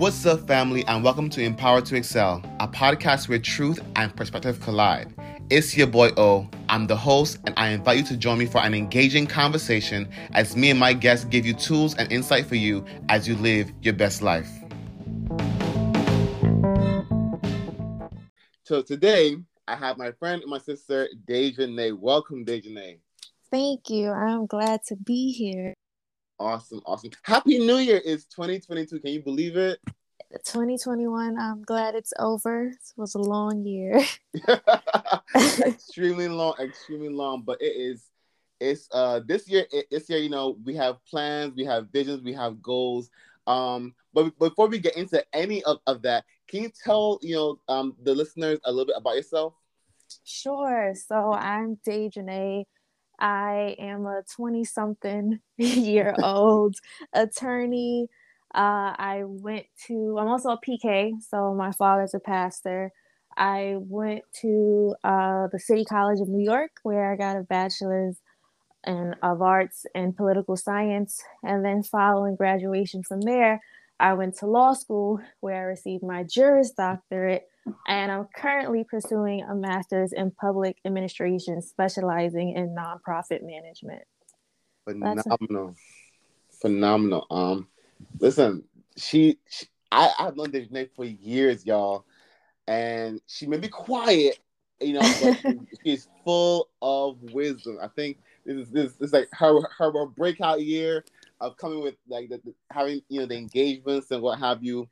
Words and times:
What's 0.00 0.24
up, 0.24 0.46
family, 0.46 0.82
and 0.86 1.04
welcome 1.04 1.28
to 1.28 1.42
Empower 1.42 1.82
to 1.82 1.94
Excel, 1.94 2.42
a 2.58 2.66
podcast 2.66 3.28
where 3.28 3.38
truth 3.38 3.78
and 3.96 4.16
perspective 4.16 4.58
collide. 4.62 5.12
It's 5.50 5.76
your 5.76 5.88
boy 5.88 6.08
O. 6.16 6.48
I'm 6.70 6.86
the 6.86 6.96
host, 6.96 7.38
and 7.44 7.52
I 7.58 7.68
invite 7.68 7.98
you 7.98 8.04
to 8.04 8.16
join 8.16 8.38
me 8.38 8.46
for 8.46 8.62
an 8.62 8.72
engaging 8.72 9.26
conversation 9.26 10.08
as 10.32 10.56
me 10.56 10.70
and 10.70 10.80
my 10.80 10.94
guests 10.94 11.26
give 11.26 11.44
you 11.44 11.52
tools 11.52 11.94
and 11.96 12.10
insight 12.10 12.46
for 12.46 12.54
you 12.54 12.82
as 13.10 13.28
you 13.28 13.36
live 13.36 13.70
your 13.82 13.92
best 13.92 14.22
life. 14.22 14.48
So 18.62 18.80
today, 18.80 19.36
I 19.68 19.76
have 19.76 19.98
my 19.98 20.12
friend 20.12 20.40
and 20.40 20.50
my 20.50 20.60
sister, 20.60 21.10
Dejanay. 21.28 21.92
Welcome, 21.92 22.46
Dejanay. 22.46 23.00
Thank 23.50 23.90
you. 23.90 24.08
I'm 24.12 24.46
glad 24.46 24.80
to 24.86 24.96
be 24.96 25.32
here. 25.32 25.74
Awesome, 26.40 26.80
awesome. 26.86 27.10
Happy 27.22 27.58
New 27.58 27.76
Year 27.76 27.98
is 27.98 28.24
2022. 28.24 28.98
Can 29.00 29.10
you 29.10 29.22
believe 29.22 29.58
it? 29.58 29.78
2021, 30.46 31.38
I'm 31.38 31.62
glad 31.62 31.94
it's 31.94 32.14
over. 32.18 32.68
It 32.68 32.92
was 32.96 33.14
a 33.14 33.18
long 33.18 33.66
year. 33.66 34.02
extremely 35.66 36.28
long, 36.28 36.54
extremely 36.58 37.10
long, 37.10 37.42
but 37.42 37.60
it 37.60 37.76
is 37.76 38.06
it's 38.58 38.88
uh 38.92 39.20
this 39.26 39.48
year 39.48 39.66
it, 39.72 39.86
this 39.90 40.08
year 40.10 40.18
you 40.18 40.28
know 40.28 40.58
we 40.64 40.74
have 40.76 41.02
plans 41.06 41.54
we 41.56 41.64
have 41.64 41.88
visions 41.92 42.22
we 42.22 42.34
have 42.34 42.60
goals 42.60 43.08
um 43.46 43.94
but 44.12 44.38
before 44.38 44.66
we 44.68 44.78
get 44.78 44.94
into 44.98 45.24
any 45.32 45.62
of, 45.64 45.78
of 45.86 46.02
that 46.02 46.24
can 46.46 46.64
you 46.64 46.70
tell 46.84 47.18
you 47.22 47.34
know 47.34 47.58
um 47.70 47.96
the 48.02 48.14
listeners 48.14 48.58
a 48.66 48.70
little 48.70 48.84
bit 48.84 48.96
about 48.98 49.16
yourself 49.16 49.54
sure 50.24 50.92
so 50.94 51.32
i'm 51.32 51.76
Dejanay. 51.88 52.66
I 53.20 53.76
am 53.78 54.06
a 54.06 54.22
20 54.34 54.64
something 54.64 55.40
year 55.56 56.14
old 56.22 56.76
attorney. 57.12 58.08
Uh, 58.54 58.94
I 58.98 59.22
went 59.24 59.66
to, 59.86 60.16
I'm 60.18 60.28
also 60.28 60.50
a 60.50 60.60
PK, 60.60 61.12
so 61.28 61.54
my 61.54 61.72
father's 61.72 62.14
a 62.14 62.20
pastor. 62.20 62.92
I 63.36 63.76
went 63.78 64.22
to 64.42 64.94
uh, 65.04 65.48
the 65.52 65.58
City 65.58 65.84
College 65.84 66.20
of 66.20 66.28
New 66.28 66.44
York, 66.44 66.72
where 66.82 67.12
I 67.12 67.16
got 67.16 67.36
a 67.36 67.42
bachelor's 67.42 68.16
in, 68.86 69.14
of 69.22 69.42
arts 69.42 69.86
and 69.94 70.16
political 70.16 70.56
science. 70.56 71.22
And 71.44 71.64
then, 71.64 71.82
following 71.82 72.36
graduation 72.36 73.02
from 73.02 73.20
there, 73.22 73.60
I 74.00 74.14
went 74.14 74.36
to 74.38 74.46
law 74.46 74.72
school, 74.72 75.20
where 75.40 75.56
I 75.56 75.60
received 75.60 76.02
my 76.02 76.24
Juris 76.24 76.72
Doctorate 76.72 77.49
and 77.88 78.12
I'm 78.12 78.26
currently 78.34 78.84
pursuing 78.84 79.42
a 79.42 79.54
master's 79.54 80.12
in 80.12 80.30
public 80.30 80.78
administration, 80.84 81.62
specializing 81.62 82.56
in 82.56 82.74
nonprofit 82.74 83.42
management. 83.42 84.02
Phenomenal, 84.84 85.68
a- 85.68 86.56
phenomenal. 86.60 87.26
Um, 87.30 87.68
listen, 88.18 88.64
she, 88.96 89.38
she 89.48 89.66
I, 89.92 90.10
I've 90.18 90.36
known 90.36 90.50
this 90.50 90.68
Dejanay 90.68 90.90
for 90.94 91.04
years, 91.04 91.66
y'all, 91.66 92.04
and 92.68 93.20
she 93.26 93.46
may 93.46 93.58
be 93.58 93.68
quiet, 93.68 94.38
you 94.80 94.92
know, 94.92 95.02
but 95.20 95.34
she's 95.84 96.08
full 96.24 96.68
of 96.80 97.20
wisdom. 97.32 97.78
I 97.82 97.88
think 97.88 98.18
this 98.44 98.56
is 98.56 98.70
this, 98.70 98.92
this 98.94 99.08
is 99.08 99.12
like 99.12 99.28
her 99.32 99.60
her 99.76 100.06
breakout 100.06 100.62
year 100.62 101.04
of 101.40 101.56
coming 101.56 101.82
with 101.82 101.96
like 102.08 102.28
the, 102.28 102.40
the 102.44 102.54
having 102.70 103.02
you 103.08 103.20
know 103.20 103.26
the 103.26 103.36
engagements 103.36 104.10
and 104.10 104.22
what 104.22 104.38
have 104.38 104.62
you 104.62 104.88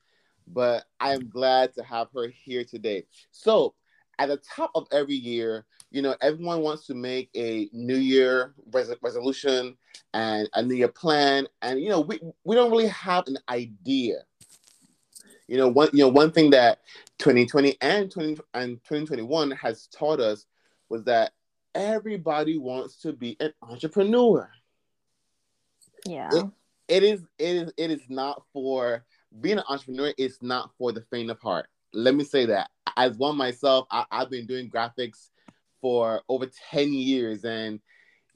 but 0.53 0.85
I 1.01 1.13
am 1.15 1.29
glad 1.29 1.75
to 1.75 1.83
have 1.83 2.09
her 2.15 2.29
here 2.29 2.65
today. 2.65 3.05
So, 3.31 3.75
at 4.19 4.29
the 4.29 4.39
top 4.39 4.71
of 4.75 4.87
every 4.91 5.15
year, 5.15 5.65
you 5.91 6.03
know, 6.03 6.17
everyone 6.21 6.63
wants 6.63 6.87
to 6.87 6.95
make 6.95 7.31
a 7.37 7.69
New 7.73 7.97
Year 7.97 8.55
res- 8.73 8.95
resolution 9.01 9.77
and 10.13 10.49
a 10.55 10.63
New 10.63 10.75
Year 10.75 10.89
plan, 10.89 11.47
and 11.63 11.81
you 11.81 11.89
know, 11.89 12.01
we 12.01 12.21
we 12.45 12.57
don't 12.57 12.71
really 12.71 12.89
have 12.89 13.27
an 13.27 13.39
idea. 13.49 14.17
You 15.47 15.57
know, 15.57 15.69
one 15.69 15.91
you 15.93 16.01
know 16.01 16.09
one 16.09 16.31
thing 16.31 16.51
that 16.51 16.81
2020 17.19 17.77
and 17.81 18.11
20 18.11 18.39
and 18.55 18.77
2021 18.85 19.53
has 19.53 19.87
taught 19.87 20.21
us 20.21 20.47
was 20.89 21.05
that 21.05 21.33
everybody 21.75 22.59
wants 22.59 23.01
to 23.03 23.13
be 23.13 23.37
an 23.41 23.53
entrepreneur. 23.63 24.51
Yeah. 26.05 26.31
It, 26.33 26.47
it 26.89 27.03
is 27.03 27.23
it 27.39 27.57
is 27.57 27.73
it 27.77 27.91
is 27.91 28.03
not 28.09 28.43
for 28.53 29.05
being 29.41 29.59
an 29.59 29.65
entrepreneur 29.69 30.13
is 30.19 30.39
not 30.43 30.71
for 30.79 30.93
the 30.93 31.03
faint 31.11 31.31
of 31.31 31.41
heart. 31.41 31.67
Let 31.93 32.15
me 32.15 32.25
say 32.25 32.47
that. 32.47 32.71
As 32.97 33.17
one 33.17 33.37
myself, 33.37 33.87
I, 33.91 34.05
I've 34.11 34.31
been 34.31 34.47
doing 34.47 34.71
graphics 34.71 35.31
for 35.81 36.23
over 36.29 36.49
10 36.71 36.93
years, 36.93 37.45
and 37.45 37.81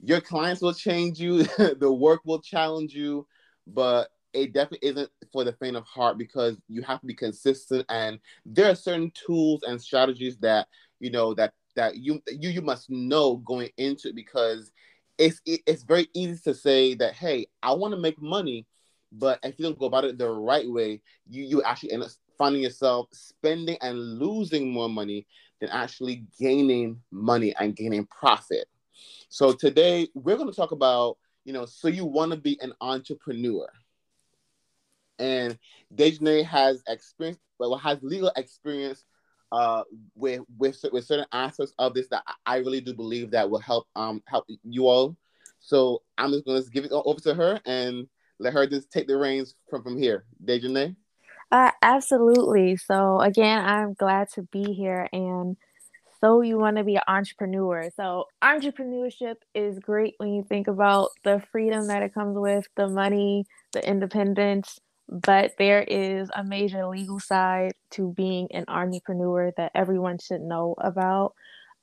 your 0.01 0.21
clients 0.21 0.61
will 0.61 0.73
change 0.73 1.19
you, 1.19 1.43
the 1.57 1.91
work 1.91 2.21
will 2.25 2.41
challenge 2.41 2.93
you, 2.93 3.27
but 3.67 4.09
it 4.33 4.53
definitely 4.53 4.89
isn't 4.89 5.09
for 5.31 5.43
the 5.43 5.53
faint 5.53 5.75
of 5.75 5.85
heart 5.85 6.17
because 6.17 6.57
you 6.67 6.81
have 6.81 6.99
to 6.99 7.05
be 7.05 7.13
consistent 7.13 7.85
and 7.89 8.19
there 8.45 8.69
are 8.69 8.75
certain 8.75 9.11
tools 9.11 9.61
and 9.63 9.79
strategies 9.79 10.37
that 10.37 10.67
you 10.99 11.11
know 11.11 11.33
that 11.33 11.53
that 11.75 11.97
you 11.97 12.21
you 12.27 12.49
you 12.49 12.61
must 12.61 12.89
know 12.89 13.37
going 13.37 13.69
into 13.77 14.09
it 14.09 14.15
because 14.15 14.71
it's 15.17 15.39
it, 15.45 15.61
it's 15.67 15.83
very 15.83 16.07
easy 16.13 16.39
to 16.43 16.53
say 16.53 16.95
that 16.95 17.13
hey 17.13 17.45
i 17.61 17.71
want 17.71 17.93
to 17.93 17.99
make 17.99 18.19
money 18.21 18.65
but 19.13 19.39
if 19.43 19.57
you 19.57 19.63
don't 19.63 19.79
go 19.79 19.85
about 19.85 20.05
it 20.05 20.17
the 20.17 20.29
right 20.29 20.69
way, 20.69 21.01
you 21.29 21.43
you 21.43 21.63
actually 21.63 21.91
end 21.91 22.03
up 22.03 22.09
finding 22.37 22.61
yourself 22.61 23.07
spending 23.11 23.77
and 23.81 23.97
losing 24.19 24.71
more 24.71 24.89
money 24.89 25.27
than 25.61 25.69
actually 25.69 26.25
gaining 26.39 26.99
money 27.11 27.53
and 27.59 27.75
gaining 27.75 28.05
profit. 28.07 28.67
So 29.29 29.53
today 29.53 30.07
we're 30.13 30.37
going 30.37 30.49
to 30.49 30.55
talk 30.55 30.71
about, 30.71 31.17
you 31.45 31.53
know, 31.53 31.65
so 31.65 31.87
you 31.87 32.05
want 32.05 32.31
to 32.31 32.37
be 32.37 32.57
an 32.61 32.73
entrepreneur. 32.81 33.67
And 35.19 35.57
Dejanay 35.95 36.43
has 36.45 36.83
experience, 36.87 37.39
well, 37.59 37.77
has 37.77 37.99
legal 38.01 38.31
experience 38.35 39.05
uh, 39.51 39.83
with 40.15 40.41
with 40.57 40.83
with 40.91 41.05
certain 41.05 41.27
aspects 41.31 41.73
of 41.77 41.93
this 41.93 42.07
that 42.09 42.23
I 42.45 42.57
really 42.57 42.81
do 42.81 42.93
believe 42.93 43.31
that 43.31 43.49
will 43.49 43.59
help 43.59 43.87
um 43.95 44.23
help 44.27 44.45
you 44.63 44.87
all. 44.87 45.15
So 45.59 46.01
I'm 46.17 46.31
just 46.31 46.45
going 46.45 46.61
to 46.61 46.69
give 46.71 46.83
it 46.83 46.91
over 46.91 47.19
to 47.21 47.33
her 47.35 47.61
and 47.65 48.07
let 48.39 48.53
her 48.53 48.67
just 48.67 48.91
take 48.91 49.07
the 49.07 49.17
reins 49.17 49.55
from 49.69 49.83
from 49.83 49.97
here. 49.97 50.25
Dejanay? 50.43 50.95
Uh, 51.51 51.71
absolutely. 51.81 52.77
So 52.77 53.19
again, 53.19 53.63
I'm 53.63 53.93
glad 53.93 54.29
to 54.33 54.43
be 54.43 54.73
here 54.73 55.07
and 55.13 55.55
so 56.23 56.39
you 56.39 56.57
want 56.57 56.77
to 56.77 56.85
be 56.85 56.95
an 56.95 57.01
entrepreneur. 57.05 57.89
So 57.97 58.27
entrepreneurship 58.41 59.35
is 59.53 59.77
great 59.79 60.13
when 60.17 60.33
you 60.33 60.41
think 60.41 60.67
about 60.67 61.09
the 61.25 61.43
freedom 61.51 61.87
that 61.87 62.01
it 62.01 62.13
comes 62.13 62.37
with, 62.37 62.65
the 62.77 62.87
money, 62.87 63.45
the 63.73 63.85
independence, 63.85 64.79
but 65.09 65.51
there 65.57 65.83
is 65.83 66.29
a 66.33 66.41
major 66.41 66.87
legal 66.87 67.19
side 67.19 67.73
to 67.91 68.13
being 68.13 68.47
an 68.51 68.63
entrepreneur 68.69 69.51
that 69.57 69.73
everyone 69.75 70.17
should 70.17 70.39
know 70.39 70.75
about. 70.77 71.33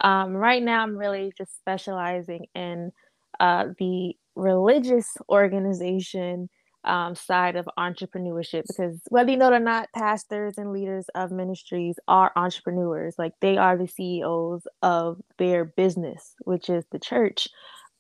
Um, 0.01 0.33
right 0.33 0.63
now, 0.63 0.83
I'm 0.83 0.97
really 0.97 1.35
just 1.37 1.59
specializing 1.59 2.47
in 2.55 2.93
uh, 3.39 3.67
the 3.79 4.17
religious 4.35 5.17
organization 5.29 6.49
um, 6.85 7.15
side 7.15 7.57
of 7.57 7.69
entrepreneurship 7.79 8.65
because 8.67 9.01
whether 9.09 9.31
you 9.31 9.37
know 9.37 9.53
it 9.53 9.57
or 9.57 9.61
not, 9.61 9.89
pastors 9.95 10.57
and 10.57 10.73
leaders 10.73 11.07
of 11.15 11.31
ministries 11.31 11.99
are 12.09 12.33
entrepreneurs. 12.37 13.17
Like 13.19 13.33
they 13.41 13.57
are 13.59 13.77
the 13.77 13.87
CEOs 13.87 14.67
of 14.83 15.21
their 15.39 15.65
business, 15.65 16.35
which 16.45 16.71
is 16.71 16.85
the 16.91 16.99
church. 16.99 17.49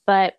But 0.07 0.35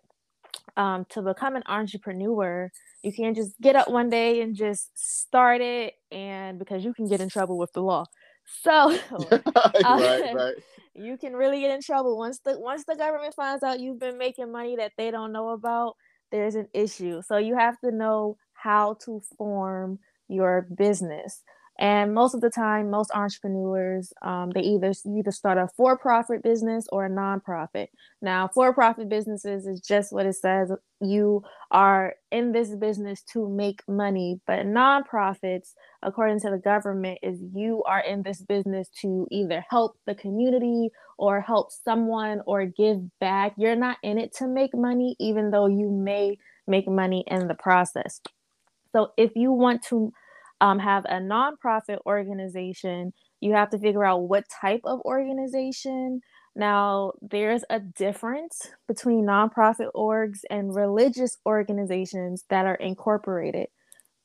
um, 0.76 1.06
to 1.10 1.22
become 1.22 1.54
an 1.54 1.62
entrepreneur, 1.66 2.70
you 3.02 3.12
can't 3.12 3.36
just 3.36 3.60
get 3.60 3.76
up 3.76 3.90
one 3.90 4.10
day 4.10 4.42
and 4.42 4.54
just 4.54 4.90
start 4.94 5.60
it, 5.60 5.94
and 6.10 6.58
because 6.58 6.84
you 6.84 6.94
can 6.94 7.08
get 7.08 7.20
in 7.20 7.28
trouble 7.28 7.58
with 7.58 7.72
the 7.72 7.82
law. 7.82 8.06
So, 8.46 8.98
right, 9.12 9.42
uh, 9.84 10.18
right. 10.32 10.54
you 10.94 11.16
can 11.16 11.34
really 11.34 11.60
get 11.60 11.70
in 11.70 11.80
trouble 11.80 12.18
once 12.18 12.40
the 12.44 12.58
once 12.58 12.84
the 12.86 12.96
government 12.96 13.34
finds 13.34 13.62
out 13.62 13.80
you've 13.80 13.98
been 13.98 14.18
making 14.18 14.52
money 14.52 14.76
that 14.76 14.92
they 14.96 15.10
don't 15.10 15.32
know 15.32 15.50
about 15.50 15.96
there's 16.30 16.54
an 16.54 16.68
issue. 16.72 17.20
So 17.26 17.36
you 17.36 17.56
have 17.56 17.78
to 17.80 17.90
know 17.90 18.36
how 18.54 18.94
to 19.04 19.20
form 19.36 19.98
your 20.28 20.66
business. 20.76 21.42
And 21.82 22.14
most 22.14 22.34
of 22.34 22.40
the 22.40 22.48
time, 22.48 22.90
most 22.90 23.10
entrepreneurs, 23.12 24.12
um, 24.22 24.50
they 24.50 24.60
either 24.60 24.92
either 25.04 25.32
start 25.32 25.58
a 25.58 25.66
for-profit 25.76 26.40
business 26.40 26.86
or 26.92 27.06
a 27.06 27.10
nonprofit. 27.10 27.88
Now, 28.22 28.48
for-profit 28.54 29.08
businesses 29.08 29.66
is 29.66 29.80
just 29.80 30.12
what 30.12 30.24
it 30.24 30.36
says. 30.36 30.70
You 31.00 31.42
are 31.72 32.14
in 32.30 32.52
this 32.52 32.72
business 32.76 33.24
to 33.32 33.48
make 33.48 33.80
money, 33.88 34.40
but 34.46 34.60
nonprofits, 34.64 35.74
according 36.04 36.38
to 36.42 36.50
the 36.50 36.58
government, 36.58 37.18
is 37.20 37.40
you 37.52 37.82
are 37.82 38.00
in 38.00 38.22
this 38.22 38.42
business 38.42 38.88
to 39.00 39.26
either 39.32 39.64
help 39.68 39.96
the 40.06 40.14
community 40.14 40.90
or 41.18 41.40
help 41.40 41.72
someone 41.72 42.42
or 42.46 42.64
give 42.64 42.98
back. 43.18 43.54
You're 43.56 43.74
not 43.74 43.96
in 44.04 44.18
it 44.18 44.32
to 44.36 44.46
make 44.46 44.72
money, 44.72 45.16
even 45.18 45.50
though 45.50 45.66
you 45.66 45.90
may 45.90 46.38
make 46.68 46.86
money 46.86 47.24
in 47.26 47.48
the 47.48 47.56
process. 47.56 48.20
So, 48.92 49.10
if 49.16 49.32
you 49.34 49.50
want 49.50 49.82
to 49.88 50.12
um, 50.62 50.80
have 50.80 51.04
a 51.06 51.20
nonprofit 51.20 51.98
organization, 52.06 53.12
you 53.42 53.54
have 53.54 53.70
to 53.72 53.80
figure 53.80 54.06
out 54.06 54.28
what 54.28 54.46
type 54.62 54.82
of 54.86 55.00
organization. 55.02 56.22
Now, 56.56 57.12
there's 57.22 57.64
a 57.70 57.80
difference 57.80 58.70
between 58.88 59.26
nonprofit 59.26 59.90
orgs 59.96 60.40
and 60.50 60.74
religious 60.74 61.38
organizations 61.46 62.44
that 62.50 62.66
are 62.66 62.76
incorporated. 62.76 63.68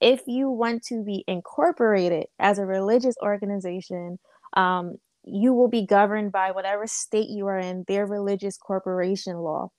if 0.01 0.21
you 0.27 0.49
want 0.49 0.83
to 0.85 1.03
be 1.03 1.23
incorporated 1.27 2.27
as 2.39 2.59
a 2.59 2.65
religious 2.65 3.15
organization, 3.23 4.19
um, 4.55 4.95
you 5.25 5.53
will 5.53 5.69
be 5.69 5.85
governed 5.85 6.31
by 6.31 6.51
whatever 6.51 6.87
state 6.87 7.29
you 7.29 7.47
are 7.47 7.59
in, 7.59 7.85
their 7.87 8.05
religious 8.07 8.57
corporation 8.57 9.37
law, 9.39 9.69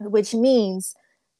which 0.00 0.34
means 0.34 0.94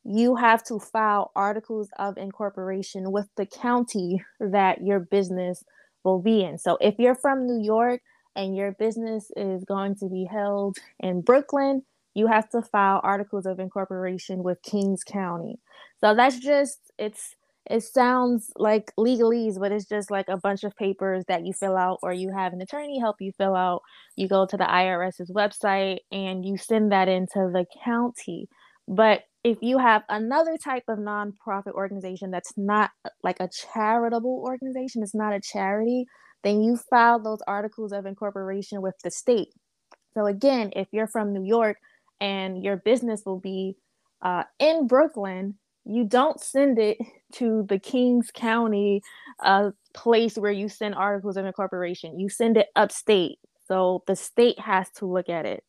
you 0.05 0.37
have 0.37 0.63
to 0.65 0.79
file 0.79 1.31
articles 1.37 1.89
of 1.99 2.17
incorporation 2.19 3.13
with 3.13 3.29
the 3.37 3.47
county 3.47 4.23
that 4.41 4.83
your 4.85 5.01
business 5.01 5.65
will 6.05 6.21
be 6.21 6.43
in. 6.43 6.59
So 6.59 6.77
if 6.81 6.99
you're 6.99 7.15
from 7.15 7.47
New 7.47 7.63
York 7.63 8.01
and 8.35 8.57
your 8.57 8.73
business 8.73 9.31
is 9.37 9.65
going 9.65 9.97
to 9.97 10.09
be 10.09 10.25
held 10.25 10.77
in 10.99 11.21
Brooklyn, 11.21 11.83
you 12.15 12.27
have 12.27 12.49
to 12.51 12.63
file 12.63 13.01
articles 13.03 13.47
of 13.47 13.59
incorporation 13.59 14.43
with 14.43 14.63
Kings 14.63 15.05
County. 15.05 15.59
So 16.01 16.15
that's 16.15 16.39
just 16.39 16.79
it's 16.99 17.37
it 17.71 17.83
sounds 17.85 18.51
like 18.57 18.93
legalese, 18.99 19.59
but 19.59 19.71
it's 19.71 19.85
just 19.85 20.11
like 20.11 20.29
a 20.29 20.37
bunch 20.37 20.65
of 20.65 20.77
papers 20.77 21.25
that 21.29 21.47
you 21.47 21.53
fill 21.53 21.77
out 21.77 22.01
or 22.03 22.13
you 22.13 22.33
have 22.33 22.53
an 22.53 22.61
attorney 22.61 22.99
help 22.99 23.21
you 23.21 23.31
fill 23.33 23.55
out. 23.55 23.83
You 24.17 24.27
go 24.27 24.47
to 24.47 24.57
the 24.57 24.65
IRS's 24.65 25.31
website 25.31 25.99
and 26.11 26.45
you 26.45 26.57
send 26.57 26.91
that 26.91 27.09
into 27.09 27.51
the 27.53 27.65
county. 27.85 28.49
But 28.89 29.23
if 29.44 29.59
you 29.61 29.79
have 29.79 30.03
another 30.09 30.56
type 30.56 30.85
of 30.89 30.99
nonprofit 30.99 31.73
organization 31.73 32.31
that's 32.31 32.53
not 32.56 32.91
like 33.25 33.41
a 33.41 33.49
charitable 33.49 34.43
organization, 34.44 35.03
it's 35.03 35.15
not 35.15 35.33
a 35.33 35.41
charity, 35.41 36.06
then 36.44 36.62
you 36.62 36.77
file 36.77 37.19
those 37.19 37.41
articles 37.47 37.93
of 37.93 38.06
incorporation 38.06 38.83
with 38.83 38.94
the 39.03 39.11
state. 39.11 39.49
So 40.15 40.27
again, 40.27 40.73
if 40.77 40.89
you're 40.93 41.09
from 41.09 41.33
New 41.33 41.44
York 41.44 41.79
and 42.21 42.62
your 42.62 42.77
business 42.77 43.23
will 43.27 43.41
be 43.41 43.77
uh, 44.23 44.44
in 44.59 44.87
Brooklyn, 44.87 45.56
you 45.85 46.05
don't 46.05 46.41
send 46.41 46.79
it 46.79 46.99
to 47.35 47.65
the 47.69 47.79
Kings 47.79 48.31
County 48.33 49.03
uh, 49.43 49.71
place 49.94 50.37
where 50.37 50.53
you 50.53 50.69
send 50.69 50.94
articles 50.94 51.37
of 51.37 51.47
incorporation. 51.47 52.19
You 52.19 52.29
send 52.29 52.56
it 52.56 52.69
upstate. 52.77 53.39
So 53.67 54.03
the 54.06 54.17
state 54.17 54.59
has 54.61 54.91
to 54.97 55.06
look 55.06 55.29
at 55.29 55.47
it. 55.47 55.65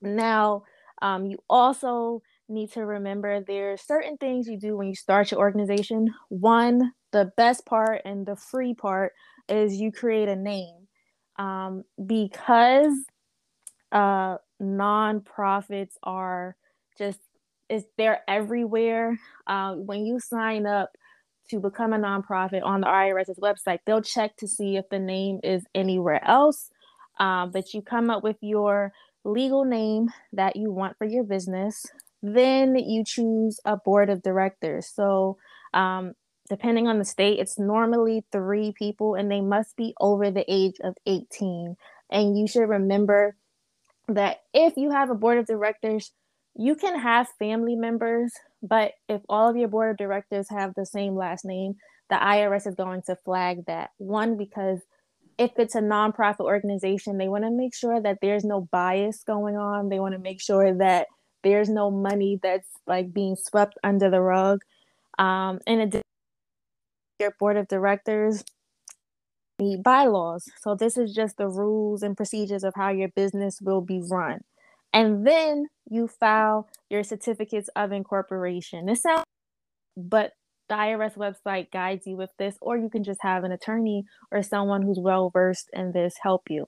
Now, 0.00 0.64
um, 1.02 1.26
you 1.26 1.38
also 1.48 2.22
need 2.48 2.72
to 2.72 2.84
remember 2.84 3.40
there's 3.40 3.82
certain 3.82 4.16
things 4.16 4.48
you 4.48 4.58
do 4.58 4.76
when 4.76 4.88
you 4.88 4.94
start 4.94 5.30
your 5.30 5.40
organization. 5.40 6.14
One, 6.28 6.92
the 7.12 7.32
best 7.36 7.66
part 7.66 8.02
and 8.04 8.26
the 8.26 8.36
free 8.36 8.74
part 8.74 9.12
is 9.48 9.76
you 9.76 9.92
create 9.92 10.28
a 10.28 10.36
name. 10.36 10.86
Um, 11.38 11.84
because 12.04 12.92
uh, 13.92 14.38
nonprofits 14.60 15.94
are 16.02 16.56
just 16.96 17.20
is 17.68 17.84
they're 17.96 18.22
everywhere. 18.28 19.18
Uh, 19.46 19.74
when 19.74 20.04
you 20.04 20.18
sign 20.18 20.66
up 20.66 20.90
to 21.50 21.60
become 21.60 21.92
a 21.92 21.98
nonprofit 21.98 22.62
on 22.62 22.80
the 22.80 22.86
IRS's 22.86 23.38
website, 23.38 23.78
they'll 23.86 24.02
check 24.02 24.36
to 24.36 24.48
see 24.48 24.76
if 24.76 24.88
the 24.90 24.98
name 24.98 25.40
is 25.42 25.64
anywhere 25.74 26.22
else. 26.26 26.70
Um, 27.18 27.50
but 27.50 27.74
you 27.74 27.82
come 27.82 28.10
up 28.10 28.22
with 28.22 28.36
your 28.40 28.92
legal 29.24 29.64
name 29.64 30.08
that 30.32 30.56
you 30.56 30.70
want 30.70 30.96
for 30.96 31.06
your 31.06 31.24
business. 31.24 31.86
Then 32.22 32.76
you 32.76 33.04
choose 33.04 33.60
a 33.64 33.76
board 33.76 34.10
of 34.10 34.22
directors. 34.22 34.86
So, 34.86 35.38
um, 35.72 36.14
depending 36.48 36.88
on 36.88 36.98
the 36.98 37.04
state, 37.04 37.38
it's 37.38 37.58
normally 37.58 38.24
three 38.32 38.72
people 38.72 39.14
and 39.14 39.30
they 39.30 39.40
must 39.40 39.76
be 39.76 39.94
over 40.00 40.30
the 40.30 40.44
age 40.48 40.76
of 40.82 40.94
18. 41.06 41.76
And 42.10 42.38
you 42.38 42.48
should 42.48 42.68
remember 42.68 43.36
that 44.08 44.38
if 44.54 44.76
you 44.76 44.90
have 44.90 45.10
a 45.10 45.14
board 45.14 45.38
of 45.38 45.46
directors, 45.46 46.12
you 46.54 46.74
can 46.74 46.98
have 46.98 47.28
family 47.38 47.76
members, 47.76 48.32
but 48.62 48.92
if 49.08 49.20
all 49.28 49.48
of 49.48 49.56
your 49.56 49.68
board 49.68 49.90
of 49.90 49.96
directors 49.96 50.48
have 50.50 50.74
the 50.74 50.86
same 50.86 51.14
last 51.14 51.44
name, 51.44 51.74
the 52.10 52.16
IRS 52.16 52.66
is 52.66 52.74
going 52.74 53.02
to 53.02 53.16
flag 53.16 53.66
that. 53.66 53.90
One, 53.98 54.36
because 54.36 54.80
if 55.38 55.52
it's 55.56 55.74
a 55.74 55.80
nonprofit 55.80 56.40
organization, 56.40 57.18
they 57.18 57.28
want 57.28 57.44
to 57.44 57.50
make 57.50 57.74
sure 57.74 58.00
that 58.00 58.18
there's 58.20 58.44
no 58.44 58.62
bias 58.72 59.22
going 59.24 59.56
on. 59.56 59.88
They 59.88 60.00
want 60.00 60.14
to 60.14 60.18
make 60.18 60.40
sure 60.40 60.74
that 60.78 61.06
there's 61.42 61.68
no 61.68 61.90
money 61.90 62.38
that's 62.42 62.68
like 62.86 63.12
being 63.12 63.36
swept 63.36 63.78
under 63.84 64.10
the 64.10 64.20
rug. 64.20 64.62
Um, 65.18 65.60
in 65.66 65.80
addition, 65.80 66.02
your 67.18 67.32
board 67.38 67.56
of 67.56 67.68
directors 67.68 68.44
need 69.58 69.82
bylaws. 69.82 70.44
So 70.60 70.74
this 70.74 70.96
is 70.96 71.14
just 71.14 71.36
the 71.36 71.48
rules 71.48 72.02
and 72.02 72.16
procedures 72.16 72.64
of 72.64 72.74
how 72.76 72.90
your 72.90 73.08
business 73.08 73.60
will 73.60 73.80
be 73.80 74.00
run. 74.00 74.40
And 74.92 75.26
then 75.26 75.66
you 75.88 76.08
file 76.08 76.68
your 76.88 77.02
certificates 77.02 77.68
of 77.76 77.92
incorporation. 77.92 78.86
This 78.86 79.02
sounds, 79.02 79.24
but 79.96 80.32
the 80.68 80.74
IRS 80.74 81.16
website 81.16 81.70
guides 81.70 82.06
you 82.06 82.16
with 82.16 82.30
this, 82.38 82.56
or 82.60 82.76
you 82.76 82.88
can 82.88 83.02
just 83.02 83.20
have 83.22 83.44
an 83.44 83.52
attorney 83.52 84.04
or 84.30 84.42
someone 84.42 84.82
who's 84.82 84.98
well 85.00 85.30
versed 85.30 85.70
in 85.72 85.92
this 85.92 86.14
help 86.22 86.50
you. 86.50 86.66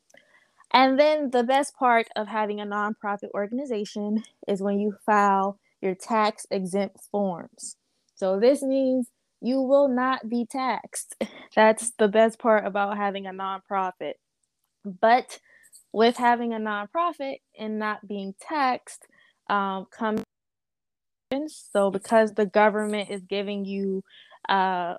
And 0.72 0.98
then 0.98 1.30
the 1.30 1.42
best 1.42 1.74
part 1.74 2.06
of 2.16 2.28
having 2.28 2.60
a 2.60 2.66
nonprofit 2.66 3.30
organization 3.34 4.22
is 4.46 4.62
when 4.62 4.78
you 4.78 4.94
file 5.04 5.58
your 5.80 5.94
tax 5.94 6.46
exempt 6.50 6.98
forms. 7.10 7.76
So 8.14 8.38
this 8.38 8.62
means 8.62 9.08
you 9.40 9.62
will 9.62 9.88
not 9.88 10.28
be 10.28 10.46
taxed. 10.46 11.16
That's 11.56 11.92
the 11.98 12.08
best 12.08 12.38
part 12.38 12.66
about 12.66 12.96
having 12.96 13.26
a 13.26 13.32
nonprofit. 13.32 14.14
But 14.84 15.40
with 15.92 16.16
having 16.16 16.52
a 16.52 16.58
nonprofit 16.58 17.38
and 17.58 17.78
not 17.78 18.06
being 18.06 18.34
taxed 18.40 19.06
um, 19.48 19.86
comes 19.90 20.22
so 21.46 21.90
because 21.90 22.32
the 22.34 22.46
government 22.46 23.08
is 23.10 23.22
giving 23.22 23.64
you 23.64 24.02
uh, 24.48 24.94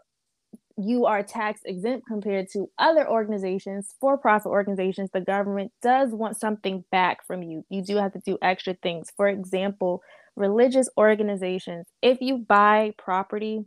you 0.83 1.05
are 1.05 1.23
tax 1.23 1.61
exempt 1.65 2.05
compared 2.07 2.47
to 2.49 2.69
other 2.77 3.09
organizations 3.09 3.95
for 3.99 4.17
profit 4.17 4.47
organizations 4.47 5.09
the 5.13 5.21
government 5.21 5.71
does 5.81 6.11
want 6.11 6.39
something 6.39 6.83
back 6.91 7.25
from 7.25 7.43
you 7.43 7.63
you 7.69 7.83
do 7.83 7.97
have 7.97 8.13
to 8.13 8.21
do 8.25 8.37
extra 8.41 8.73
things 8.81 9.09
for 9.15 9.27
example 9.27 10.01
religious 10.35 10.89
organizations 10.97 11.87
if 12.01 12.19
you 12.21 12.37
buy 12.37 12.93
property 12.97 13.65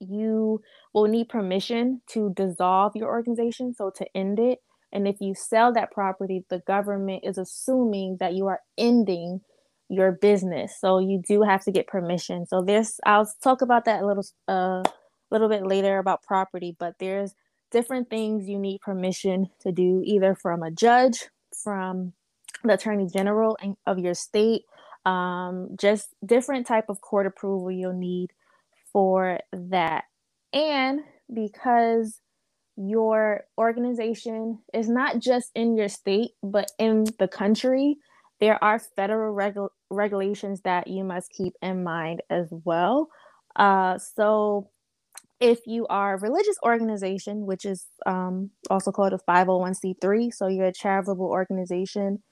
you 0.00 0.60
will 0.92 1.06
need 1.06 1.28
permission 1.28 2.02
to 2.06 2.32
dissolve 2.34 2.92
your 2.94 3.08
organization 3.08 3.72
so 3.72 3.90
to 3.90 4.06
end 4.14 4.38
it 4.38 4.58
and 4.92 5.08
if 5.08 5.16
you 5.20 5.34
sell 5.34 5.72
that 5.72 5.90
property, 5.90 6.44
the 6.50 6.60
government 6.60 7.24
is 7.24 7.38
assuming 7.38 8.18
that 8.20 8.34
you 8.34 8.46
are 8.46 8.60
ending 8.76 9.40
your 9.88 10.12
business. 10.12 10.76
So 10.78 10.98
you 10.98 11.22
do 11.26 11.42
have 11.42 11.64
to 11.64 11.72
get 11.72 11.86
permission. 11.86 12.46
So 12.46 12.62
there's 12.62 13.00
I'll 13.04 13.30
talk 13.42 13.62
about 13.62 13.86
that 13.86 14.02
a 14.02 14.06
little 14.06 14.24
uh 14.46 14.82
little 15.32 15.48
bit 15.48 15.66
later 15.66 15.98
about 15.98 16.22
property, 16.22 16.76
but 16.78 16.94
there's 16.98 17.34
different 17.70 18.10
things 18.10 18.48
you 18.48 18.58
need 18.58 18.80
permission 18.80 19.48
to 19.60 19.72
do 19.72 20.02
either 20.04 20.34
from 20.34 20.62
a 20.62 20.70
judge, 20.70 21.28
from 21.62 22.12
the 22.64 22.74
attorney 22.74 23.08
general 23.12 23.56
of 23.86 23.98
your 23.98 24.14
state, 24.14 24.62
um, 25.06 25.70
just 25.78 26.14
different 26.24 26.66
type 26.66 26.84
of 26.88 27.00
court 27.00 27.26
approval 27.26 27.70
you'll 27.70 27.92
need 27.92 28.30
for 28.92 29.40
that. 29.52 30.04
And 30.52 31.00
because 31.32 32.20
your 32.76 33.44
organization 33.58 34.58
is 34.72 34.88
not 34.88 35.18
just 35.18 35.50
in 35.54 35.76
your 35.76 35.88
state, 35.88 36.32
but 36.42 36.70
in 36.78 37.04
the 37.18 37.28
country, 37.28 37.96
there 38.40 38.62
are 38.62 38.78
federal 38.78 39.34
regu- 39.34 39.68
regulations 39.90 40.60
that 40.62 40.88
you 40.88 41.04
must 41.04 41.30
keep 41.30 41.54
in 41.62 41.84
mind 41.84 42.22
as 42.30 42.48
well. 42.64 43.08
Uh, 43.56 43.98
so, 43.98 44.70
if 45.42 45.66
you 45.66 45.86
are 45.88 46.14
a 46.14 46.20
religious 46.20 46.56
organization, 46.64 47.46
which 47.46 47.64
is 47.64 47.86
um, 48.06 48.50
also 48.70 48.92
called 48.92 49.12
a 49.12 49.18
501c3, 49.28 50.32
so 50.32 50.46
you're 50.46 50.66
a 50.66 50.72
charitable 50.72 51.26
organization, 51.26 52.22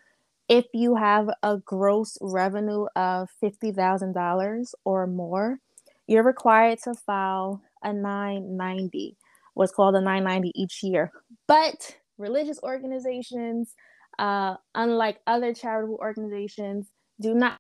if 0.48 0.66
you 0.72 0.94
have 0.94 1.28
a 1.42 1.58
gross 1.58 2.16
revenue 2.20 2.86
of 2.94 3.28
$50,000 3.42 4.74
or 4.84 5.06
more, 5.08 5.58
you're 6.06 6.22
required 6.22 6.78
to 6.84 6.94
file 6.94 7.60
a 7.82 7.92
990 7.92 9.16
what's 9.54 9.72
called 9.72 9.96
a 9.96 10.00
990 10.00 10.52
each 10.54 10.82
year. 10.82 11.10
But 11.48 11.96
religious 12.16 12.60
organizations, 12.62 13.74
uh, 14.18 14.54
unlike 14.74 15.18
other 15.26 15.52
charitable 15.52 15.98
organizations, 16.00 16.86
do 17.20 17.34
not 17.34 17.58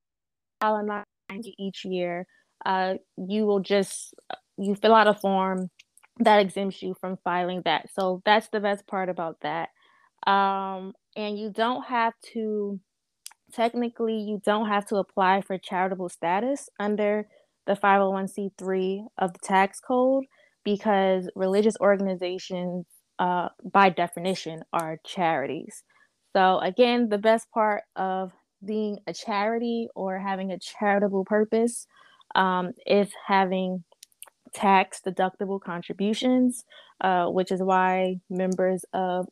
file 0.60 0.76
a 0.76 0.82
990 0.82 1.54
each 1.58 1.84
year. 1.84 2.26
Uh, 2.64 2.94
you 3.16 3.46
will 3.46 3.60
just 3.60 4.14
you 4.60 4.74
fill 4.74 4.94
out 4.94 5.08
a 5.08 5.14
form 5.14 5.70
that 6.18 6.40
exempts 6.40 6.82
you 6.82 6.94
from 7.00 7.18
filing 7.24 7.62
that. 7.64 7.88
So 7.94 8.22
that's 8.24 8.48
the 8.48 8.60
best 8.60 8.86
part 8.86 9.08
about 9.08 9.38
that. 9.40 9.70
Um, 10.30 10.92
and 11.16 11.38
you 11.38 11.50
don't 11.50 11.84
have 11.86 12.12
to 12.34 12.78
technically 13.52 14.16
you 14.16 14.40
don't 14.44 14.68
have 14.68 14.86
to 14.86 14.96
apply 14.96 15.40
for 15.40 15.58
charitable 15.58 16.08
status 16.08 16.68
under 16.78 17.26
the 17.66 17.74
501c3 17.74 19.06
of 19.18 19.32
the 19.32 19.38
tax 19.42 19.80
code 19.80 20.24
because 20.64 21.28
religious 21.34 21.74
organizations, 21.80 22.86
uh, 23.18 23.48
by 23.64 23.88
definition, 23.88 24.62
are 24.72 24.98
charities. 25.04 25.82
So, 26.34 26.58
again, 26.58 27.08
the 27.08 27.18
best 27.18 27.50
part 27.50 27.82
of 27.96 28.32
being 28.64 28.98
a 29.06 29.12
charity 29.12 29.88
or 29.94 30.18
having 30.18 30.52
a 30.52 30.58
charitable 30.58 31.24
purpose 31.24 31.86
um, 32.34 32.72
is 32.86 33.10
having 33.26 33.84
tax 34.52 35.00
deductible 35.06 35.60
contributions, 35.60 36.64
uh, 37.00 37.26
which 37.26 37.50
is 37.50 37.62
why 37.62 38.20
members 38.28 38.84
of 38.92 39.26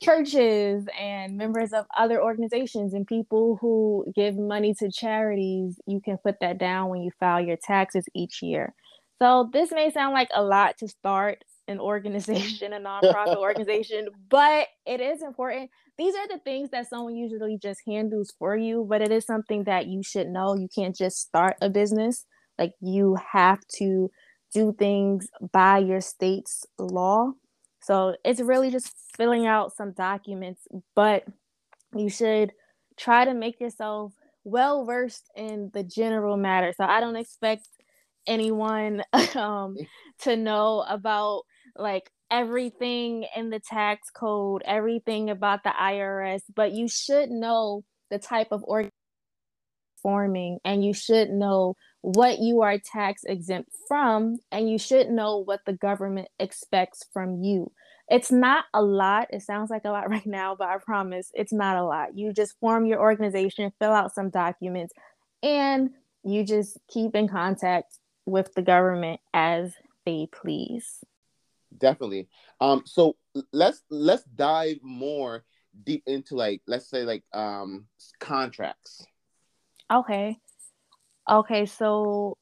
churches 0.00 0.86
and 0.98 1.36
members 1.36 1.72
of 1.72 1.86
other 1.96 2.22
organizations 2.22 2.94
and 2.94 3.06
people 3.06 3.58
who 3.60 4.06
give 4.14 4.36
money 4.36 4.74
to 4.74 4.90
charities, 4.90 5.78
you 5.86 6.00
can 6.00 6.16
put 6.18 6.36
that 6.40 6.58
down 6.58 6.88
when 6.88 7.02
you 7.02 7.10
file 7.18 7.44
your 7.44 7.58
taxes 7.62 8.04
each 8.14 8.42
year. 8.42 8.74
So 9.20 9.50
this 9.52 9.70
may 9.70 9.90
sound 9.90 10.14
like 10.14 10.30
a 10.34 10.42
lot 10.42 10.78
to 10.78 10.88
start 10.88 11.44
an 11.68 11.78
organization, 11.78 12.72
a 12.72 12.80
nonprofit 12.80 13.36
organization, 13.36 14.08
but 14.28 14.66
it 14.84 15.00
is 15.00 15.22
important. 15.22 15.70
These 15.96 16.14
are 16.16 16.26
the 16.26 16.38
things 16.38 16.70
that 16.70 16.88
someone 16.88 17.14
usually 17.14 17.58
just 17.62 17.82
handles 17.86 18.32
for 18.38 18.56
you, 18.56 18.84
but 18.88 19.00
it 19.00 19.12
is 19.12 19.24
something 19.24 19.64
that 19.64 19.86
you 19.86 20.02
should 20.02 20.28
know. 20.28 20.56
You 20.56 20.68
can't 20.74 20.96
just 20.96 21.18
start 21.18 21.56
a 21.60 21.70
business. 21.70 22.26
Like 22.58 22.72
you 22.80 23.16
have 23.32 23.60
to 23.76 24.10
do 24.52 24.74
things 24.78 25.28
by 25.52 25.78
your 25.78 26.00
state's 26.00 26.66
law. 26.78 27.32
So 27.80 28.16
it's 28.24 28.40
really 28.40 28.70
just 28.70 28.92
filling 29.16 29.46
out 29.46 29.74
some 29.74 29.92
documents, 29.92 30.66
but 30.94 31.24
you 31.94 32.08
should 32.08 32.52
try 32.96 33.24
to 33.24 33.34
make 33.34 33.60
yourself 33.60 34.12
well 34.44 34.84
versed 34.84 35.30
in 35.36 35.70
the 35.72 35.82
general 35.82 36.36
matter. 36.36 36.72
So 36.76 36.84
I 36.84 37.00
don't 37.00 37.16
expect 37.16 37.68
anyone 38.26 39.02
um, 39.34 39.76
to 40.20 40.36
know 40.36 40.84
about 40.88 41.42
like 41.76 42.10
everything 42.30 43.26
in 43.36 43.50
the 43.50 43.60
tax 43.60 44.10
code, 44.10 44.62
everything 44.64 45.30
about 45.30 45.64
the 45.64 45.70
IRS, 45.70 46.42
but 46.54 46.72
you 46.72 46.88
should 46.88 47.30
know 47.30 47.84
the 48.10 48.18
type 48.18 48.48
of 48.50 48.62
org 48.64 48.88
forming 50.02 50.58
and 50.64 50.84
you 50.84 50.92
should 50.92 51.30
know 51.30 51.74
what 52.02 52.40
you 52.40 52.62
are 52.62 52.78
tax 52.78 53.22
exempt 53.24 53.70
from 53.88 54.38
and 54.50 54.68
you 54.68 54.78
should 54.78 55.08
know 55.08 55.38
what 55.38 55.60
the 55.64 55.72
government 55.72 56.28
expects 56.38 57.04
from 57.12 57.42
you. 57.42 57.70
It's 58.08 58.32
not 58.32 58.64
a 58.74 58.82
lot. 58.82 59.28
It 59.30 59.42
sounds 59.42 59.70
like 59.70 59.84
a 59.84 59.90
lot 59.90 60.10
right 60.10 60.26
now, 60.26 60.54
but 60.54 60.68
I 60.68 60.78
promise 60.78 61.30
it's 61.32 61.52
not 61.52 61.76
a 61.76 61.84
lot. 61.84 62.16
You 62.16 62.32
just 62.32 62.58
form 62.58 62.86
your 62.86 63.00
organization, 63.00 63.72
fill 63.78 63.92
out 63.92 64.14
some 64.14 64.30
documents, 64.30 64.92
and 65.42 65.90
you 66.24 66.44
just 66.44 66.78
keep 66.88 67.14
in 67.14 67.28
contact 67.28 67.98
with 68.26 68.52
the 68.54 68.62
government 68.62 69.20
as 69.32 69.74
they 70.04 70.28
please. 70.32 71.04
Definitely. 71.76 72.28
Um 72.60 72.82
so 72.84 73.16
let's 73.52 73.82
let's 73.90 74.24
dive 74.24 74.78
more 74.82 75.44
deep 75.84 76.02
into 76.06 76.34
like 76.34 76.62
let's 76.66 76.90
say 76.90 77.04
like 77.04 77.22
um 77.32 77.86
contracts. 78.18 79.06
Okay. 79.90 80.38
Okay, 81.32 81.64
so 81.64 82.36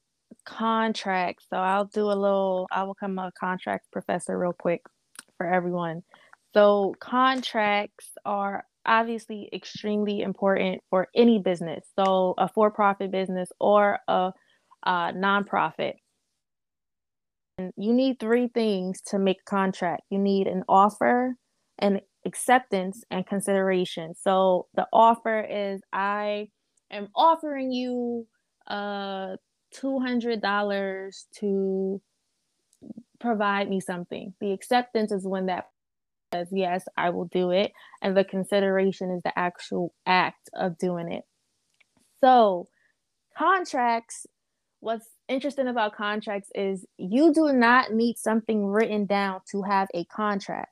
contracts. 0.45 1.45
So 1.49 1.55
I'll 1.55 1.85
do 1.85 2.07
a 2.07 2.13
little 2.13 2.67
I 2.71 2.83
will 2.83 2.93
become 2.93 3.17
a 3.19 3.31
contract 3.39 3.87
professor 3.89 4.37
real 4.37 4.51
quick 4.51 4.81
for 5.37 5.47
everyone. 5.47 6.01
So 6.53 6.93
contracts 6.99 8.09
are 8.25 8.65
obviously 8.85 9.49
extremely 9.53 10.21
important 10.21 10.81
for 10.89 11.07
any 11.15 11.39
business. 11.39 11.85
So 11.97 12.33
a 12.37 12.49
for-profit 12.49 13.11
business 13.11 13.49
or 13.61 13.99
a, 14.09 14.33
a 14.83 14.91
nonprofit. 15.15 15.93
And 17.57 17.71
you 17.77 17.93
need 17.93 18.19
three 18.19 18.49
things 18.49 18.99
to 19.07 19.19
make 19.19 19.37
a 19.47 19.49
contract. 19.49 20.01
You 20.09 20.19
need 20.19 20.47
an 20.47 20.63
offer, 20.67 21.35
an 21.79 22.01
acceptance, 22.25 23.05
and 23.09 23.25
consideration. 23.25 24.15
So 24.19 24.67
the 24.73 24.87
offer 24.91 25.39
is 25.39 25.79
I 25.93 26.49
am 26.91 27.07
offering 27.15 27.71
you 27.71 28.27
uh 28.67 29.35
$200 29.73 31.25
to 31.39 32.01
provide 33.19 33.69
me 33.69 33.79
something. 33.79 34.33
The 34.39 34.51
acceptance 34.51 35.11
is 35.11 35.25
when 35.25 35.45
that 35.47 35.69
says, 36.33 36.47
yes, 36.51 36.85
I 36.97 37.09
will 37.09 37.25
do 37.25 37.51
it. 37.51 37.71
And 38.01 38.15
the 38.15 38.23
consideration 38.23 39.11
is 39.11 39.21
the 39.23 39.37
actual 39.37 39.93
act 40.05 40.49
of 40.53 40.77
doing 40.77 41.11
it. 41.11 41.23
So, 42.21 42.67
contracts, 43.37 44.27
what's 44.79 45.07
interesting 45.27 45.67
about 45.67 45.95
contracts 45.95 46.49
is 46.55 46.85
you 46.97 47.33
do 47.33 47.51
not 47.53 47.93
need 47.93 48.17
something 48.17 48.65
written 48.65 49.05
down 49.05 49.41
to 49.51 49.63
have 49.63 49.87
a 49.93 50.05
contract. 50.05 50.71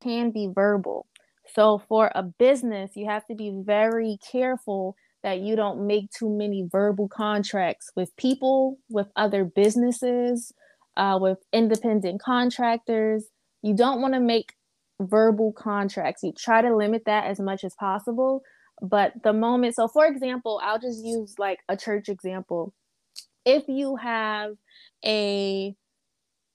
It 0.00 0.04
can 0.04 0.30
be 0.30 0.50
verbal. 0.52 1.06
So, 1.54 1.82
for 1.88 2.10
a 2.14 2.22
business, 2.22 2.92
you 2.94 3.06
have 3.06 3.26
to 3.26 3.34
be 3.34 3.52
very 3.64 4.18
careful 4.30 4.96
that 5.26 5.40
you 5.40 5.56
don't 5.56 5.84
make 5.84 6.08
too 6.12 6.30
many 6.30 6.68
verbal 6.70 7.08
contracts 7.08 7.90
with 7.96 8.16
people, 8.16 8.78
with 8.88 9.08
other 9.16 9.44
businesses, 9.44 10.52
uh, 10.96 11.18
with 11.20 11.38
independent 11.52 12.22
contractors. 12.22 13.26
You 13.60 13.74
don't 13.74 14.00
want 14.00 14.14
to 14.14 14.20
make 14.20 14.54
verbal 15.00 15.52
contracts. 15.52 16.22
You 16.22 16.32
try 16.32 16.62
to 16.62 16.74
limit 16.74 17.02
that 17.06 17.24
as 17.24 17.40
much 17.40 17.64
as 17.64 17.74
possible. 17.74 18.42
But 18.80 19.14
the 19.24 19.32
moment, 19.32 19.74
so 19.74 19.88
for 19.88 20.06
example, 20.06 20.60
I'll 20.62 20.78
just 20.78 21.04
use 21.04 21.34
like 21.40 21.58
a 21.68 21.76
church 21.76 22.08
example. 22.08 22.72
If 23.44 23.64
you 23.66 23.96
have 23.96 24.52
a, 25.04 25.74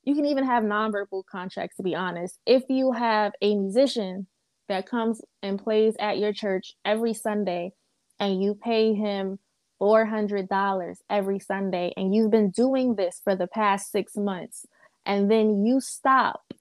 you 0.06 0.16
can 0.16 0.26
even 0.26 0.46
have 0.46 0.64
nonverbal 0.64 1.24
contracts 1.30 1.76
to 1.76 1.84
be 1.84 1.94
honest. 1.94 2.40
If 2.46 2.64
you 2.70 2.94
have 2.94 3.34
a 3.42 3.54
musician 3.54 4.28
that 4.70 4.88
comes 4.88 5.20
and 5.44 5.62
plays 5.62 5.94
at 6.00 6.20
your 6.20 6.32
church 6.32 6.76
every 6.86 7.14
Sunday 7.14 7.74
and 8.22 8.42
you 8.42 8.56
pay 8.56 8.94
him 8.94 9.40
$400 9.82 10.98
every 11.10 11.40
Sunday 11.40 11.92
and 11.98 12.16
you've 12.16 12.32
been 12.32 12.52
doing 12.52 12.96
this 12.96 13.20
for 13.22 13.36
the 13.36 13.48
past 13.48 13.92
six 13.92 14.16
months 14.16 14.66
and 15.06 15.30
then 15.30 15.66
you 15.66 15.82
stop, 15.82 16.54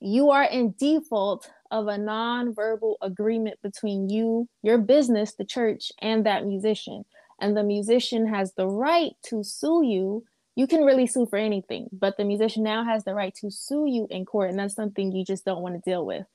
you 0.00 0.30
are 0.30 0.44
in 0.44 0.74
default 0.78 1.48
of 1.70 1.86
a 1.86 1.96
non-verbal 1.96 2.98
agreement 3.00 3.58
between 3.62 4.08
you, 4.08 4.48
your 4.62 4.78
business, 4.78 5.34
the 5.34 5.44
church, 5.44 5.92
and 6.00 6.26
that 6.26 6.44
musician. 6.44 7.04
And 7.40 7.56
the 7.56 7.62
musician 7.62 8.26
has 8.26 8.52
the 8.54 8.66
right 8.66 9.12
to 9.26 9.44
sue 9.44 9.84
you. 9.84 10.24
You 10.56 10.66
can 10.66 10.82
really 10.82 11.06
sue 11.06 11.26
for 11.26 11.38
anything, 11.38 11.88
but 11.92 12.16
the 12.16 12.24
musician 12.24 12.64
now 12.64 12.84
has 12.84 13.04
the 13.04 13.14
right 13.14 13.34
to 13.36 13.50
sue 13.50 13.86
you 13.86 14.08
in 14.10 14.24
court, 14.24 14.50
and 14.50 14.58
that's 14.58 14.74
something 14.74 15.12
you 15.12 15.24
just 15.24 15.44
don't 15.44 15.62
want 15.62 15.76
to 15.76 15.90
deal 15.90 16.04
with. 16.04 16.26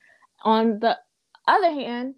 On 0.42 0.78
the 0.78 0.96
other 1.46 1.70
hand, 1.70 2.14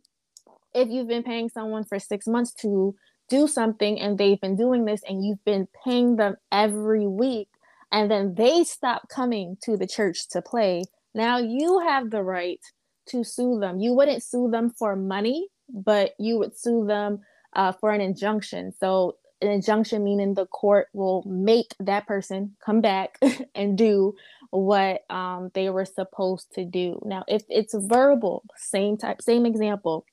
if 0.74 0.88
you've 0.88 1.08
been 1.08 1.22
paying 1.22 1.48
someone 1.48 1.84
for 1.84 1.98
six 1.98 2.26
months 2.26 2.52
to 2.52 2.94
do 3.28 3.46
something 3.46 4.00
and 4.00 4.16
they've 4.16 4.40
been 4.40 4.56
doing 4.56 4.84
this 4.84 5.02
and 5.06 5.24
you've 5.24 5.44
been 5.44 5.68
paying 5.84 6.16
them 6.16 6.36
every 6.50 7.06
week 7.06 7.48
and 7.92 8.10
then 8.10 8.34
they 8.34 8.64
stop 8.64 9.08
coming 9.08 9.56
to 9.62 9.76
the 9.76 9.86
church 9.86 10.28
to 10.28 10.42
play, 10.42 10.84
now 11.14 11.38
you 11.38 11.80
have 11.80 12.10
the 12.10 12.22
right 12.22 12.60
to 13.06 13.24
sue 13.24 13.58
them. 13.58 13.80
You 13.80 13.94
wouldn't 13.94 14.22
sue 14.22 14.50
them 14.50 14.70
for 14.70 14.94
money, 14.94 15.48
but 15.68 16.12
you 16.18 16.38
would 16.38 16.56
sue 16.56 16.86
them 16.86 17.20
uh, 17.54 17.72
for 17.72 17.90
an 17.90 18.00
injunction. 18.00 18.72
So, 18.78 19.16
an 19.40 19.50
injunction 19.50 20.02
meaning 20.02 20.34
the 20.34 20.46
court 20.46 20.88
will 20.92 21.22
make 21.24 21.72
that 21.78 22.08
person 22.08 22.56
come 22.64 22.80
back 22.80 23.20
and 23.54 23.78
do 23.78 24.14
what 24.50 25.08
um, 25.10 25.52
they 25.54 25.70
were 25.70 25.84
supposed 25.84 26.52
to 26.54 26.64
do. 26.64 27.00
Now, 27.04 27.24
if 27.28 27.44
it's 27.48 27.72
verbal, 27.72 28.42
same 28.56 28.96
type, 28.96 29.22
same 29.22 29.46
example 29.46 30.04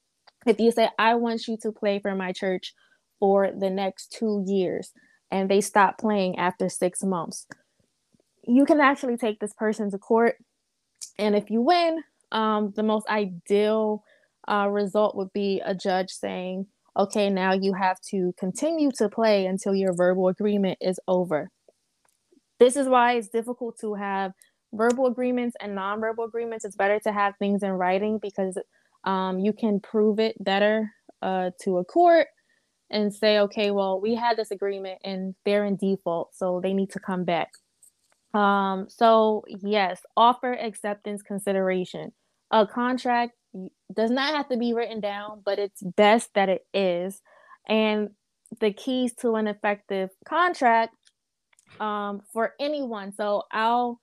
if 0.46 0.60
you 0.60 0.72
say 0.72 0.90
i 1.00 1.16
want 1.16 1.48
you 1.48 1.58
to 1.62 1.72
play 1.72 2.00
for 2.00 2.16
my 2.16 2.32
church 2.32 2.74
for 3.20 3.52
the 3.52 3.70
next 3.70 4.12
two 4.12 4.44
years 4.48 4.92
and 5.32 5.50
they 5.50 5.62
stop 5.62 5.98
playing 5.98 6.38
after 6.38 6.70
six 6.70 7.04
months 7.04 7.48
you 8.48 8.66
can 8.66 8.80
actually 8.80 9.18
take 9.18 9.40
this 9.40 9.54
person 9.54 9.90
to 9.92 9.98
court. 9.98 10.36
And 11.18 11.36
if 11.36 11.50
you 11.50 11.62
win 11.62 12.04
um, 12.32 12.74
the 12.76 12.84
most 12.84 13.08
ideal 13.08 14.04
uh, 14.48 14.68
result 14.70 15.16
would 15.16 15.32
be 15.34 15.62
a 15.64 15.74
judge 15.74 16.10
saying 16.10 16.68
okay 16.98 17.30
now 17.30 17.54
you 17.54 17.74
have 17.74 18.00
to 18.10 18.34
continue 18.40 18.92
to 18.98 19.10
play 19.10 19.46
until 19.46 19.76
your 19.76 19.94
verbal 19.94 20.28
agreement 20.28 20.78
is 20.82 21.00
over. 21.08 21.50
This 22.60 22.76
is 22.76 22.88
why 22.88 23.14
it's 23.14 23.28
difficult 23.28 23.80
to 23.82 23.96
have 23.96 24.32
verbal 24.74 25.08
agreements 25.08 25.56
and 25.62 25.76
non-verbal 25.76 26.26
agreements. 26.26 26.66
It's 26.66 26.76
better 26.76 27.00
to 27.02 27.12
have 27.12 27.36
things 27.38 27.64
in 27.64 27.72
writing 27.72 28.20
because 28.22 28.58
um, 29.06 29.40
you 29.40 29.54
can 29.54 29.80
prove 29.80 30.20
it 30.20 30.36
better 30.44 30.92
uh, 31.22 31.52
to 31.62 31.78
a 31.78 31.86
court 31.86 32.28
and 32.90 33.14
say, 33.14 33.40
okay, 33.40 33.72
well, 33.72 34.00
we 34.00 34.16
had 34.16 34.38
this 34.38 34.52
agreement 34.52 35.00
and 35.04 35.36
they're 35.46 35.66
in 35.66 35.76
default, 35.76 36.36
so 36.36 36.60
they 36.62 36.74
need 36.74 36.92
to 36.92 37.00
come 37.00 37.24
back. 37.24 37.50
Um, 38.34 38.88
so, 38.90 39.44
yes, 39.48 40.02
offer 40.18 40.54
acceptance 40.54 41.22
consideration. 41.22 42.12
A 42.52 42.68
contract 42.68 43.34
does 43.94 44.12
not 44.12 44.36
have 44.36 44.50
to 44.50 44.58
be 44.58 44.74
written 44.74 45.00
down, 45.00 45.42
but 45.46 45.58
it's 45.58 45.82
best 45.82 46.34
that 46.36 46.50
it 46.50 46.66
is. 46.74 47.22
And 47.68 48.10
the 48.60 48.72
keys 48.72 49.14
to 49.22 49.36
an 49.36 49.48
effective 49.48 50.10
contract 50.28 50.96
um, 51.80 52.22
for 52.34 52.54
anyone. 52.60 53.14
So, 53.14 53.44
I'll 53.52 54.00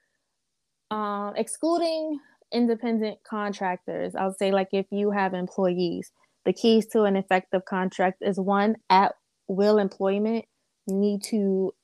uh, 0.90 1.32
excluding 1.36 2.18
independent 2.52 3.18
contractors, 3.24 4.14
I'll 4.14 4.34
say 4.34 4.52
like 4.52 4.68
if 4.72 4.86
you 4.90 5.10
have 5.10 5.34
employees, 5.34 6.12
the 6.44 6.52
keys 6.52 6.86
to 6.88 7.02
an 7.04 7.16
effective 7.16 7.64
contract 7.64 8.18
is 8.20 8.38
one 8.38 8.76
at 8.90 9.14
will 9.48 9.78
employment. 9.78 10.44
You 10.86 10.96
need 10.96 11.22
to 11.24 11.74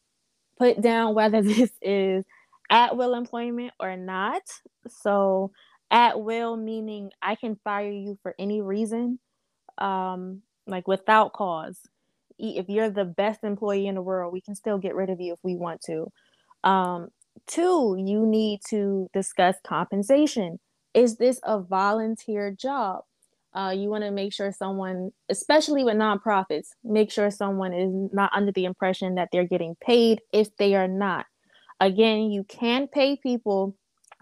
put 0.58 0.80
down 0.80 1.14
whether 1.14 1.42
this 1.42 1.70
is 1.80 2.24
at 2.70 2.96
will 2.96 3.14
employment 3.14 3.72
or 3.80 3.96
not. 3.96 4.42
So, 4.88 5.52
at 5.90 6.20
will 6.20 6.56
meaning 6.56 7.10
I 7.22 7.34
can 7.34 7.58
fire 7.64 7.90
you 7.90 8.18
for 8.22 8.34
any 8.38 8.60
reason, 8.60 9.18
um, 9.78 10.42
like 10.66 10.86
without 10.86 11.32
cause. 11.32 11.78
If 12.38 12.68
you're 12.68 12.90
the 12.90 13.04
best 13.06 13.42
employee 13.42 13.86
in 13.86 13.94
the 13.94 14.02
world, 14.02 14.32
we 14.32 14.40
can 14.42 14.54
still 14.54 14.78
get 14.78 14.94
rid 14.94 15.10
of 15.10 15.20
you 15.20 15.32
if 15.32 15.38
we 15.42 15.56
want 15.56 15.80
to. 15.86 16.12
Um, 16.62 17.08
two, 17.48 17.96
you 17.98 18.24
need 18.26 18.60
to 18.68 19.08
discuss 19.12 19.56
compensation. 19.66 20.58
Is 20.94 21.16
this 21.16 21.40
a 21.42 21.60
volunteer 21.60 22.52
job? 22.52 23.02
Uh, 23.54 23.70
you 23.70 23.88
want 23.88 24.04
to 24.04 24.10
make 24.10 24.32
sure 24.32 24.52
someone, 24.52 25.10
especially 25.28 25.82
with 25.82 25.96
nonprofits, 25.96 26.68
make 26.84 27.10
sure 27.10 27.30
someone 27.30 27.72
is 27.72 27.90
not 28.12 28.30
under 28.34 28.52
the 28.52 28.66
impression 28.66 29.14
that 29.14 29.28
they're 29.32 29.46
getting 29.46 29.74
paid 29.80 30.20
if 30.32 30.54
they 30.58 30.74
are 30.74 30.86
not. 30.86 31.26
Again, 31.80 32.30
you 32.30 32.44
can 32.44 32.88
pay 32.88 33.16
people 33.16 33.74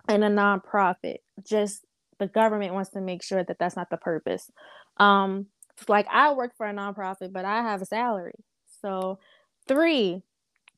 in 0.08 0.22
a 0.22 0.30
nonprofit. 0.30 1.18
Just 1.46 1.84
the 2.18 2.28
government 2.28 2.74
wants 2.74 2.90
to 2.90 3.00
make 3.00 3.22
sure 3.22 3.42
that 3.42 3.58
that's 3.58 3.76
not 3.76 3.90
the 3.90 3.96
purpose. 3.96 4.50
Um, 4.98 5.46
like 5.88 6.06
I 6.10 6.32
work 6.32 6.52
for 6.56 6.66
a 6.66 6.72
nonprofit, 6.72 7.32
but 7.32 7.44
I 7.44 7.62
have 7.62 7.82
a 7.82 7.86
salary. 7.86 8.34
So, 8.80 9.18
three, 9.66 10.22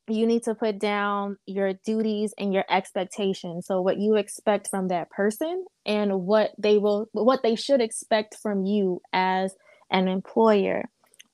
you 0.08 0.26
need 0.26 0.42
to 0.44 0.54
put 0.54 0.78
down 0.78 1.36
your 1.46 1.72
duties 1.84 2.34
and 2.38 2.52
your 2.52 2.64
expectations. 2.70 3.66
So 3.66 3.80
what 3.80 3.98
you 3.98 4.16
expect 4.16 4.68
from 4.68 4.88
that 4.88 5.10
person 5.10 5.64
and 5.86 6.22
what 6.22 6.52
they 6.58 6.78
will 6.78 7.08
what 7.12 7.42
they 7.42 7.54
should 7.54 7.80
expect 7.80 8.36
from 8.42 8.64
you 8.64 9.00
as 9.12 9.54
an 9.90 10.08
employer. 10.08 10.84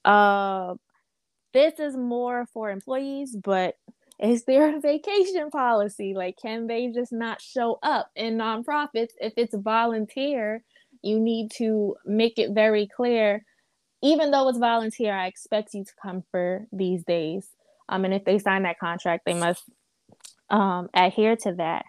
Uh 0.04 0.74
this 1.52 1.78
is 1.78 1.96
more 1.96 2.46
for 2.52 2.70
employees 2.70 3.36
but 3.36 3.76
is 4.20 4.44
there 4.44 4.76
a 4.76 4.80
vacation 4.80 5.50
policy? 5.50 6.14
Like 6.14 6.36
can 6.40 6.66
they 6.66 6.88
just 6.88 7.12
not 7.12 7.40
show 7.40 7.78
up 7.82 8.10
in 8.16 8.38
nonprofits? 8.38 9.12
If 9.20 9.34
it's 9.36 9.54
volunteer 9.54 10.62
you 11.02 11.20
need 11.20 11.50
to 11.56 11.96
make 12.06 12.38
it 12.38 12.52
very 12.52 12.88
clear. 12.88 13.44
Even 14.02 14.30
though 14.30 14.48
it's 14.48 14.58
volunteer 14.58 15.14
i 15.14 15.26
expect 15.26 15.74
you 15.74 15.84
to 15.84 15.92
come 16.02 16.22
for 16.30 16.66
these 16.72 17.04
days 17.04 17.48
um, 17.88 18.04
and 18.04 18.14
if 18.14 18.24
they 18.24 18.38
sign 18.38 18.62
that 18.62 18.78
contract, 18.78 19.24
they 19.26 19.34
must 19.34 19.64
um, 20.50 20.88
adhere 20.94 21.36
to 21.36 21.54
that. 21.54 21.84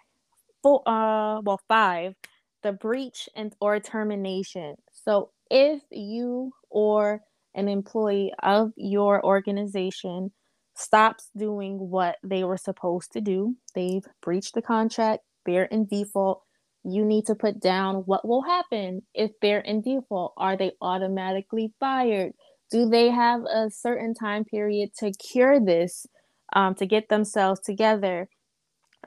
For 0.62 0.82
uh, 0.86 1.40
well, 1.42 1.60
five, 1.68 2.14
the 2.62 2.72
breach 2.72 3.28
and 3.36 3.54
or 3.60 3.78
termination. 3.80 4.76
So 5.04 5.30
if 5.50 5.82
you 5.90 6.52
or 6.70 7.22
an 7.54 7.68
employee 7.68 8.32
of 8.42 8.72
your 8.76 9.24
organization 9.24 10.32
stops 10.74 11.30
doing 11.36 11.78
what 11.78 12.16
they 12.22 12.44
were 12.44 12.58
supposed 12.58 13.12
to 13.12 13.20
do, 13.20 13.56
they've 13.74 14.04
breached 14.20 14.54
the 14.54 14.62
contract, 14.62 15.22
they're 15.46 15.64
in 15.64 15.86
default. 15.86 16.42
You 16.84 17.04
need 17.04 17.26
to 17.26 17.34
put 17.34 17.60
down 17.60 17.96
what 18.06 18.26
will 18.26 18.42
happen 18.42 19.02
if 19.14 19.32
they're 19.40 19.60
in 19.60 19.80
default. 19.80 20.34
Are 20.36 20.56
they 20.56 20.72
automatically 20.80 21.72
fired? 21.80 22.32
Do 22.70 22.88
they 22.88 23.10
have 23.10 23.42
a 23.42 23.70
certain 23.70 24.14
time 24.14 24.44
period 24.44 24.90
to 24.98 25.12
cure 25.12 25.60
this 25.60 26.06
um, 26.52 26.74
to 26.76 26.86
get 26.86 27.08
themselves 27.08 27.60
together? 27.60 28.28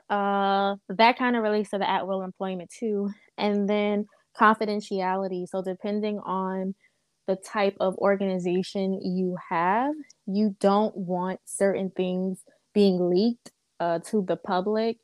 Uh, 0.08 0.76
that 0.88 1.18
kind 1.18 1.36
of 1.36 1.42
relates 1.42 1.70
to 1.70 1.78
the 1.78 1.88
at 1.88 2.06
will 2.06 2.22
employment 2.22 2.70
too 2.76 3.10
and 3.36 3.68
then 3.68 4.06
confidentiality. 4.38 5.46
So 5.46 5.62
depending 5.62 6.18
on 6.20 6.74
the 7.26 7.36
type 7.36 7.76
of 7.78 7.94
organization 7.98 9.00
you 9.02 9.36
have 9.50 9.94
you 10.26 10.56
don't 10.58 10.96
want 10.96 11.38
certain 11.44 11.90
things 11.90 12.42
being 12.74 13.10
leaked 13.10 13.52
uh, 13.78 13.98
to 14.10 14.24
the 14.26 14.36
public. 14.36 14.98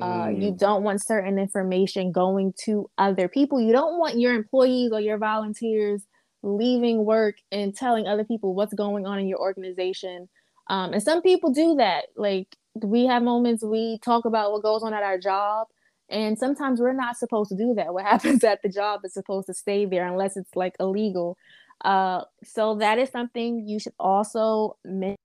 Uh, 0.00 0.26
mm. 0.26 0.42
you 0.42 0.52
don't 0.52 0.84
want 0.84 1.02
certain 1.02 1.38
information 1.38 2.12
going 2.12 2.52
to 2.64 2.88
other 2.98 3.26
people. 3.26 3.60
You 3.60 3.72
don't 3.72 3.98
want 3.98 4.18
your 4.18 4.34
employees 4.34 4.92
or 4.92 5.00
your 5.00 5.18
volunteers 5.18 6.02
leaving 6.42 7.04
work 7.04 7.36
and 7.50 7.74
telling 7.74 8.06
other 8.06 8.24
people 8.24 8.54
what's 8.54 8.74
going 8.74 9.06
on 9.06 9.18
in 9.18 9.26
your 9.26 9.40
organization. 9.40 10.28
Um, 10.68 10.92
and 10.92 11.02
some 11.02 11.22
people 11.22 11.52
do 11.52 11.76
that. 11.76 12.06
Like 12.16 12.56
we 12.74 13.06
have 13.06 13.22
moments 13.22 13.64
we 13.64 13.98
talk 14.04 14.24
about 14.24 14.52
what 14.52 14.62
goes 14.62 14.82
on 14.82 14.94
at 14.94 15.02
our 15.02 15.18
job, 15.18 15.68
and 16.08 16.38
sometimes 16.38 16.80
we're 16.80 16.92
not 16.92 17.16
supposed 17.16 17.50
to 17.50 17.56
do 17.56 17.74
that. 17.74 17.92
What 17.92 18.04
happens 18.12 18.44
at 18.44 18.62
the 18.62 18.68
job 18.68 19.00
is 19.04 19.14
supposed 19.14 19.46
to 19.46 19.54
stay 19.54 19.84
there 19.86 20.06
unless 20.06 20.36
it's 20.36 20.54
like 20.54 20.74
illegal. 20.78 21.36
Uh, 21.84 22.22
so 22.44 22.74
that 22.76 22.98
is 22.98 23.08
something 23.10 23.68
you 23.68 23.78
should 23.78 23.94
also 23.98 24.76
mention 24.84 25.16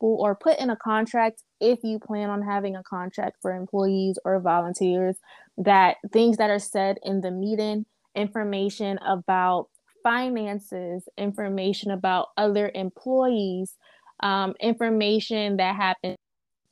or 0.00 0.34
put 0.34 0.58
in 0.58 0.70
a 0.70 0.76
contract 0.76 1.42
if 1.60 1.78
you 1.82 1.98
plan 1.98 2.28
on 2.28 2.42
having 2.42 2.76
a 2.76 2.82
contract 2.82 3.36
for 3.40 3.54
employees 3.54 4.18
or 4.24 4.38
volunteers 4.40 5.16
that 5.56 5.96
things 6.12 6.36
that 6.36 6.50
are 6.50 6.58
said 6.58 6.98
in 7.02 7.20
the 7.20 7.30
meeting 7.30 7.86
information 8.14 8.98
about 9.06 9.68
finances, 10.04 11.08
information 11.18 11.90
about 11.90 12.28
other 12.36 12.70
employees, 12.74 13.76
um, 14.20 14.54
information 14.60 15.56
that 15.56 15.74
happens 15.74 16.16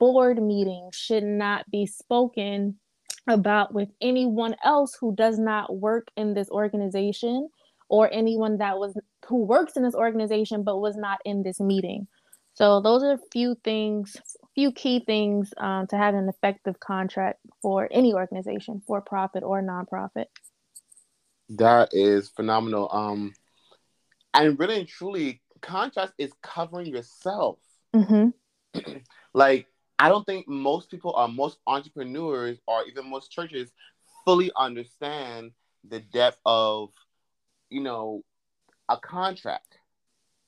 board 0.02 0.42
meetings 0.42 0.96
should 0.96 1.22
not 1.22 1.64
be 1.70 1.86
spoken 1.86 2.76
about 3.28 3.72
with 3.72 3.88
anyone 4.00 4.52
else 4.64 4.96
who 5.00 5.14
does 5.14 5.38
not 5.38 5.76
work 5.76 6.08
in 6.16 6.34
this 6.34 6.50
organization 6.50 7.48
or 7.88 8.12
anyone 8.12 8.58
that 8.58 8.78
was 8.78 8.98
who 9.28 9.44
works 9.44 9.76
in 9.76 9.84
this 9.84 9.94
organization 9.94 10.64
but 10.64 10.80
was 10.80 10.96
not 10.96 11.20
in 11.24 11.44
this 11.44 11.60
meeting. 11.60 12.08
So 12.54 12.80
those 12.80 13.04
are 13.04 13.12
a 13.12 13.28
few 13.32 13.54
things, 13.62 14.16
few 14.56 14.72
key 14.72 15.04
things 15.06 15.54
um, 15.56 15.86
to 15.86 15.96
have 15.96 16.14
an 16.16 16.28
effective 16.28 16.80
contract 16.80 17.38
for 17.62 17.88
any 17.92 18.12
organization, 18.12 18.82
for 18.84 19.00
profit 19.00 19.44
or 19.44 19.62
nonprofit. 19.62 20.26
That 21.56 21.90
is 21.92 22.28
phenomenal. 22.28 22.88
Um, 22.90 23.34
and 24.34 24.58
really 24.58 24.80
and 24.80 24.88
truly, 24.88 25.42
contract 25.60 26.14
is 26.18 26.32
covering 26.42 26.86
yourself. 26.86 27.58
Mm-hmm. 27.94 28.80
like, 29.34 29.66
I 29.98 30.08
don't 30.08 30.24
think 30.24 30.48
most 30.48 30.90
people 30.90 31.12
or 31.16 31.28
most 31.28 31.58
entrepreneurs 31.66 32.58
or 32.66 32.84
even 32.84 33.10
most 33.10 33.30
churches 33.30 33.70
fully 34.24 34.50
understand 34.56 35.52
the 35.88 36.00
depth 36.00 36.38
of, 36.46 36.90
you 37.70 37.80
know, 37.80 38.24
a 38.88 38.96
contract. 38.96 39.78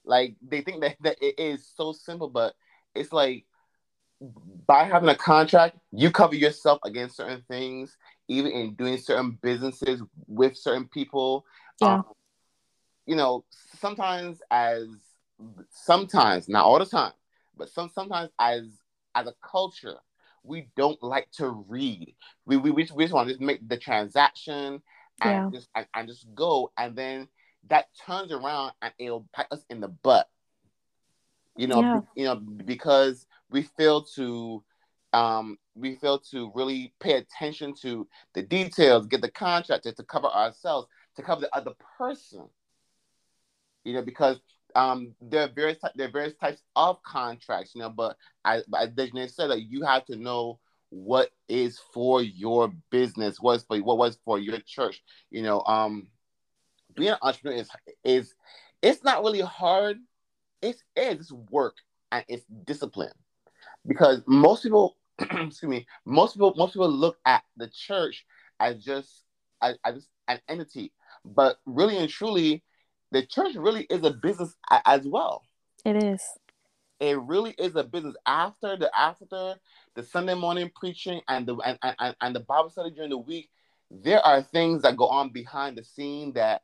Like 0.05 0.37
they 0.43 0.63
think 0.63 0.81
that, 0.83 0.97
that 1.03 1.19
it 1.21 1.39
is 1.39 1.69
so 1.77 1.93
simple, 1.93 2.29
but 2.29 2.55
it's 2.95 3.13
like 3.13 3.45
by 4.67 4.85
having 4.85 5.09
a 5.09 5.15
contract, 5.15 5.79
you 5.93 6.11
cover 6.11 6.35
yourself 6.35 6.79
against 6.85 7.17
certain 7.17 7.43
things, 7.49 7.97
even 8.29 8.53
in 8.53 8.75
doing 8.75 8.99
certain 8.99 9.39
businesses 9.43 10.03
with 10.27 10.57
certain 10.57 10.87
people. 10.87 11.45
Yeah. 11.81 11.95
Um, 11.95 12.05
you 13.07 13.17
know, 13.17 13.45
sometimes 13.79 14.41
as 14.51 14.87
sometimes, 15.71 16.49
not 16.49 16.65
all 16.65 16.79
the 16.79 16.87
time, 16.87 17.13
but 17.57 17.69
some 17.69 17.91
sometimes 17.91 18.31
as 18.39 18.65
as 19.15 19.27
a 19.27 19.35
culture, 19.43 19.97
we 20.43 20.69
don't 20.77 21.03
like 21.03 21.31
to 21.33 21.51
read. 21.69 22.15
We 22.47 22.57
we, 22.57 22.71
we 22.71 22.85
just 22.85 23.13
want 23.13 23.29
to 23.29 23.35
just 23.35 23.43
make 23.43 23.67
the 23.69 23.77
transaction 23.77 24.83
and 25.21 25.53
yeah. 25.53 25.59
just 25.59 25.69
and, 25.75 25.87
and 25.95 26.09
just 26.09 26.27
go, 26.35 26.73
and 26.79 26.97
then 26.97 27.29
that 27.69 27.89
turns 28.07 28.33
around 28.33 28.73
and 28.83 28.93
it'll 28.99 29.27
bite 29.37 29.47
us 29.51 29.65
in 29.71 29.81
the 29.81 29.89
butt. 29.89 30.29
You 31.57 31.69
know, 31.69 31.81
yeah. 31.81 32.01
you 32.17 32.25
know, 32.25 32.37
because 32.37 33.27
we 33.51 33.63
fail 33.63 34.03
to 34.17 34.65
um, 35.13 35.59
we 35.75 35.97
fail 35.97 36.19
to 36.31 36.53
really 36.55 36.93
pay 37.01 37.15
attention 37.15 37.75
to 37.83 38.07
the 38.35 38.43
details, 38.43 39.07
get 39.07 39.23
the 39.23 39.31
contractor 39.31 39.93
to 39.93 40.03
cover 40.05 40.29
ourselves, 40.29 40.89
to 41.17 41.23
cover 41.23 41.41
the 41.41 41.57
other 41.57 41.73
person 41.99 42.49
you 43.85 43.93
know, 43.93 44.03
because 44.03 44.41
um, 44.75 45.15
there 45.21 45.43
are 45.43 45.49
various 45.49 45.79
there 45.95 46.09
are 46.09 46.13
various 46.13 46.35
types 46.35 46.63
of 46.75 47.03
contracts, 47.03 47.75
you 47.75 47.81
know, 47.81 47.91
but 47.91 48.17
I, 48.45 48.57
as 48.57 48.91
Dejanay 48.91 49.31
said 49.31 49.51
that 49.51 49.63
you 49.63 49.85
have 49.85 50.05
to 50.07 50.17
know 50.17 50.59
what 50.89 51.31
is 51.49 51.79
for 51.93 52.23
your 52.23 52.73
business, 52.91 53.41
what's 53.41 53.65
for 53.65 53.79
what 53.79 53.99
was 53.99 54.19
for 54.25 54.39
your 54.39 54.59
church. 54.61 55.03
You 55.31 55.43
know, 55.43 55.61
um, 55.63 56.09
being 56.97 57.11
an 57.11 57.19
entrepreneur 57.23 57.59
is 57.59 57.69
is 58.03 58.35
it's 58.83 59.05
not 59.05 59.23
really 59.23 59.43
hard. 59.43 59.99
It's 60.63 60.83
it's 60.97 61.31
work 61.31 61.77
and 62.11 62.25
it's 62.29 62.45
discipline 62.65 63.13
because 63.87 64.23
most 64.27 64.63
people, 64.63 64.97
excuse 65.21 65.63
me, 65.63 65.87
most 66.05 66.35
people 66.35 66.55
most 66.57 66.73
people 66.73 66.91
look 66.91 67.19
at 67.25 67.43
the 67.57 67.69
church 67.69 68.25
as 68.61 68.83
just 68.83 69.25
as, 69.63 69.77
as 69.85 70.09
an 70.29 70.41
entity, 70.49 70.93
but 71.25 71.59
really 71.67 71.97
and 71.97 72.09
truly 72.09 72.63
the 73.13 73.25
church 73.25 73.55
really 73.55 73.83
is 73.85 74.03
a 74.05 74.11
business 74.11 74.55
as 74.85 75.07
well. 75.07 75.43
It 75.85 76.03
is. 76.03 76.23
It 77.01 77.19
really 77.21 77.55
is 77.59 77.77
a 77.77 77.85
business. 77.85 78.17
After 78.27 78.77
the 78.77 78.91
after 78.99 79.57
the 79.95 80.03
Sunday 80.03 80.35
morning 80.35 80.71
preaching 80.75 81.21
and 81.29 81.47
the 81.47 81.57
and, 81.57 81.79
and, 81.83 82.17
and 82.21 82.35
the 82.35 82.41
Bible 82.41 82.71
study 82.71 82.91
during 82.91 83.11
the 83.11 83.19
week, 83.19 83.51
there 83.91 84.21
are 84.21 84.43
things 84.43 84.83
that 84.83 84.97
go 84.97 85.07
on 85.07 85.31
behind 85.31 85.77
the 85.77 85.85
scene 85.85 86.33
that 86.33 86.63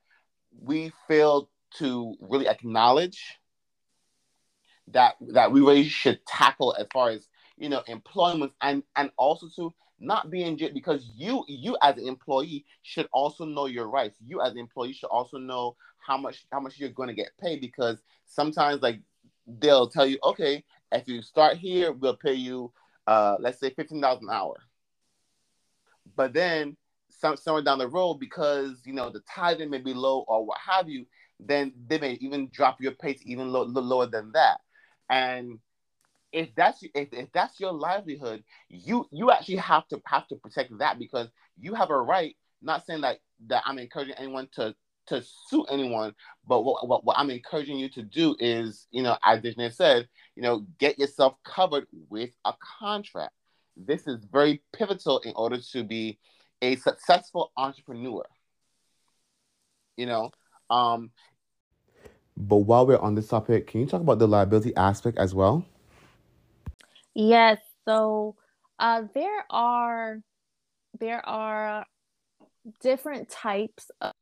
we 0.61 0.93
fail 1.07 1.49
to 1.79 2.17
really 2.21 2.49
acknowledge 2.49 3.39
that 4.89 5.15
that 5.21 5.53
we 5.53 5.61
really 5.61 5.85
should 5.85 6.25
tackle 6.27 6.75
as 6.79 6.87
far 6.93 7.11
as 7.11 7.29
you 7.61 7.69
know, 7.69 7.83
employment 7.87 8.53
and 8.63 8.83
and 8.97 9.11
also 9.17 9.49
to 9.57 9.73
not 10.01 10.31
be 10.31 10.43
in 10.43 10.57
jail 10.57 10.71
because 10.73 11.09
you 11.15 11.45
you 11.47 11.77
as 11.83 11.99
an 11.99 12.09
employee 12.09 12.65
should 12.83 13.07
also 13.13 13.45
know 13.45 13.67
your 13.67 13.89
rights. 13.89 14.19
You 14.27 14.41
as 14.41 14.53
an 14.53 14.59
employee 14.59 14.95
should 14.95 15.09
also 15.09 15.39
know 15.39 15.77
how 15.99 16.17
much 16.17 16.47
how 16.51 16.59
much 16.59 16.79
you're 16.79 16.89
going 16.89 17.11
to 17.11 17.15
get 17.15 17.37
paid 17.39 17.61
because 17.61 18.03
sometimes 18.27 18.83
like 18.83 19.01
they'll 19.47 19.89
tell 19.89 20.07
you, 20.07 20.19
okay, 20.25 20.65
if 20.91 21.07
you 21.07 21.23
start 21.23 21.59
here, 21.59 21.93
we'll 21.93 22.17
pay 22.17 22.35
you 22.35 22.73
uh 23.07 23.37
let's 23.39 23.61
say 23.61 23.71
fifteen 23.71 24.01
dollars 24.01 24.23
an 24.23 24.31
hour. 24.31 24.57
But 26.17 26.33
then 26.33 26.77
some, 27.11 27.37
somewhere 27.37 27.63
down 27.63 27.79
the 27.79 27.89
road, 27.89 28.15
because 28.15 28.81
you 28.87 28.95
know 28.95 29.11
the 29.11 29.21
tithing 29.33 29.69
may 29.69 29.79
be 29.79 29.93
low 29.93 30.25
or 30.27 30.47
what 30.47 30.59
have 30.67 30.89
you, 30.89 31.07
then 31.39 31.75
they 31.87 31.99
may 31.99 32.13
even 32.23 32.49
drop 32.51 32.81
your 32.81 32.93
pay 32.93 33.13
to 33.13 33.29
even 33.31 33.53
low, 33.53 33.65
lower 33.65 34.07
than 34.07 34.33
that. 34.33 34.61
And 35.11 35.59
if 36.33 36.55
that's 36.55 36.83
if, 36.95 37.09
if 37.13 37.33
that's 37.33 37.59
your 37.61 37.73
livelihood, 37.73 38.45
you 38.69 39.07
you 39.11 39.31
actually 39.31 39.57
have 39.57 39.87
to 39.89 40.01
have 40.07 40.27
to 40.29 40.37
protect 40.37 40.77
that 40.79 40.99
because 40.99 41.29
you 41.59 41.75
have 41.75 41.91
a 41.91 41.97
right. 41.97 42.37
Not 42.63 42.87
saying 42.87 43.03
that 43.03 43.19
that 43.47 43.63
I'm 43.67 43.79
encouraging 43.79 44.15
anyone 44.17 44.49
to 44.57 44.75
to 45.07 45.23
sue 45.49 45.65
anyone, 45.65 46.15
but 46.47 46.63
what, 46.63 46.87
what, 46.87 47.05
what 47.05 47.19
I'm 47.19 47.31
encouraging 47.31 47.79
you 47.79 47.89
to 47.91 48.03
do 48.03 48.37
is, 48.39 48.87
you 48.93 49.03
know, 49.03 49.17
as 49.25 49.41
Dejanay 49.41 49.75
said, 49.75 50.09
you 50.37 50.43
know, 50.43 50.65
get 50.79 51.01
yourself 51.01 51.35
covered 51.45 51.87
with 52.09 52.31
a 52.45 52.53
contract. 52.79 53.33
This 53.77 54.07
is 54.07 54.25
very 54.31 54.63
pivotal 54.73 55.19
in 55.21 55.33
order 55.35 55.59
to 55.73 55.83
be 55.83 56.19
a 56.63 56.77
successful 56.77 57.51
entrepreneur. 57.57 58.25
You 59.97 60.07
know, 60.07 60.31
um, 60.69 61.11
but 62.37 62.57
while 62.57 62.87
we're 62.87 62.99
on 62.99 63.15
this 63.15 63.29
topic, 63.29 63.67
can 63.67 63.81
you 63.81 63.87
talk 63.87 64.01
about 64.01 64.19
the 64.19 64.29
liability 64.29 64.75
aspect 64.77 65.19
as 65.19 65.35
well? 65.35 65.65
Yes. 67.15 67.59
So 67.89 68.37
uh, 68.79 69.03
there 69.15 69.45
are 69.51 70.19
there 70.99 71.27
are 71.27 71.85
different 72.83 73.31
types 73.31 73.91
of 74.01 74.13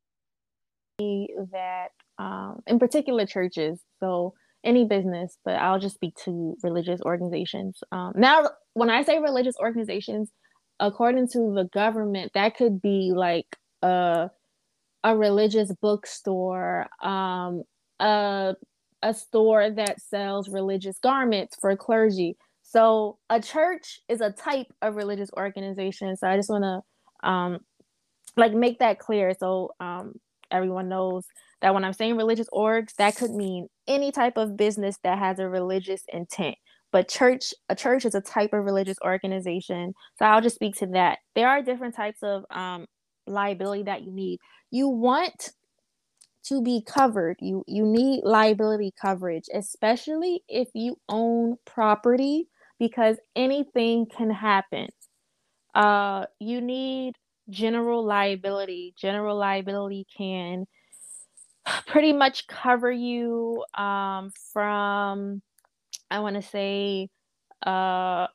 that, 0.98 1.88
um, 2.18 2.60
in 2.66 2.78
particular, 2.78 3.26
churches. 3.26 3.80
So 4.00 4.34
any 4.64 4.84
business, 4.84 5.36
but 5.44 5.54
I'll 5.54 5.78
just 5.78 5.94
speak 5.94 6.14
to 6.24 6.56
religious 6.62 7.00
organizations. 7.02 7.78
Um, 7.92 8.12
now, 8.16 8.50
when 8.74 8.90
I 8.90 9.02
say 9.02 9.18
religious 9.18 9.54
organizations, 9.60 10.30
according 10.80 11.28
to 11.28 11.52
the 11.54 11.68
government, 11.72 12.32
that 12.34 12.56
could 12.56 12.80
be 12.80 13.12
like 13.14 13.46
a 13.82 14.30
a 15.04 15.16
religious 15.16 15.72
bookstore, 15.80 16.86
um, 17.02 17.62
a 18.00 18.54
a 19.02 19.14
store 19.14 19.70
that 19.70 20.00
sells 20.00 20.48
religious 20.48 20.98
garments 20.98 21.56
for 21.60 21.76
clergy. 21.76 22.36
So 22.68 23.16
a 23.30 23.40
church 23.40 24.00
is 24.08 24.20
a 24.20 24.30
type 24.30 24.66
of 24.82 24.96
religious 24.96 25.30
organization. 25.34 26.14
So 26.18 26.28
I 26.28 26.36
just 26.36 26.50
want 26.50 26.64
to 26.64 27.28
um, 27.28 27.60
like 28.36 28.52
make 28.52 28.78
that 28.80 28.98
clear 28.98 29.34
so 29.38 29.70
um, 29.80 30.12
everyone 30.50 30.88
knows 30.88 31.24
that 31.62 31.72
when 31.72 31.82
I'm 31.82 31.94
saying 31.94 32.16
religious 32.16 32.48
orgs, 32.52 32.94
that 32.96 33.16
could 33.16 33.30
mean 33.30 33.68
any 33.86 34.12
type 34.12 34.36
of 34.36 34.56
business 34.56 34.98
that 35.02 35.18
has 35.18 35.38
a 35.38 35.48
religious 35.48 36.02
intent. 36.12 36.56
But 36.92 37.08
church 37.08 37.54
a 37.70 37.74
church 37.74 38.04
is 38.04 38.14
a 38.14 38.20
type 38.20 38.52
of 38.52 38.64
religious 38.64 38.96
organization 39.04 39.92
so 40.18 40.24
i'll 40.24 40.40
just 40.40 40.54
speak 40.54 40.76
to 40.76 40.86
that. 40.88 41.18
There 41.34 41.48
are 41.48 41.62
different 41.62 41.94
types 41.94 42.22
of 42.22 42.44
um, 42.50 42.86
liability 43.26 43.84
that 43.84 44.02
you 44.04 44.12
need. 44.12 44.40
You 44.70 44.88
want 44.88 45.50
to 46.44 46.62
be 46.62 46.82
covered. 46.86 47.36
You 47.40 47.64
you 47.66 47.84
need 47.84 48.24
liability 48.24 48.92
coverage 49.00 49.44
especially 49.54 50.42
if 50.48 50.68
you 50.74 50.96
own 51.08 51.56
property 51.66 52.48
because 52.78 53.16
anything 53.36 54.06
can 54.06 54.30
happen 54.30 54.88
uh 55.74 56.24
you 56.40 56.60
need 56.60 57.14
general 57.50 58.04
liability 58.04 58.94
general 58.98 59.36
liability 59.36 60.06
can 60.16 60.66
pretty 61.86 62.12
much 62.12 62.46
cover 62.46 62.90
you 62.90 63.64
um, 63.76 64.30
from 64.52 65.42
I 66.10 66.20
want 66.20 66.36
to 66.36 66.42
say, 66.42 67.08
uh, 67.66 68.28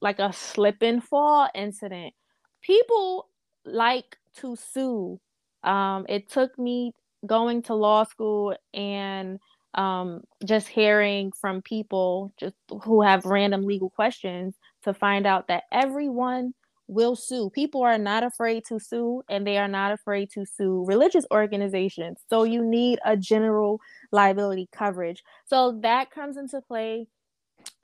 like 0.00 0.18
a 0.18 0.32
slip 0.32 0.76
and 0.82 1.02
fall 1.02 1.48
incident. 1.54 2.14
People 2.62 3.28
like 3.64 4.16
to 4.38 4.56
sue. 4.56 5.20
Um, 5.64 6.06
it 6.08 6.30
took 6.30 6.58
me 6.58 6.92
going 7.26 7.62
to 7.62 7.74
law 7.74 8.04
school 8.04 8.56
and 8.74 9.38
um, 9.74 10.22
just 10.44 10.68
hearing 10.68 11.32
from 11.32 11.62
people 11.62 12.32
just 12.38 12.54
who 12.82 13.02
have 13.02 13.24
random 13.24 13.64
legal 13.64 13.90
questions 13.90 14.54
to 14.84 14.94
find 14.94 15.26
out 15.26 15.48
that 15.48 15.64
everyone 15.72 16.54
will 16.88 17.16
sue. 17.16 17.50
People 17.50 17.82
are 17.82 17.98
not 17.98 18.22
afraid 18.22 18.64
to 18.68 18.78
sue 18.78 19.22
and 19.28 19.46
they 19.46 19.58
are 19.58 19.68
not 19.68 19.92
afraid 19.92 20.30
to 20.30 20.46
sue 20.46 20.84
religious 20.86 21.26
organizations. 21.32 22.18
So 22.30 22.44
you 22.44 22.64
need 22.64 23.00
a 23.04 23.16
general 23.16 23.80
liability 24.12 24.68
coverage. 24.72 25.22
So 25.46 25.78
that 25.82 26.10
comes 26.10 26.36
into 26.36 26.60
play 26.60 27.08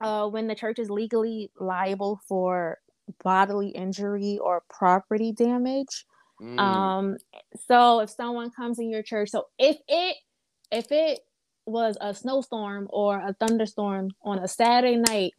uh, 0.01 0.29
when 0.29 0.47
the 0.47 0.55
church 0.55 0.79
is 0.79 0.91
legally 0.91 1.51
liable 1.59 2.21
for 2.29 2.79
bodily 3.23 3.69
injury 3.69 4.39
or 4.39 4.63
property 4.71 5.33
damage. 5.33 6.07
Mm. 6.41 6.59
Um, 6.59 7.17
so 7.69 8.01
if 8.01 8.11
someone 8.11 8.51
comes 8.51 8.79
in 8.79 8.91
your 8.91 9.03
church, 9.03 9.31
so 9.31 9.47
if 9.59 9.77
it 9.89 10.17
if 10.71 10.91
it 10.91 11.21
was 11.67 11.97
a 12.01 12.15
snowstorm 12.15 12.89
or 12.91 13.17
a 13.19 13.35
thunderstorm 13.35 14.11
on 14.23 14.39
a 14.39 14.49
Saturday 14.49 14.97
night 14.97 15.35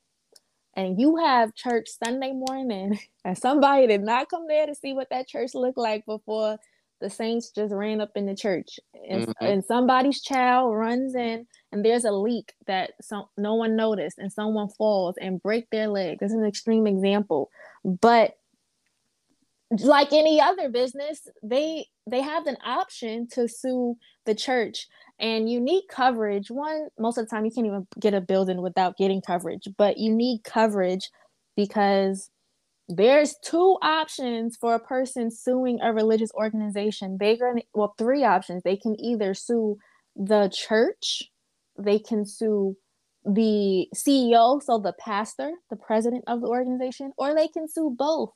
and 0.75 0.99
you 0.99 1.17
have 1.17 1.53
church 1.53 1.87
Sunday 2.03 2.31
morning 2.31 2.97
and 3.25 3.37
somebody 3.37 3.87
did 3.87 4.01
not 4.01 4.29
come 4.29 4.47
there 4.47 4.65
to 4.65 4.75
see 4.75 4.93
what 4.93 5.09
that 5.09 5.27
church 5.27 5.53
looked 5.53 5.77
like 5.77 6.05
before 6.05 6.57
the 7.01 7.09
saints 7.09 7.49
just 7.49 7.73
ran 7.73 7.99
up 7.99 8.11
in 8.15 8.25
the 8.25 8.35
church. 8.35 8.79
And, 9.09 9.27
mm-hmm. 9.27 9.45
and 9.45 9.65
somebody's 9.65 10.21
child 10.21 10.73
runs 10.73 11.15
in 11.15 11.45
and 11.71 11.83
there's 11.83 12.05
a 12.05 12.11
leak 12.11 12.53
that 12.65 12.91
some 13.01 13.25
no 13.37 13.55
one 13.55 13.75
noticed 13.75 14.19
and 14.19 14.31
someone 14.31 14.69
falls 14.69 15.15
and 15.19 15.41
break 15.41 15.69
their 15.69 15.87
leg. 15.87 16.19
This 16.19 16.31
is 16.31 16.37
an 16.37 16.45
extreme 16.45 16.87
example. 16.87 17.49
But 17.83 18.37
like 19.79 20.13
any 20.13 20.39
other 20.39 20.69
business 20.69 21.27
they 21.41 21.87
they 22.05 22.21
have 22.21 22.45
an 22.45 22.57
option 22.63 23.27
to 23.27 23.47
sue 23.47 23.97
the 24.25 24.35
church 24.35 24.87
and 25.19 25.49
you 25.49 25.59
need 25.59 25.83
coverage. 25.89 26.49
One 26.49 26.87
most 26.99 27.17
of 27.17 27.25
the 27.25 27.29
time 27.29 27.45
you 27.45 27.51
can't 27.51 27.67
even 27.67 27.87
get 27.99 28.13
a 28.13 28.21
building 28.21 28.61
without 28.61 28.97
getting 28.97 29.21
coverage 29.21 29.67
but 29.77 29.97
you 29.97 30.13
need 30.13 30.43
coverage 30.43 31.09
because 31.55 32.29
there's 32.89 33.35
two 33.43 33.77
options 33.81 34.57
for 34.57 34.75
a 34.75 34.79
person 34.79 35.31
suing 35.31 35.79
a 35.81 35.93
religious 35.93 36.31
organization. 36.33 37.17
They 37.19 37.37
can 37.37 37.61
well 37.73 37.95
three 37.97 38.23
options. 38.23 38.63
They 38.63 38.77
can 38.77 38.99
either 38.99 39.33
sue 39.33 39.77
the 40.15 40.51
church 40.53 41.23
they 41.77 41.99
can 41.99 42.25
sue 42.25 42.75
the 43.25 43.87
ceo 43.95 44.61
so 44.61 44.77
the 44.77 44.93
pastor 44.99 45.51
the 45.69 45.75
president 45.75 46.23
of 46.27 46.41
the 46.41 46.47
organization 46.47 47.11
or 47.17 47.33
they 47.33 47.47
can 47.47 47.67
sue 47.67 47.93
both. 47.97 48.31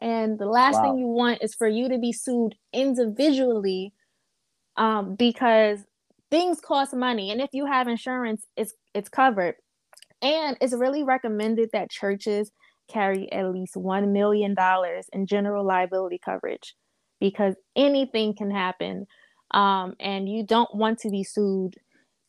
And 0.00 0.38
the 0.38 0.46
last 0.46 0.76
wow. 0.76 0.82
thing 0.82 0.98
you 0.98 1.06
want 1.06 1.42
is 1.42 1.54
for 1.54 1.68
you 1.68 1.88
to 1.90 1.98
be 1.98 2.12
sued 2.12 2.54
individually 2.72 3.92
um, 4.76 5.14
because 5.14 5.80
things 6.30 6.60
cost 6.60 6.94
money 6.94 7.30
and 7.30 7.40
if 7.40 7.50
you 7.52 7.66
have 7.66 7.88
insurance 7.88 8.46
it's 8.56 8.74
it's 8.94 9.08
covered. 9.08 9.54
And 10.22 10.56
it's 10.60 10.74
really 10.74 11.02
recommended 11.02 11.70
that 11.72 11.90
churches 11.90 12.52
carry 12.90 13.32
at 13.32 13.50
least 13.50 13.74
$1 13.74 14.08
million 14.08 14.54
in 15.12 15.26
general 15.26 15.64
liability 15.64 16.20
coverage 16.22 16.74
because 17.20 17.54
anything 17.74 18.36
can 18.36 18.50
happen 18.50 19.06
um, 19.52 19.94
and 19.98 20.28
you 20.28 20.44
don't 20.44 20.74
want 20.74 20.98
to 21.00 21.10
be 21.10 21.24
sued. 21.24 21.76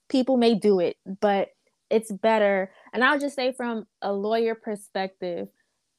People 0.10 0.38
may 0.38 0.56
do 0.56 0.80
it 0.80 0.98
but 1.20 1.50
it's 1.90 2.12
better. 2.12 2.72
And 2.94 3.04
i'll 3.04 3.20
just 3.20 3.36
say 3.36 3.52
from 3.52 3.86
a 4.02 4.14
lawyer 4.14 4.56
perspective 4.56 5.48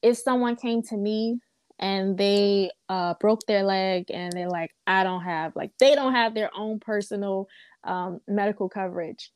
if 0.01 0.17
someone 0.17 0.55
came 0.55 0.81
to 0.83 0.97
me 0.97 1.39
and 1.79 2.17
they 2.17 2.69
uh, 2.89 3.13
broke 3.19 3.41
their 3.47 3.63
leg 3.63 4.05
and 4.09 4.31
they're 4.33 4.49
like 4.49 4.71
i 4.87 5.03
don't 5.03 5.23
have 5.23 5.55
like 5.55 5.71
they 5.79 5.95
don't 5.95 6.13
have 6.13 6.33
their 6.35 6.49
own 6.55 6.79
personal 6.79 7.47
um, 7.83 8.19
medical 8.27 8.69
coverage. 8.69 9.31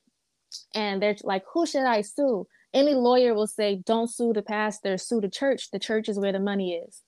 And 0.73 1.02
they're 1.02 1.15
like 1.23 1.43
who 1.54 1.65
should 1.65 1.86
i 1.86 2.02
sue? 2.02 2.47
Any 2.73 2.93
lawyer 2.93 3.34
will 3.34 3.47
say 3.47 3.82
don't 3.86 4.10
sue 4.10 4.34
the 4.34 4.41
pastor 4.41 4.97
sue 4.97 5.21
the 5.21 5.30
church. 5.30 5.71
The 5.71 5.80
church 5.80 6.10
is 6.10 6.19
where 6.19 6.32
the 6.32 6.39
money 6.39 6.76
is. 6.76 7.02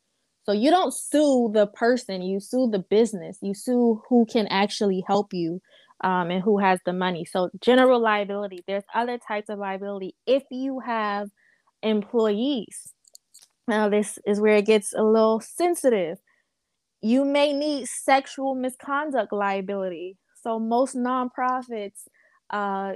So 0.44 0.52
you 0.52 0.72
don't 0.72 0.94
sue 0.94 1.52
the 1.54 1.68
person 1.68 2.22
you 2.22 2.39
sue 2.39 2.70
the 2.72 2.80
business. 2.80 3.38
You 3.42 3.54
sue 3.54 4.02
who 4.10 4.26
can 4.26 4.48
actually 4.48 5.04
help 5.08 5.34
you 5.34 5.62
um, 6.02 6.32
and 6.32 6.42
who 6.42 6.58
has 6.58 6.80
the 6.86 6.94
money. 6.94 7.26
So 7.26 7.50
general 7.62 8.00
liability 8.00 8.63
there's 8.68 8.84
other 8.94 9.18
types 9.18 9.50
of 9.50 9.60
liability 9.60 10.15
if 10.26 10.44
you 10.52 10.80
have 10.80 11.30
employees 11.82 12.94
now, 13.70 13.88
this 13.88 14.20
is 14.26 14.42
where 14.42 14.58
it 14.58 14.66
gets 14.66 14.94
a 14.94 15.04
little 15.04 15.40
sensitive. 15.40 16.18
You 17.02 17.24
may 17.24 17.54
need 17.54 17.88
sexual 17.88 18.56
misconduct 18.56 19.32
liability. 19.32 20.18
So, 20.42 20.60
most 20.60 20.96
nonprofits, 20.96 22.08
uh, 22.50 22.94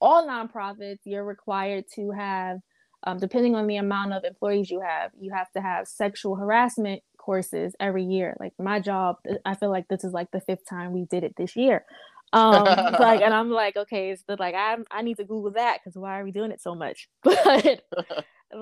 all 0.00 0.26
nonprofits, 0.26 0.98
you're 1.04 1.24
required 1.24 1.84
to 1.94 2.10
have 2.10 2.58
um, 3.04 3.18
depending 3.18 3.54
on 3.54 3.66
the 3.66 3.76
amount 3.76 4.12
of 4.12 4.24
employees 4.24 4.70
you 4.70 4.80
have, 4.80 5.12
you 5.18 5.32
have 5.32 5.50
to 5.52 5.60
have 5.60 5.86
sexual 5.86 6.34
harassment 6.34 7.02
courses 7.16 7.74
every 7.78 8.04
year. 8.04 8.36
Like 8.40 8.52
my 8.58 8.80
job, 8.80 9.16
I 9.44 9.54
feel 9.54 9.70
like 9.70 9.86
this 9.88 10.02
is 10.02 10.12
like 10.12 10.30
the 10.32 10.40
fifth 10.40 10.68
time 10.68 10.92
we 10.92 11.04
did 11.04 11.22
it 11.22 11.34
this 11.36 11.54
year. 11.54 11.84
Um, 12.32 12.64
like, 12.64 13.20
and 13.22 13.32
I'm 13.32 13.50
like, 13.50 13.76
okay, 13.76 14.10
it's 14.10 14.24
the, 14.24 14.36
like 14.38 14.54
I 14.54 14.76
I 14.90 15.02
need 15.02 15.18
to 15.18 15.24
Google 15.24 15.52
that 15.52 15.78
because 15.78 15.96
why 15.96 16.18
are 16.18 16.24
we 16.24 16.32
doing 16.32 16.50
it 16.50 16.60
so 16.60 16.74
much? 16.74 17.08
But 17.22 17.82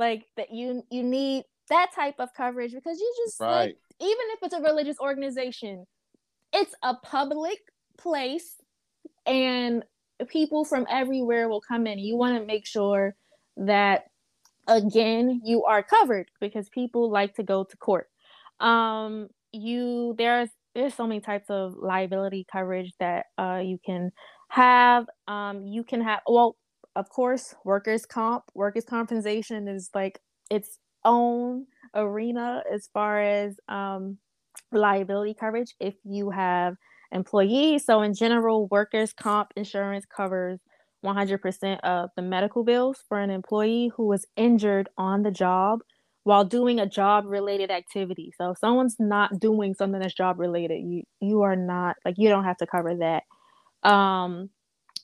like 0.06 0.24
that 0.36 0.52
you 0.52 0.82
you 0.90 1.02
need 1.02 1.44
that 1.68 1.90
type 1.94 2.14
of 2.18 2.28
coverage 2.34 2.72
because 2.72 2.98
you 2.98 3.14
just 3.24 3.40
right. 3.40 3.50
like 3.50 3.76
even 4.00 4.26
if 4.34 4.42
it's 4.42 4.54
a 4.54 4.60
religious 4.60 4.98
organization, 5.00 5.84
it's 6.52 6.74
a 6.82 6.94
public 6.94 7.58
place 7.98 8.56
and 9.26 9.84
people 10.28 10.64
from 10.64 10.86
everywhere 10.88 11.48
will 11.48 11.60
come 11.60 11.86
in. 11.86 11.98
You 11.98 12.16
want 12.16 12.38
to 12.38 12.44
make 12.44 12.66
sure 12.66 13.14
that 13.56 14.04
again 14.68 15.40
you 15.44 15.64
are 15.64 15.82
covered 15.82 16.28
because 16.40 16.68
people 16.68 17.10
like 17.10 17.34
to 17.34 17.42
go 17.42 17.64
to 17.64 17.76
court. 17.76 18.08
Um 18.60 19.28
you 19.52 20.14
there's 20.18 20.50
there's 20.74 20.94
so 20.94 21.06
many 21.06 21.20
types 21.20 21.48
of 21.48 21.74
liability 21.76 22.46
coverage 22.50 22.92
that 23.00 23.26
uh 23.38 23.60
you 23.64 23.78
can 23.84 24.12
have. 24.48 25.06
Um 25.26 25.66
you 25.66 25.82
can 25.82 26.00
have 26.02 26.20
well 26.26 26.56
of 26.96 27.08
course 27.10 27.54
workers 27.64 28.06
comp 28.06 28.44
workers 28.54 28.84
compensation 28.84 29.68
is 29.68 29.90
like 29.94 30.20
its 30.50 30.78
own 31.04 31.66
arena 31.94 32.62
as 32.72 32.88
far 32.92 33.20
as 33.20 33.56
um 33.68 34.18
liability 34.72 35.34
coverage 35.34 35.74
if 35.80 35.94
you 36.04 36.30
have 36.30 36.76
employees. 37.12 37.84
So, 37.84 38.02
in 38.02 38.14
general, 38.14 38.66
workers' 38.68 39.12
comp 39.12 39.52
insurance 39.56 40.04
covers 40.06 40.60
100% 41.02 41.80
of 41.80 42.10
the 42.16 42.22
medical 42.22 42.64
bills 42.64 42.98
for 43.08 43.20
an 43.20 43.30
employee 43.30 43.92
who 43.96 44.06
was 44.06 44.26
injured 44.36 44.88
on 44.98 45.22
the 45.22 45.30
job 45.30 45.80
while 46.24 46.44
doing 46.44 46.80
a 46.80 46.86
job 46.86 47.24
related 47.26 47.70
activity. 47.70 48.32
So, 48.38 48.50
if 48.50 48.58
someone's 48.58 48.96
not 48.98 49.38
doing 49.38 49.74
something 49.74 50.00
that's 50.00 50.14
job 50.14 50.38
related, 50.38 50.82
you 50.84 51.04
you 51.20 51.42
are 51.42 51.56
not 51.56 51.96
like 52.04 52.16
you 52.18 52.28
don't 52.28 52.44
have 52.44 52.58
to 52.58 52.66
cover 52.66 52.96
that. 52.96 53.22
Um, 53.88 54.50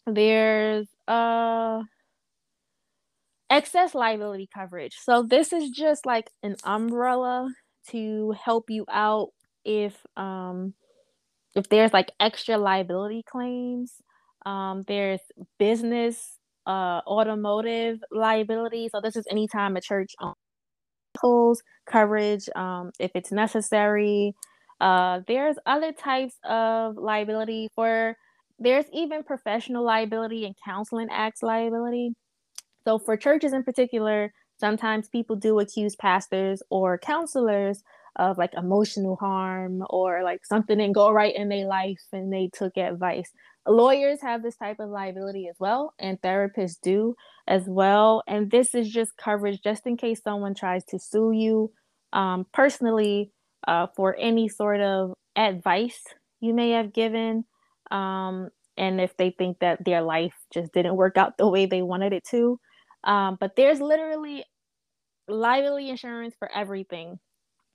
there's 0.06 0.88
uh 1.12 1.82
excess 3.50 3.94
liability 3.94 4.48
coverage. 4.52 4.96
So 5.02 5.22
this 5.22 5.52
is 5.52 5.70
just 5.70 6.06
like 6.06 6.30
an 6.42 6.56
umbrella 6.64 7.48
to 7.90 8.34
help 8.42 8.70
you 8.70 8.84
out 8.90 9.28
if 9.64 9.94
um 10.16 10.74
if 11.54 11.68
there's 11.68 11.92
like 11.92 12.10
extra 12.20 12.56
liability 12.58 13.22
claims. 13.30 13.94
Um 14.46 14.82
there's 14.88 15.20
business 15.58 16.38
uh 16.66 17.00
automotive 17.06 17.98
liability. 18.10 18.88
So 18.88 19.00
this 19.00 19.16
is 19.16 19.26
anytime 19.30 19.76
a 19.76 19.80
church 19.80 20.14
pulls 21.20 21.62
coverage 21.86 22.48
um 22.56 22.90
if 22.98 23.10
it's 23.14 23.32
necessary. 23.32 24.34
Uh 24.80 25.20
there's 25.26 25.56
other 25.66 25.92
types 25.92 26.36
of 26.44 26.96
liability 26.96 27.68
for 27.74 28.16
there's 28.62 28.86
even 28.92 29.22
professional 29.22 29.84
liability 29.84 30.44
and 30.44 30.54
counseling 30.64 31.08
acts 31.10 31.42
liability 31.42 32.14
so 32.84 32.98
for 32.98 33.16
churches 33.16 33.52
in 33.52 33.62
particular 33.62 34.32
sometimes 34.58 35.08
people 35.08 35.36
do 35.36 35.58
accuse 35.58 35.96
pastors 35.96 36.62
or 36.70 36.98
counselors 36.98 37.82
of 38.16 38.38
like 38.38 38.54
emotional 38.54 39.16
harm 39.16 39.82
or 39.90 40.22
like 40.22 40.44
something 40.44 40.78
didn't 40.78 40.94
go 40.94 41.10
right 41.10 41.34
in 41.34 41.48
their 41.48 41.66
life 41.66 42.00
and 42.12 42.32
they 42.32 42.50
took 42.52 42.76
advice. 42.76 43.30
Lawyers 43.66 44.20
have 44.20 44.42
this 44.42 44.56
type 44.56 44.80
of 44.80 44.90
liability 44.90 45.46
as 45.48 45.56
well, 45.60 45.94
and 45.98 46.20
therapists 46.20 46.80
do 46.82 47.14
as 47.46 47.62
well. 47.66 48.22
And 48.26 48.50
this 48.50 48.74
is 48.74 48.90
just 48.90 49.16
coverage 49.16 49.62
just 49.62 49.86
in 49.86 49.96
case 49.96 50.20
someone 50.22 50.54
tries 50.54 50.84
to 50.86 50.98
sue 50.98 51.32
you 51.32 51.72
um, 52.12 52.44
personally 52.52 53.30
uh, 53.66 53.86
for 53.94 54.16
any 54.18 54.48
sort 54.48 54.80
of 54.80 55.14
advice 55.36 56.02
you 56.40 56.52
may 56.54 56.70
have 56.70 56.92
given. 56.92 57.44
Um, 57.92 58.48
and 58.76 59.00
if 59.00 59.16
they 59.16 59.30
think 59.30 59.58
that 59.60 59.84
their 59.84 60.02
life 60.02 60.34
just 60.52 60.72
didn't 60.72 60.96
work 60.96 61.16
out 61.16 61.36
the 61.36 61.48
way 61.48 61.66
they 61.66 61.82
wanted 61.82 62.12
it 62.12 62.24
to. 62.30 62.58
Um, 63.04 63.36
but 63.38 63.56
there's 63.56 63.80
literally 63.80 64.44
liability 65.28 65.90
insurance 65.90 66.34
for 66.38 66.50
everything 66.52 67.18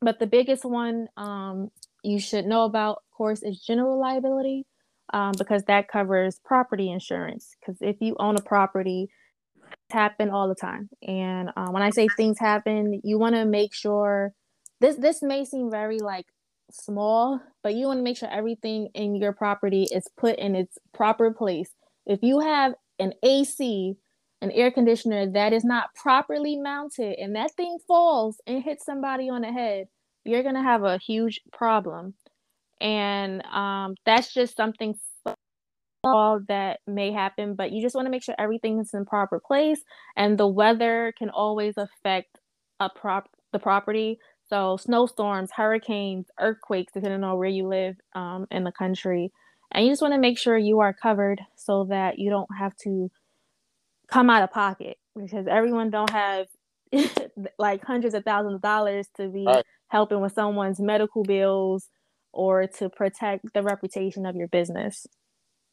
but 0.01 0.19
the 0.19 0.27
biggest 0.27 0.63
one 0.63 1.07
um, 1.17 1.69
you 2.03 2.19
should 2.19 2.45
know 2.45 2.63
about, 2.63 2.97
of 2.97 3.17
course, 3.17 3.41
is 3.41 3.59
general 3.59 3.99
liability 3.99 4.65
um, 5.13 5.33
because 5.37 5.63
that 5.63 5.87
covers 5.87 6.39
property 6.45 6.91
insurance. 6.91 7.55
Because 7.59 7.77
if 7.81 7.97
you 7.99 8.15
own 8.19 8.35
a 8.35 8.41
property, 8.41 9.07
happen 9.91 10.29
all 10.29 10.47
the 10.47 10.55
time. 10.55 10.89
And 11.07 11.49
uh, 11.57 11.69
when 11.69 11.81
I 11.81 11.89
say 11.89 12.07
things 12.15 12.37
happen, 12.39 13.01
you 13.03 13.17
want 13.17 13.35
to 13.35 13.45
make 13.45 13.73
sure 13.73 14.33
this 14.79 14.97
this 14.97 15.23
may 15.23 15.43
seem 15.43 15.71
very 15.71 15.99
like 15.99 16.27
small, 16.71 17.41
but 17.63 17.75
you 17.75 17.87
want 17.87 17.99
to 17.99 18.03
make 18.03 18.17
sure 18.17 18.29
everything 18.29 18.89
in 18.93 19.15
your 19.15 19.33
property 19.33 19.87
is 19.91 20.07
put 20.17 20.37
in 20.39 20.55
its 20.55 20.77
proper 20.93 21.31
place. 21.31 21.69
If 22.05 22.19
you 22.21 22.39
have 22.39 22.73
an 22.99 23.13
AC 23.23 23.95
an 24.41 24.51
air 24.51 24.71
conditioner 24.71 25.31
that 25.31 25.53
is 25.53 25.63
not 25.63 25.93
properly 25.95 26.57
mounted 26.57 27.17
and 27.17 27.35
that 27.35 27.51
thing 27.55 27.77
falls 27.87 28.39
and 28.45 28.63
hits 28.63 28.85
somebody 28.85 29.29
on 29.29 29.41
the 29.41 29.51
head, 29.51 29.87
you're 30.25 30.43
going 30.43 30.55
to 30.55 30.61
have 30.61 30.83
a 30.83 30.99
huge 30.99 31.41
problem. 31.51 32.13
And 32.79 33.43
um, 33.45 33.95
that's 34.05 34.33
just 34.33 34.55
something 34.55 34.95
small 36.03 36.41
that 36.47 36.79
may 36.85 37.11
happen, 37.11 37.55
but 37.55 37.71
you 37.71 37.81
just 37.81 37.95
want 37.95 38.05
to 38.05 38.11
make 38.11 38.23
sure 38.23 38.35
everything 38.37 38.79
is 38.79 38.93
in 38.93 39.05
proper 39.05 39.39
place. 39.39 39.81
And 40.15 40.37
the 40.37 40.47
weather 40.47 41.13
can 41.17 41.29
always 41.29 41.75
affect 41.77 42.37
a 42.79 42.89
prop 42.89 43.29
the 43.53 43.59
property. 43.59 44.19
So 44.49 44.77
snowstorms, 44.77 45.51
hurricanes, 45.51 46.27
earthquakes, 46.39 46.93
depending 46.93 47.23
on 47.23 47.37
where 47.37 47.49
you 47.49 47.67
live 47.67 47.95
um, 48.15 48.47
in 48.49 48.63
the 48.63 48.71
country. 48.71 49.31
And 49.71 49.85
you 49.85 49.91
just 49.91 50.01
want 50.01 50.13
to 50.13 50.19
make 50.19 50.37
sure 50.37 50.57
you 50.57 50.79
are 50.79 50.93
covered 50.93 51.41
so 51.55 51.85
that 51.85 52.19
you 52.19 52.29
don't 52.29 52.49
have 52.57 52.75
to 52.83 53.11
come 54.07 54.29
out 54.29 54.43
of 54.43 54.51
pocket 54.51 54.97
because 55.15 55.47
everyone 55.47 55.89
don't 55.89 56.09
have 56.09 56.47
like 57.59 57.83
hundreds 57.83 58.13
of 58.13 58.23
thousands 58.23 58.55
of 58.55 58.61
dollars 58.61 59.07
to 59.17 59.27
be 59.27 59.43
right. 59.45 59.65
helping 59.89 60.21
with 60.21 60.33
someone's 60.33 60.79
medical 60.79 61.23
bills 61.23 61.89
or 62.31 62.67
to 62.67 62.89
protect 62.89 63.53
the 63.53 63.63
reputation 63.63 64.25
of 64.25 64.35
your 64.35 64.47
business. 64.47 65.05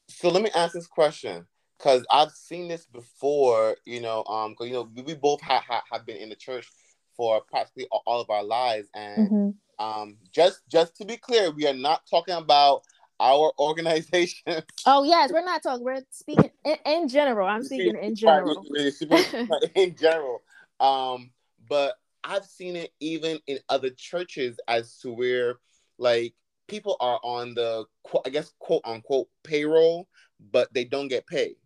So 0.08 0.28
let 0.28 0.42
me 0.42 0.50
ask 0.54 0.74
this 0.74 0.88
question 0.88 1.46
because 1.78 2.04
I've 2.10 2.32
seen 2.32 2.68
this 2.68 2.86
before, 2.86 3.76
you 3.84 4.00
know, 4.00 4.24
um, 4.24 4.54
cause 4.54 4.66
you 4.66 4.74
know 4.74 4.88
we, 4.94 5.02
we 5.02 5.14
both 5.14 5.40
have 5.42 5.62
have 5.68 6.04
been 6.04 6.16
in 6.16 6.28
the 6.28 6.36
church 6.36 6.68
for 7.16 7.40
practically 7.42 7.86
all 7.90 8.20
of 8.20 8.30
our 8.30 8.44
lives, 8.44 8.88
and 8.94 9.30
mm-hmm. 9.30 9.84
um, 9.84 10.16
just 10.32 10.60
just 10.70 10.96
to 10.96 11.04
be 11.04 11.16
clear, 11.16 11.50
we 11.50 11.66
are 11.66 11.74
not 11.74 12.02
talking 12.08 12.34
about 12.34 12.82
our 13.20 13.52
organization. 13.58 14.62
Oh 14.86 15.04
yes, 15.04 15.32
we're 15.32 15.44
not 15.44 15.62
talking. 15.62 15.84
We're 15.84 16.02
speaking 16.10 16.50
in, 16.64 16.76
in 16.86 17.08
general. 17.08 17.48
I'm 17.48 17.62
speaking 17.62 17.96
in 17.96 18.14
general. 18.14 18.64
in 19.74 19.96
general, 19.96 20.42
um, 20.80 21.30
but 21.68 21.94
I've 22.22 22.44
seen 22.44 22.76
it 22.76 22.92
even 23.00 23.38
in 23.46 23.58
other 23.68 23.90
churches 23.90 24.58
as 24.66 24.98
to 24.98 25.12
where 25.12 25.58
like 25.98 26.34
people 26.68 26.96
are 27.00 27.20
on 27.22 27.54
the 27.54 27.84
I 28.24 28.30
guess 28.30 28.52
quote 28.58 28.82
unquote 28.84 29.28
payroll, 29.42 30.08
but 30.52 30.72
they 30.72 30.84
don't 30.84 31.08
get 31.08 31.26
paid. 31.26 31.56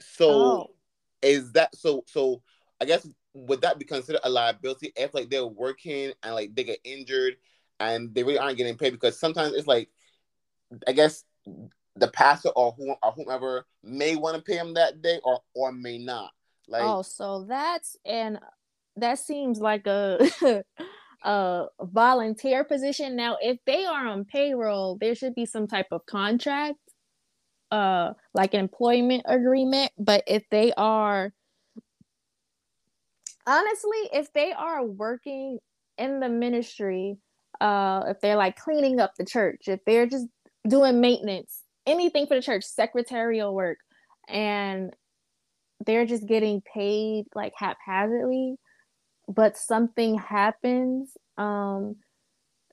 So 0.00 0.30
oh. 0.30 0.70
is 1.22 1.52
that 1.52 1.74
so? 1.74 2.04
So 2.06 2.42
I 2.80 2.84
guess 2.84 3.06
would 3.34 3.60
that 3.62 3.78
be 3.78 3.84
considered 3.84 4.20
a 4.24 4.30
liability 4.30 4.92
if 4.96 5.14
like 5.14 5.30
they're 5.30 5.46
working 5.46 6.12
and 6.22 6.34
like 6.34 6.54
they 6.54 6.64
get 6.64 6.80
injured 6.84 7.36
and 7.78 8.14
they 8.14 8.22
really 8.22 8.38
aren't 8.38 8.58
getting 8.58 8.76
paid 8.76 8.90
because 8.90 9.18
sometimes 9.18 9.54
it's 9.54 9.66
like 9.66 9.88
I 10.86 10.92
guess 10.92 11.24
the 11.96 12.08
pastor 12.08 12.50
or, 12.50 12.74
or 13.02 13.12
whomever 13.12 13.66
may 13.82 14.16
want 14.16 14.36
to 14.36 14.42
pay 14.42 14.56
them 14.56 14.74
that 14.74 15.02
day 15.02 15.20
or 15.24 15.40
or 15.54 15.72
may 15.72 15.98
not. 15.98 16.30
Like 16.68 16.82
oh, 16.84 17.02
so 17.02 17.44
that's 17.48 17.96
and 18.04 18.38
that 18.96 19.18
seems 19.18 19.60
like 19.60 19.86
a 19.86 20.18
a 21.22 21.66
volunteer 21.80 22.64
position. 22.64 23.16
Now, 23.16 23.36
if 23.40 23.58
they 23.66 23.84
are 23.84 24.06
on 24.06 24.24
payroll, 24.24 24.96
there 25.00 25.14
should 25.14 25.34
be 25.34 25.46
some 25.46 25.66
type 25.66 25.88
of 25.90 26.06
contract, 26.06 26.78
uh, 27.70 28.12
like 28.34 28.54
employment 28.54 29.24
agreement. 29.26 29.92
But 29.98 30.24
if 30.26 30.44
they 30.50 30.72
are 30.76 31.32
honestly, 33.50 33.98
if 34.12 34.32
they 34.32 34.52
are 34.52 34.84
working 34.84 35.58
in 35.98 36.20
the 36.20 36.28
ministry, 36.28 37.18
uh, 37.60 38.04
if 38.06 38.20
they're 38.20 38.36
like 38.36 38.56
cleaning 38.56 39.00
up 39.00 39.14
the 39.18 39.24
church, 39.24 39.62
if 39.66 39.80
they're 39.84 40.06
just 40.06 40.26
doing 40.68 41.00
maintenance, 41.00 41.62
anything 41.84 42.26
for 42.26 42.36
the 42.36 42.42
church, 42.42 42.64
secretarial 42.64 43.52
work, 43.52 43.78
and 44.28 44.94
they're 45.84 46.06
just 46.06 46.26
getting 46.26 46.62
paid 46.62 47.24
like 47.34 47.52
haphazardly, 47.56 48.54
but 49.26 49.56
something 49.56 50.16
happens. 50.16 51.16
Um, 51.36 51.96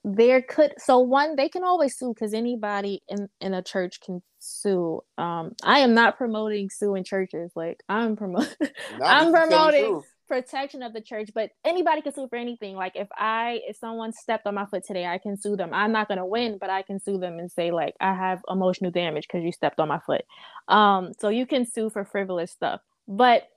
there 0.04 0.40
could 0.42 0.74
so 0.78 1.00
one 1.00 1.34
they 1.34 1.48
can 1.48 1.64
always 1.64 1.98
sue 1.98 2.14
because 2.14 2.32
anybody 2.32 3.02
in 3.08 3.28
in 3.40 3.52
a 3.52 3.62
church 3.62 4.00
can 4.00 4.22
sue. 4.38 5.00
Um, 5.18 5.54
I 5.64 5.80
am 5.80 5.92
not 5.92 6.16
promoting 6.16 6.70
suing 6.70 7.02
churches. 7.02 7.50
Like 7.56 7.82
I'm 7.88 8.14
promoting, 8.22 8.54
I'm 9.02 9.32
promoting 9.32 10.02
protection 10.28 10.82
of 10.82 10.92
the 10.92 11.00
church, 11.00 11.30
but 11.34 11.50
anybody 11.64 12.02
can 12.02 12.12
sue 12.12 12.28
for 12.28 12.36
anything. 12.36 12.76
Like 12.76 12.92
if 12.94 13.08
I 13.16 13.60
if 13.66 13.76
someone 13.76 14.12
stepped 14.12 14.46
on 14.46 14.54
my 14.54 14.66
foot 14.66 14.84
today, 14.86 15.06
I 15.06 15.18
can 15.18 15.36
sue 15.36 15.56
them. 15.56 15.70
I'm 15.72 15.92
not 15.92 16.08
gonna 16.08 16.26
win, 16.26 16.58
but 16.60 16.70
I 16.70 16.82
can 16.82 17.00
sue 17.00 17.18
them 17.18 17.38
and 17.38 17.50
say 17.50 17.70
like 17.70 17.94
I 18.00 18.14
have 18.14 18.42
emotional 18.48 18.90
damage 18.90 19.26
because 19.26 19.44
you 19.44 19.52
stepped 19.52 19.80
on 19.80 19.88
my 19.88 19.98
foot. 19.98 20.22
Um, 20.68 21.12
so 21.18 21.28
you 21.28 21.46
can 21.46 21.66
sue 21.66 21.90
for 21.90 22.04
frivolous 22.04 22.50
stuff, 22.52 22.80
but 23.06 23.48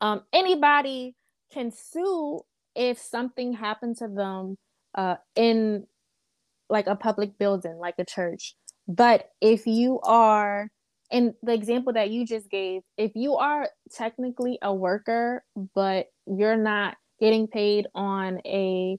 um, 0.00 0.22
anybody 0.32 1.14
can 1.52 1.70
sue 1.70 2.42
if 2.74 2.98
something 2.98 3.52
happened 3.52 3.96
to 3.98 4.08
them 4.08 4.56
uh, 4.94 5.16
in 5.36 5.86
like 6.68 6.86
a 6.86 6.96
public 6.96 7.36
building, 7.38 7.76
like 7.78 7.96
a 7.98 8.04
church. 8.04 8.54
But 8.88 9.30
if 9.40 9.66
you 9.66 10.00
are 10.00 10.70
in 11.10 11.34
the 11.42 11.52
example 11.52 11.92
that 11.94 12.10
you 12.10 12.26
just 12.26 12.50
gave, 12.50 12.82
if 12.96 13.12
you 13.14 13.36
are 13.36 13.68
technically 13.92 14.58
a 14.62 14.72
worker, 14.72 15.44
but 15.74 16.06
you're 16.26 16.56
not 16.56 16.96
getting 17.20 17.46
paid 17.46 17.86
on 17.94 18.40
a 18.46 18.98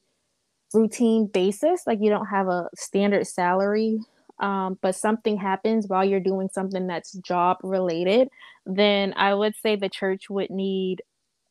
routine 0.74 1.28
basis, 1.28 1.84
like 1.88 2.00
you 2.02 2.10
don't 2.10 2.28
have 2.28 2.48
a 2.48 2.70
standard 2.76 3.28
salary, 3.28 4.00
um, 4.40 4.78
but 4.82 4.96
something 4.96 5.38
happens 5.38 5.88
while 5.88 6.04
you're 6.04 6.20
doing 6.20 6.50
something 6.54 6.88
that's 6.88 7.14
job 7.14 7.58
related, 7.64 8.28
then 8.66 9.14
I 9.16 9.34
would 9.34 9.56
say 9.56 9.76
the 9.76 9.90
church 9.90 10.30
would 10.30 10.50
need 10.50 11.02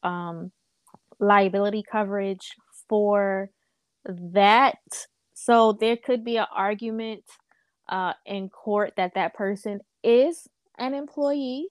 um, 0.02 0.52
liability 1.18 1.84
coverage 1.90 2.56
for 2.88 3.50
that. 4.04 4.78
So 5.34 5.72
there 5.72 5.96
could 5.96 6.24
be 6.24 6.36
an 6.36 6.46
argument 6.54 7.24
uh, 7.88 8.12
in 8.26 8.48
court 8.48 8.94
that 8.96 9.14
that 9.14 9.34
person 9.34 9.80
is 10.02 10.48
an 10.78 10.94
employee. 10.94 11.68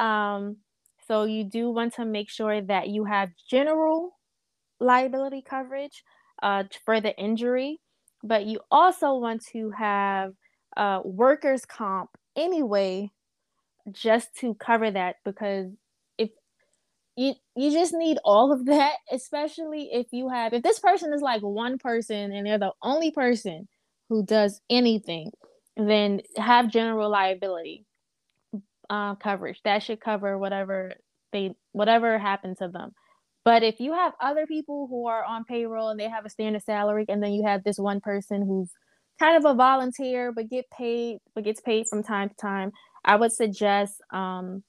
Um, 0.00 0.58
so 1.06 1.24
you 1.24 1.44
do 1.44 1.70
want 1.70 1.94
to 1.94 2.04
make 2.04 2.30
sure 2.30 2.60
that 2.60 2.88
you 2.88 3.04
have 3.04 3.30
general 3.50 4.12
liability 4.80 5.42
coverage 5.42 6.04
uh, 6.42 6.64
for 6.84 7.00
the 7.00 7.16
injury, 7.18 7.80
but 8.22 8.46
you 8.46 8.60
also 8.70 9.14
want 9.14 9.44
to 9.52 9.70
have 9.70 10.32
uh, 10.76 11.00
workers' 11.04 11.64
comp 11.64 12.10
anyway, 12.36 13.10
just 13.90 14.34
to 14.36 14.54
cover 14.54 14.90
that 14.90 15.16
because 15.24 15.70
if 16.18 16.30
you 17.16 17.34
you 17.56 17.72
just 17.72 17.94
need 17.94 18.18
all 18.24 18.52
of 18.52 18.66
that, 18.66 18.94
especially 19.12 19.90
if 19.92 20.08
you 20.12 20.28
have 20.28 20.52
if 20.52 20.62
this 20.62 20.80
person 20.80 21.12
is 21.12 21.22
like 21.22 21.42
one 21.42 21.78
person 21.78 22.32
and 22.32 22.46
they're 22.46 22.58
the 22.58 22.72
only 22.82 23.10
person 23.10 23.68
who 24.08 24.24
does 24.24 24.60
anything, 24.70 25.30
then 25.76 26.20
have 26.36 26.70
general 26.70 27.10
liability 27.10 27.86
uh, 28.90 29.14
coverage. 29.16 29.60
That 29.64 29.82
should 29.82 30.00
cover 30.00 30.38
whatever 30.38 30.92
they 31.32 31.54
whatever 31.72 32.18
happened 32.18 32.58
to 32.58 32.68
them. 32.68 32.92
But 33.44 33.62
if 33.62 33.80
you 33.80 33.92
have 33.92 34.12
other 34.20 34.46
people 34.46 34.86
who 34.88 35.08
are 35.08 35.24
on 35.24 35.44
payroll 35.44 35.88
and 35.88 35.98
they 35.98 36.08
have 36.08 36.24
a 36.24 36.30
standard 36.30 36.62
salary, 36.62 37.06
and 37.08 37.22
then 37.22 37.32
you 37.32 37.44
have 37.44 37.64
this 37.64 37.78
one 37.78 38.00
person 38.00 38.46
who's 38.46 38.70
kind 39.18 39.36
of 39.36 39.50
a 39.50 39.54
volunteer 39.54 40.32
but 40.32 40.48
get 40.48 40.64
paid 40.70 41.18
but 41.34 41.44
gets 41.44 41.60
paid 41.60 41.86
from 41.88 42.02
time 42.02 42.28
to 42.28 42.34
time, 42.36 42.72
I 43.04 43.16
would 43.16 43.32
suggest 43.32 43.94
um, 44.12 44.62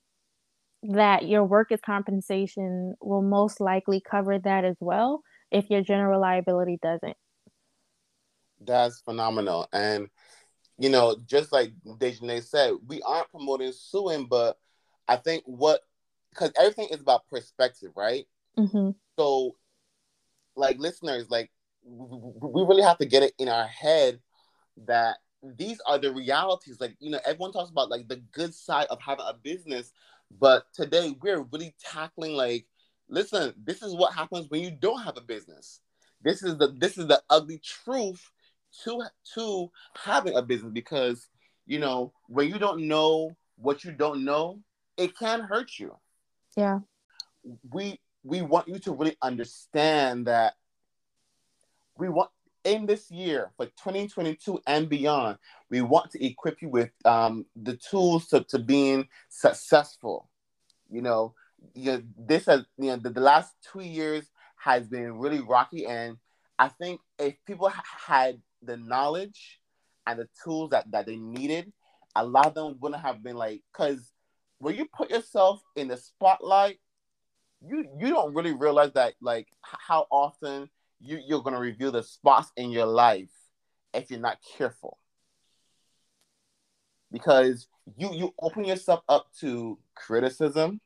that 0.83 1.27
your 1.27 1.43
workers' 1.43 1.79
compensation 1.85 2.95
will 3.01 3.21
most 3.21 3.61
likely 3.61 4.01
cover 4.01 4.39
that 4.39 4.65
as 4.65 4.77
well 4.79 5.21
if 5.51 5.69
your 5.69 5.81
general 5.81 6.19
liability 6.19 6.79
doesn't. 6.81 7.15
That's 8.59 9.01
phenomenal. 9.01 9.67
And 9.73 10.07
you 10.77 10.89
know, 10.89 11.17
just 11.25 11.51
like 11.51 11.71
Dejane 11.85 12.43
said, 12.43 12.73
we 12.87 13.01
aren't 13.03 13.29
promoting 13.29 13.71
suing, 13.71 14.25
but 14.25 14.57
I 15.07 15.17
think 15.17 15.43
what 15.45 15.81
because 16.31 16.51
everything 16.59 16.87
is 16.89 17.01
about 17.01 17.27
perspective, 17.29 17.91
right? 17.95 18.25
Mm-hmm. 18.57 18.91
So, 19.17 19.55
like 20.55 20.79
listeners, 20.79 21.29
like 21.29 21.51
we 21.85 22.63
really 22.63 22.81
have 22.81 22.97
to 22.97 23.05
get 23.05 23.23
it 23.23 23.33
in 23.37 23.49
our 23.49 23.67
head 23.67 24.19
that 24.85 25.17
these 25.43 25.79
are 25.87 25.97
the 25.97 26.11
realities. 26.11 26.79
Like 26.79 26.95
you 26.99 27.11
know, 27.11 27.19
everyone 27.25 27.51
talks 27.51 27.69
about 27.69 27.89
like 27.89 28.07
the 28.07 28.21
good 28.31 28.53
side 28.53 28.87
of 28.89 28.99
having 29.01 29.25
a 29.27 29.33
business, 29.33 29.91
but 30.39 30.65
today 30.73 31.15
we're 31.21 31.41
really 31.43 31.75
tackling 31.79 32.33
like, 32.33 32.65
listen, 33.09 33.53
this 33.63 33.81
is 33.83 33.93
what 33.93 34.13
happens 34.13 34.49
when 34.49 34.61
you 34.61 34.71
don't 34.71 35.03
have 35.03 35.17
a 35.17 35.21
business. 35.21 35.81
This 36.23 36.41
is 36.41 36.57
the 36.57 36.69
this 36.69 36.97
is 36.97 37.07
the 37.07 37.21
ugly 37.29 37.59
truth 37.59 38.31
to 38.83 39.03
to 39.35 39.71
having 39.95 40.35
a 40.35 40.41
business 40.41 40.71
because 40.73 41.27
you 41.65 41.79
know 41.79 42.13
when 42.27 42.47
you 42.49 42.59
don't 42.59 42.87
know 42.87 43.35
what 43.57 43.83
you 43.83 43.91
don't 43.91 44.25
know 44.25 44.59
it 44.97 45.17
can 45.17 45.41
hurt 45.41 45.79
you. 45.79 45.95
Yeah. 46.55 46.79
We 47.71 47.99
we 48.23 48.41
want 48.41 48.67
you 48.67 48.79
to 48.79 48.93
really 48.93 49.17
understand 49.21 50.27
that 50.27 50.53
we 51.97 52.09
want 52.09 52.29
in 52.63 52.85
this 52.85 53.11
year 53.11 53.51
for 53.57 53.65
2022 53.65 54.61
and 54.65 54.87
beyond 54.87 55.37
we 55.69 55.81
want 55.81 56.11
to 56.11 56.25
equip 56.25 56.61
you 56.61 56.69
with 56.69 56.91
um, 57.03 57.45
the 57.55 57.75
tools 57.75 58.27
to, 58.27 58.41
to 58.45 58.59
being 58.59 59.07
successful. 59.29 60.29
You 60.89 61.01
know 61.01 61.33
you 61.73 61.93
know 61.93 62.03
this 62.17 62.45
has 62.45 62.65
you 62.77 62.87
know 62.87 62.97
the, 62.97 63.09
the 63.09 63.21
last 63.21 63.53
two 63.71 63.81
years 63.81 64.25
has 64.57 64.87
been 64.87 65.17
really 65.17 65.41
rocky. 65.41 65.85
And 65.85 66.17
i 66.59 66.67
think 66.67 67.01
if 67.17 67.35
people 67.45 67.71
had 68.07 68.39
the 68.65 68.77
knowledge 68.77 69.59
and 70.07 70.19
the 70.19 70.27
tools 70.43 70.71
that, 70.71 70.89
that 70.91 71.05
they 71.05 71.17
needed, 71.17 71.71
a 72.15 72.25
lot 72.25 72.47
of 72.47 72.53
them 72.53 72.77
wouldn't 72.79 73.01
have 73.01 73.23
been 73.23 73.35
like, 73.35 73.61
because 73.71 74.11
when 74.59 74.75
you 74.75 74.87
put 74.93 75.09
yourself 75.09 75.61
in 75.75 75.87
the 75.87 75.97
spotlight, 75.97 76.79
you 77.65 77.85
you 77.97 78.09
don't 78.09 78.33
really 78.33 78.53
realize 78.53 78.91
that 78.93 79.13
like 79.21 79.47
how 79.61 80.05
often 80.11 80.69
you, 80.99 81.19
you're 81.25 81.41
gonna 81.41 81.59
reveal 81.59 81.91
the 81.91 82.03
spots 82.03 82.51
in 82.57 82.71
your 82.71 82.85
life 82.85 83.31
if 83.93 84.11
you're 84.11 84.19
not 84.19 84.37
careful. 84.57 84.97
Because 87.11 87.67
you 87.97 88.13
you 88.13 88.33
open 88.41 88.65
yourself 88.65 89.01
up 89.07 89.27
to 89.39 89.77
criticism, 89.95 90.81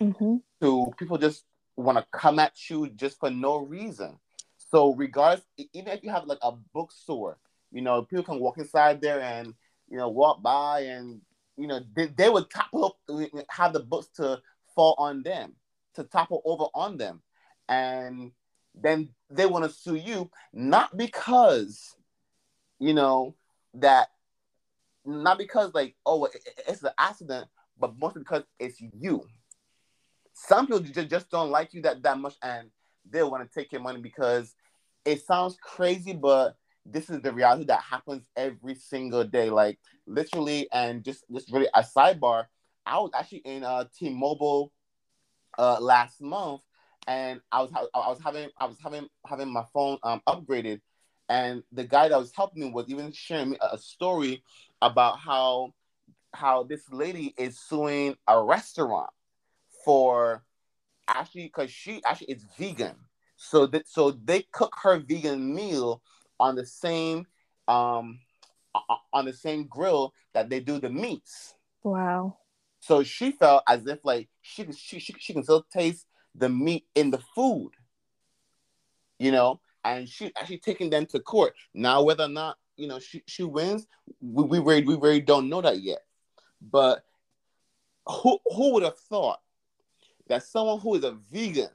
mm-hmm. 0.00 0.36
to 0.60 0.86
people 0.98 1.18
just 1.18 1.44
want 1.76 1.98
to 1.98 2.06
come 2.12 2.38
at 2.38 2.68
you 2.68 2.88
just 2.90 3.20
for 3.20 3.30
no 3.30 3.58
reason. 3.58 4.18
So 4.70 4.94
regardless, 4.94 5.46
even 5.72 5.92
if 5.92 6.02
you 6.02 6.10
have 6.10 6.26
like 6.26 6.38
a 6.42 6.52
bookstore, 6.74 7.38
you 7.72 7.80
know, 7.80 8.02
people 8.02 8.24
can 8.24 8.40
walk 8.40 8.58
inside 8.58 9.00
there 9.00 9.20
and 9.20 9.54
you 9.88 9.96
know 9.96 10.08
walk 10.08 10.42
by 10.42 10.80
and 10.80 11.20
you 11.56 11.66
know 11.66 11.80
they, 11.94 12.06
they 12.06 12.28
would 12.28 12.50
topple 12.50 12.84
up, 12.84 12.96
uh, 13.08 13.24
have 13.48 13.72
the 13.72 13.80
books 13.80 14.08
to 14.16 14.40
fall 14.74 14.94
on 14.98 15.22
them, 15.22 15.54
to 15.94 16.04
topple 16.04 16.42
over 16.44 16.64
on 16.74 16.98
them, 16.98 17.22
and 17.68 18.32
then 18.74 19.08
they 19.30 19.46
want 19.46 19.64
to 19.64 19.70
sue 19.70 19.96
you 19.96 20.30
not 20.52 20.96
because 20.96 21.96
you 22.78 22.94
know 22.94 23.34
that 23.74 24.08
not 25.04 25.38
because 25.38 25.72
like 25.74 25.94
oh 26.04 26.28
it's 26.66 26.82
an 26.82 26.90
accident, 26.98 27.48
but 27.78 27.98
mostly 27.98 28.20
because 28.20 28.44
it's 28.58 28.80
you. 28.80 29.24
Some 30.34 30.66
people 30.66 30.80
just, 30.80 31.08
just 31.08 31.30
don't 31.30 31.50
like 31.50 31.72
you 31.72 31.82
that 31.82 32.02
that 32.02 32.18
much 32.18 32.34
and 32.42 32.70
they 33.10 33.22
want 33.22 33.50
to 33.50 33.58
take 33.58 33.72
your 33.72 33.80
money 33.80 34.00
because 34.00 34.54
it 35.08 35.24
sounds 35.24 35.56
crazy, 35.60 36.12
but 36.12 36.56
this 36.84 37.08
is 37.08 37.20
the 37.22 37.32
reality 37.32 37.64
that 37.64 37.82
happens 37.82 38.28
every 38.36 38.74
single 38.74 39.24
day. 39.24 39.48
Like 39.48 39.78
literally, 40.06 40.68
and 40.72 41.02
just 41.02 41.24
just 41.32 41.50
really 41.50 41.68
a 41.74 41.82
sidebar. 41.82 42.44
I 42.84 42.98
was 42.98 43.10
actually 43.14 43.38
in 43.38 43.64
uh, 43.64 43.84
T-Mobile 43.98 44.72
uh, 45.58 45.78
last 45.80 46.20
month, 46.20 46.60
and 47.06 47.40
I 47.50 47.62
was 47.62 47.72
I 47.74 48.08
was 48.08 48.20
having 48.22 48.50
I 48.58 48.66
was 48.66 48.76
having 48.82 49.08
having 49.26 49.48
my 49.48 49.64
phone 49.72 49.98
um, 50.02 50.20
upgraded, 50.28 50.80
and 51.28 51.62
the 51.72 51.84
guy 51.84 52.08
that 52.08 52.18
was 52.18 52.32
helping 52.34 52.64
me 52.64 52.70
was 52.70 52.86
even 52.88 53.10
sharing 53.12 53.50
me 53.50 53.58
a 53.60 53.78
story 53.78 54.42
about 54.82 55.18
how 55.18 55.72
how 56.34 56.64
this 56.64 56.82
lady 56.92 57.34
is 57.38 57.58
suing 57.58 58.14
a 58.26 58.42
restaurant 58.42 59.10
for 59.84 60.44
actually 61.08 61.44
because 61.44 61.70
she 61.70 62.02
actually 62.04 62.32
is 62.32 62.44
vegan 62.58 62.94
so 63.38 63.66
that 63.66 63.88
so 63.88 64.10
they 64.10 64.42
cook 64.52 64.74
her 64.82 64.98
vegan 64.98 65.54
meal 65.54 66.02
on 66.40 66.56
the 66.56 66.66
same 66.66 67.24
um 67.68 68.18
on 69.12 69.24
the 69.24 69.32
same 69.32 69.66
grill 69.66 70.12
that 70.34 70.50
they 70.50 70.60
do 70.60 70.78
the 70.78 70.90
meats. 70.90 71.54
Wow. 71.82 72.36
So 72.80 73.02
she 73.02 73.30
felt 73.30 73.62
as 73.68 73.86
if 73.86 74.00
like 74.04 74.28
she 74.42 74.70
she 74.72 74.98
she, 74.98 75.14
she 75.18 75.32
can 75.32 75.44
still 75.44 75.64
taste 75.72 76.06
the 76.34 76.48
meat 76.48 76.86
in 76.94 77.10
the 77.10 77.18
food. 77.34 77.70
You 79.18 79.32
know, 79.32 79.60
and 79.84 80.08
she 80.08 80.32
actually 80.36 80.58
taking 80.58 80.90
them 80.90 81.06
to 81.06 81.20
court. 81.20 81.54
Now 81.74 82.02
whether 82.02 82.24
or 82.24 82.28
not, 82.28 82.56
you 82.76 82.88
know, 82.88 82.98
she, 82.98 83.22
she 83.26 83.44
wins, 83.44 83.86
we, 84.20 84.44
we 84.44 84.58
really 84.58 84.84
we 84.84 84.96
really 84.96 85.20
don't 85.20 85.48
know 85.48 85.60
that 85.60 85.80
yet. 85.80 86.00
But 86.60 87.04
who 88.04 88.38
who 88.46 88.74
would 88.74 88.82
have 88.82 88.98
thought 88.98 89.40
that 90.28 90.42
someone 90.42 90.80
who 90.80 90.96
is 90.96 91.04
a 91.04 91.16
vegan 91.30 91.70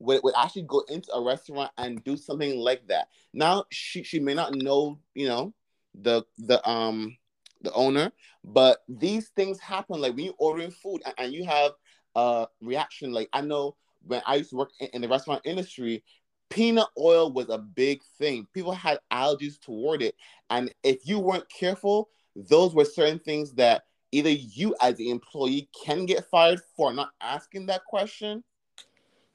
would, 0.00 0.20
would 0.24 0.34
actually 0.36 0.62
go 0.62 0.82
into 0.88 1.12
a 1.12 1.22
restaurant 1.22 1.70
and 1.78 2.02
do 2.04 2.16
something 2.16 2.58
like 2.58 2.86
that. 2.88 3.08
Now 3.32 3.64
she 3.70 4.02
she 4.02 4.18
may 4.18 4.34
not 4.34 4.54
know, 4.54 4.98
you 5.14 5.28
know, 5.28 5.54
the 5.94 6.24
the 6.38 6.66
um 6.68 7.16
the 7.62 7.72
owner, 7.72 8.10
but 8.42 8.78
these 8.88 9.28
things 9.28 9.60
happen. 9.60 10.00
Like 10.00 10.16
when 10.16 10.24
you're 10.24 10.34
ordering 10.38 10.70
food 10.70 11.02
and, 11.04 11.14
and 11.18 11.32
you 11.32 11.44
have 11.44 11.72
a 12.16 12.46
reaction, 12.60 13.12
like 13.12 13.28
I 13.32 13.42
know 13.42 13.76
when 14.06 14.22
I 14.26 14.36
used 14.36 14.50
to 14.50 14.56
work 14.56 14.70
in, 14.80 14.88
in 14.88 15.02
the 15.02 15.08
restaurant 15.08 15.42
industry, 15.44 16.02
peanut 16.48 16.88
oil 16.98 17.32
was 17.32 17.50
a 17.50 17.58
big 17.58 18.02
thing. 18.18 18.46
People 18.54 18.72
had 18.72 18.98
allergies 19.12 19.60
toward 19.60 20.02
it. 20.02 20.16
And 20.48 20.72
if 20.82 21.06
you 21.06 21.18
weren't 21.18 21.48
careful, 21.50 22.08
those 22.34 22.74
were 22.74 22.84
certain 22.84 23.18
things 23.18 23.52
that 23.54 23.84
either 24.12 24.30
you 24.30 24.74
as 24.80 24.96
the 24.96 25.10
employee 25.10 25.68
can 25.84 26.06
get 26.06 26.28
fired 26.30 26.60
for 26.76 26.92
not 26.92 27.10
asking 27.20 27.66
that 27.66 27.84
question. 27.84 28.42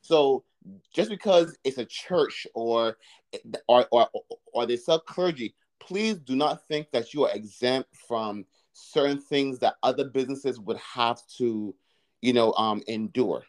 So 0.01 0.43
just 0.93 1.09
because 1.09 1.57
it's 1.63 1.77
a 1.77 1.85
church 1.85 2.47
or 2.53 2.97
or 3.67 3.87
or, 3.91 4.09
or 4.53 4.65
they 4.65 4.77
sell 4.77 4.99
clergy, 4.99 5.55
please 5.79 6.17
do 6.17 6.35
not 6.35 6.67
think 6.67 6.91
that 6.91 7.13
you 7.13 7.25
are 7.25 7.31
exempt 7.33 7.89
from 8.07 8.45
certain 8.73 9.19
things 9.19 9.59
that 9.59 9.75
other 9.83 10.05
businesses 10.05 10.59
would 10.59 10.77
have 10.77 11.21
to, 11.37 11.73
you 12.21 12.33
know, 12.33 12.53
um, 12.53 12.81
endure. 12.87 13.43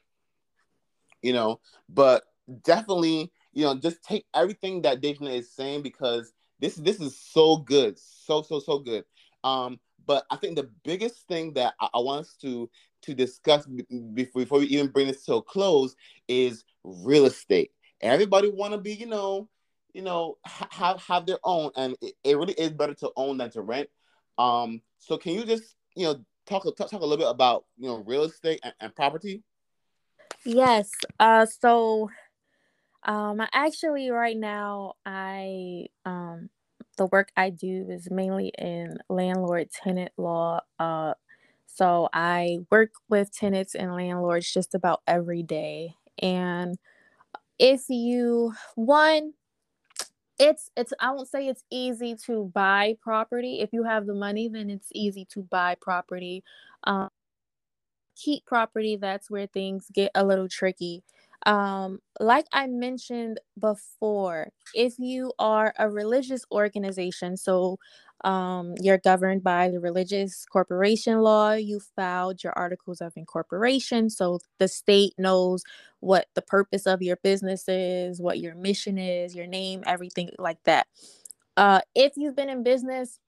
You 1.23 1.33
know, 1.33 1.61
but 1.89 2.25
definitely, 2.63 3.33
you 3.53 3.65
know, 3.65 3.75
just 3.75 4.03
take 4.05 4.27
everything 4.35 4.83
that 4.83 5.01
Dejana 5.01 5.35
is 5.35 5.53
saying 5.53 5.83
because 5.83 6.33
this 6.61 6.77
this 6.77 7.01
is 7.01 7.19
so 7.19 7.57
good, 7.57 7.99
so 7.99 8.43
so 8.43 8.61
so 8.61 8.79
good. 8.79 9.05
Um, 9.43 9.81
but 10.07 10.25
I 10.31 10.37
think 10.37 10.57
the 10.57 10.71
biggest 10.85 11.27
thing 11.27 11.53
that 11.55 11.75
I, 11.81 11.89
I 11.95 11.99
want 11.99 12.21
us 12.21 12.37
to 12.43 12.71
to 13.03 13.15
discuss 13.15 13.67
before, 14.15 14.43
before 14.43 14.59
we 14.59 14.67
even 14.67 14.89
bring 14.89 15.07
this 15.07 15.25
to 15.25 15.35
a 15.35 15.43
close 15.43 15.95
is 16.29 16.65
real 16.87 17.27
estate. 17.27 17.73
Everybody 18.01 18.49
want 18.49 18.73
to 18.73 18.79
be, 18.79 18.95
you 18.95 19.07
know, 19.07 19.49
you 19.93 20.03
know, 20.03 20.37
have 20.45 21.01
have 21.03 21.27
their 21.27 21.39
own, 21.45 21.71
and 21.77 21.97
it, 22.01 22.15
it, 22.23 22.37
really 22.37 22.53
is 22.55 22.71
better 22.71 22.95
to 22.95 23.11
own 23.17 23.39
than 23.39 23.51
to 23.51 23.63
rent. 23.63 23.89
Um, 24.39 24.83
so 24.99 25.17
can 25.17 25.33
you 25.33 25.45
just, 25.45 25.75
you 25.95 26.05
know, 26.05 26.25
talk 26.47 26.65
talk, 26.77 26.91
talk 26.91 27.01
a 27.01 27.05
little 27.05 27.17
bit 27.17 27.31
about, 27.31 27.65
you 27.79 27.89
know, 27.89 28.05
real 28.07 28.25
estate 28.25 28.61
and, 28.63 28.75
and 28.81 28.95
property? 28.95 29.43
Yes. 30.45 30.91
Uh, 31.19 31.47
so, 31.47 32.11
um, 33.05 33.41
actually 33.53 34.11
right 34.11 34.37
now 34.37 34.95
I 35.05 35.87
um 36.05 36.51
the 36.97 37.07
work 37.07 37.31
I 37.37 37.51
do 37.51 37.87
is 37.89 38.09
mainly 38.11 38.53
in 38.59 38.99
landlord 39.09 39.71
tenant 39.71 40.13
law. 40.17 40.61
Uh, 40.79 41.15
so 41.67 42.09
I 42.13 42.59
work 42.71 42.91
with 43.09 43.33
tenants 43.33 43.75
and 43.75 43.95
landlords 43.95 44.51
just 44.51 44.75
about 44.75 45.03
every 45.07 45.43
day. 45.43 45.95
And 46.23 46.77
if 47.59 47.85
you, 47.89 48.55
one, 48.75 49.35
it's 50.39 50.71
it's 50.77 50.93
I 51.01 51.13
won't 51.13 51.29
say 51.29 51.49
it's 51.49 51.65
easy 51.71 52.15
to 52.27 52.51
buy 52.55 52.97
property. 53.01 53.61
If 53.61 53.73
you 53.73 53.85
have 53.85 54.07
the 54.07 54.15
money, 54.15 54.49
then 54.49 54.69
it's 54.71 54.91
easy 54.93 55.25
to 55.31 55.43
buy 55.43 55.77
property. 55.81 56.45
Um, 56.85 57.09
keep 58.17 58.45
property, 58.47 58.97
that's 58.97 59.31
where 59.31 59.47
things 59.47 59.91
get 59.93 60.11
a 60.15 60.25
little 60.25 60.49
tricky. 60.49 61.03
Um, 61.45 62.01
like 62.19 62.47
I 62.53 62.67
mentioned 62.67 63.39
before, 63.59 64.51
if 64.75 64.99
you 64.99 65.33
are 65.39 65.75
a 65.79 65.89
religious 65.89 66.45
organization, 66.51 67.37
so 67.37 67.79
um, 68.25 68.75
you're 68.81 68.99
governed 68.99 69.43
by 69.45 69.69
the 69.69 69.81
religious 69.81 70.45
corporation 70.47 71.21
law, 71.21 71.53
you 71.53 71.81
filed 71.81 72.43
your 72.43 72.53
articles 72.55 73.01
of 73.01 73.13
incorporation, 73.17 74.11
so 74.11 74.39
the 74.59 74.69
state 74.69 75.15
knows 75.19 75.63
what 76.01 76.27
the 76.35 76.43
purpose 76.43 76.87
of 76.87 77.03
your 77.03 77.17
business 77.17 77.69
is, 77.69 78.21
what 78.21 78.41
your 78.41 78.55
mission 78.55 78.99
is, 78.99 79.35
your 79.35 79.47
name, 79.47 79.83
everything 79.87 80.31
like 80.39 80.63
that. 80.65 80.87
Uh, 81.57 81.81
if 81.95 82.13
you've 82.17 82.37
been 82.37 82.51
in 82.51 82.63
business 82.63 83.19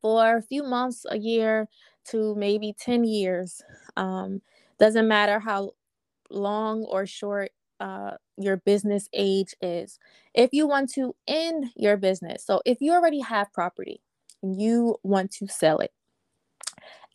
for 0.00 0.36
a 0.36 0.42
few 0.42 0.62
months, 0.62 1.06
a 1.10 1.18
year 1.18 1.68
to 2.06 2.34
maybe 2.36 2.74
10 2.78 3.04
years, 3.04 3.62
um, 3.96 4.40
doesn't 4.78 5.08
matter 5.08 5.38
how 5.38 5.72
long 6.30 6.84
or 6.84 7.06
short 7.06 7.50
uh, 7.80 8.12
your 8.36 8.56
business 8.56 9.08
age 9.12 9.54
is. 9.60 9.98
If 10.34 10.52
you 10.52 10.66
want 10.66 10.90
to 10.94 11.14
end 11.26 11.66
your 11.76 11.96
business, 11.96 12.44
so 12.44 12.60
if 12.64 12.80
you 12.80 12.92
already 12.92 13.20
have 13.20 13.52
property 13.52 14.00
and 14.42 14.60
you 14.60 14.96
want 15.02 15.30
to 15.32 15.46
sell 15.46 15.78
it, 15.78 15.92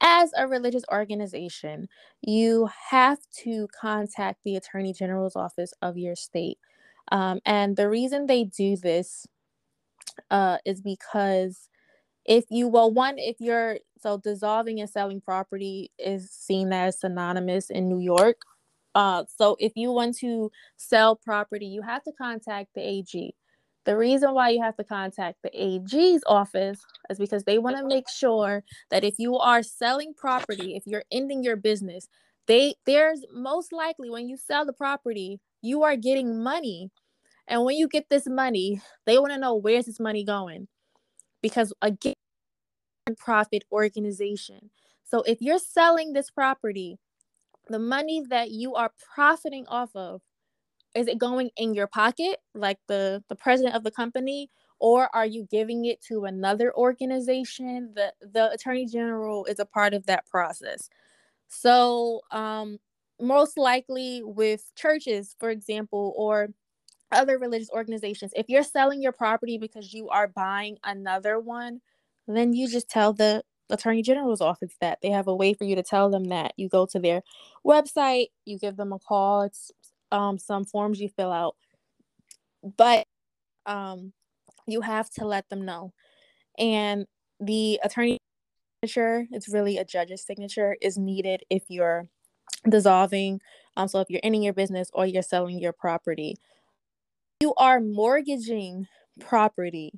as 0.02 0.32
a 0.38 0.48
religious 0.48 0.84
organization, 0.92 1.90
you 2.22 2.70
have 2.90 3.20
to 3.44 3.68
contact 3.80 4.40
the 4.46 4.56
Attorney 4.56 4.94
General's 4.94 5.36
office 5.36 5.74
of 5.82 5.98
your 5.98 6.16
state. 6.16 6.58
Um, 7.12 7.40
and 7.46 7.76
the 7.76 7.90
reason 7.90 8.26
they 8.26 8.46
do 8.46 8.78
this 8.78 9.26
uh, 10.32 10.58
is 10.66 10.82
because 10.82 11.70
if 12.26 12.46
you, 12.50 12.68
well, 12.68 12.92
one, 12.92 13.18
if 13.18 13.38
you're, 13.40 13.80
so 14.02 14.18
dissolving 14.18 14.80
and 14.80 14.90
selling 14.90 15.20
property 15.20 15.92
is 16.00 16.32
seen 16.32 16.72
as 16.72 17.00
synonymous 17.02 17.70
in 17.70 17.90
New 17.90 18.00
York 18.00 18.42
uh, 18.96 19.24
so 19.28 19.56
if 19.60 19.74
you 19.76 19.92
want 19.92 20.18
to 20.18 20.52
sell 20.78 21.16
property, 21.16 21.66
you 21.68 21.82
have 21.82 22.04
to 22.04 22.12
contact 22.12 22.70
the 22.76 22.82
AG. 22.82 23.34
The 23.86 23.98
reason 23.98 24.34
why 24.34 24.50
you 24.50 24.62
have 24.62 24.76
to 24.78 24.84
contact 24.84 25.38
the 25.42 25.50
AG's 25.54 26.22
office 26.28 26.80
is 27.10 27.18
because 27.18 27.44
they 27.44 27.58
want 27.58 27.78
to 27.78 27.88
make 27.88 28.10
sure 28.10 28.64
that 28.92 29.04
if 29.04 29.16
you 29.18 29.38
are 29.38 29.64
selling 29.64 30.14
property, 30.16 30.76
if 30.76 30.84
you're 30.86 31.06
ending 31.12 31.44
your 31.44 31.56
business, 31.56 32.08
they 32.48 32.76
there's 32.86 33.24
most 33.34 33.72
likely 33.72 34.10
when 34.10 34.28
you 34.28 34.38
sell 34.38 34.66
the 34.66 34.74
property, 34.74 35.40
you 35.62 35.84
are 35.84 35.96
getting 35.96 36.44
money. 36.44 36.92
And 37.48 37.64
when 37.64 37.78
you 37.78 37.88
get 37.88 38.10
this 38.10 38.28
money, 38.28 38.82
they 39.06 39.18
want 39.18 39.32
to 39.32 39.40
know 39.40 39.56
where's 39.56 39.86
this 39.86 40.00
money 40.00 40.24
going. 40.24 40.68
Because 41.42 41.74
again, 41.82 42.14
profit 43.18 43.64
organization. 43.72 44.70
So 45.04 45.22
if 45.24 45.42
you're 45.42 45.60
selling 45.60 46.14
this 46.14 46.30
property 46.30 47.00
the 47.70 47.80
money 47.80 48.24
that 48.30 48.52
you 48.52 48.76
are 48.76 48.92
profiting 49.16 49.66
off 49.68 49.96
of 49.96 50.22
is 50.96 51.08
it 51.08 51.20
going 51.20 51.52
in 51.58 51.74
your 51.74 51.88
pocket 51.88 52.38
like 52.56 52.80
the 52.88 53.24
the 53.30 53.36
president 53.36 53.76
of 53.76 53.84
the 53.84 53.92
company? 53.92 54.50
Or 54.80 55.14
are 55.16 55.26
you 55.26 55.48
giving 55.52 55.86
it 55.86 56.02
to 56.10 56.26
another 56.26 56.74
organization? 56.76 57.94
The 57.96 58.14
the 58.22 58.52
attorney 58.52 58.86
general 58.88 59.46
is 59.46 59.60
a 59.60 59.66
part 59.66 59.94
of 59.94 60.06
that 60.08 60.26
process. 60.28 60.90
So 61.50 62.22
um 62.32 62.80
most 63.22 63.58
likely 63.58 64.24
with 64.24 64.72
churches 64.76 65.36
for 65.40 65.50
example 65.50 66.14
or 66.18 66.50
other 67.12 67.38
religious 67.40 67.70
organizations 67.72 68.32
if 68.36 68.50
you're 68.50 68.64
selling 68.64 69.02
your 69.02 69.12
property 69.12 69.58
because 69.58 69.94
you 69.94 70.10
are 70.10 70.28
buying 70.28 70.78
another 70.84 71.40
one 71.40 71.82
then 72.28 72.54
you 72.54 72.68
just 72.70 72.90
tell 72.90 73.14
the 73.14 73.44
attorney 73.70 74.02
general's 74.02 74.42
office 74.42 74.76
that 74.82 75.00
they 75.02 75.10
have 75.10 75.28
a 75.28 75.36
way 75.36 75.54
for 75.54 75.64
you 75.64 75.76
to 75.76 75.84
tell 75.84 76.10
them 76.10 76.26
that 76.26 76.54
you 76.58 76.68
go 76.68 76.86
to 76.86 77.00
their 77.00 77.22
website 77.66 78.28
you 78.46 78.58
give 78.58 78.78
them 78.78 78.92
a 78.92 79.00
call 79.00 79.44
it's 79.44 79.72
um, 80.12 80.38
some 80.38 80.66
forms 80.66 81.00
you 81.00 81.10
fill 81.10 81.32
out. 81.32 81.56
But 82.78 83.06
um, 83.66 84.14
you 84.68 84.82
have 84.82 85.10
to 85.12 85.26
let 85.26 85.50
them 85.50 85.66
know. 85.66 85.94
And 86.58 87.06
the 87.40 87.80
attorney 87.84 88.18
signature 88.84 89.28
it's 89.32 89.50
really 89.50 89.78
a 89.78 89.86
judge's 89.86 90.26
signature 90.26 90.76
is 90.82 90.98
needed 90.98 91.44
if 91.50 91.64
you're 91.70 92.08
dissolving 92.68 93.40
um, 93.78 93.88
so 93.88 94.00
if 94.00 94.10
you're 94.10 94.20
ending 94.24 94.44
your 94.44 94.54
business 94.54 94.90
or 94.94 95.06
you're 95.06 95.22
selling 95.22 95.60
your 95.60 95.72
property. 95.72 96.36
You 97.40 97.54
are 97.56 97.80
mortgaging 97.80 98.88
property 99.20 99.94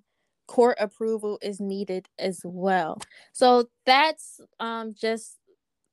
court 0.48 0.78
approval 0.80 1.40
is 1.42 1.60
needed 1.60 2.08
as 2.20 2.42
well. 2.44 3.00
So 3.32 3.70
that's 3.86 4.42
um, 4.60 4.94
just 4.94 5.38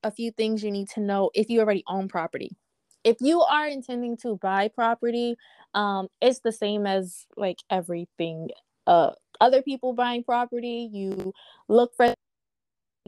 a 0.02 0.10
few 0.10 0.30
things 0.30 0.62
you 0.62 0.70
need 0.70 0.88
to 0.90 1.00
know 1.00 1.30
if 1.34 1.50
you 1.50 1.60
already 1.60 1.84
own 1.86 2.08
property. 2.08 2.56
If 3.04 3.16
you 3.20 3.40
are 3.40 3.66
intending 3.66 4.16
to 4.18 4.36
buy 4.36 4.68
property, 4.68 5.36
um, 5.74 6.08
it's 6.20 6.40
the 6.40 6.52
same 6.52 6.86
as 6.86 7.26
like 7.36 7.58
everything. 7.70 8.48
Uh, 8.86 9.10
other 9.40 9.62
people 9.62 9.92
buying 9.92 10.24
property, 10.24 10.88
you 10.92 11.32
look 11.68 11.94
for, 11.94 12.14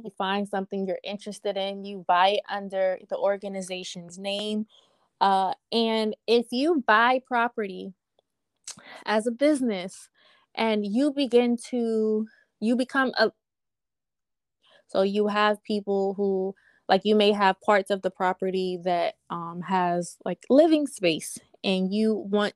you 0.02 0.10
find 0.16 0.48
something 0.48 0.86
you're 0.86 0.98
interested 1.02 1.56
in, 1.56 1.84
you 1.84 2.04
buy 2.06 2.28
it 2.30 2.42
under 2.48 2.98
the 3.08 3.16
organization's 3.16 4.18
name. 4.18 4.66
Uh, 5.20 5.52
and 5.72 6.14
if 6.26 6.46
you 6.50 6.84
buy 6.86 7.20
property 7.26 7.92
as 9.06 9.26
a 9.26 9.32
business, 9.32 10.09
and 10.54 10.86
you 10.86 11.12
begin 11.12 11.56
to 11.70 12.26
you 12.60 12.76
become 12.76 13.12
a 13.18 13.30
so 14.88 15.02
you 15.02 15.28
have 15.28 15.62
people 15.62 16.14
who 16.14 16.54
like 16.88 17.02
you 17.04 17.14
may 17.14 17.32
have 17.32 17.60
parts 17.60 17.90
of 17.90 18.02
the 18.02 18.10
property 18.10 18.78
that 18.84 19.14
um, 19.30 19.62
has 19.66 20.16
like 20.24 20.44
living 20.50 20.86
space 20.86 21.38
and 21.62 21.92
you 21.92 22.14
want 22.30 22.54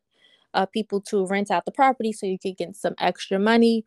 uh, 0.55 0.67
people 0.67 1.01
to 1.01 1.27
rent 1.27 1.51
out 1.51 1.65
the 1.65 1.73
property 1.73 2.13
so 2.13 2.27
you 2.27 2.39
can 2.39 2.55
get 2.55 2.77
some 2.77 2.95
extra 2.99 3.39
money. 3.39 3.85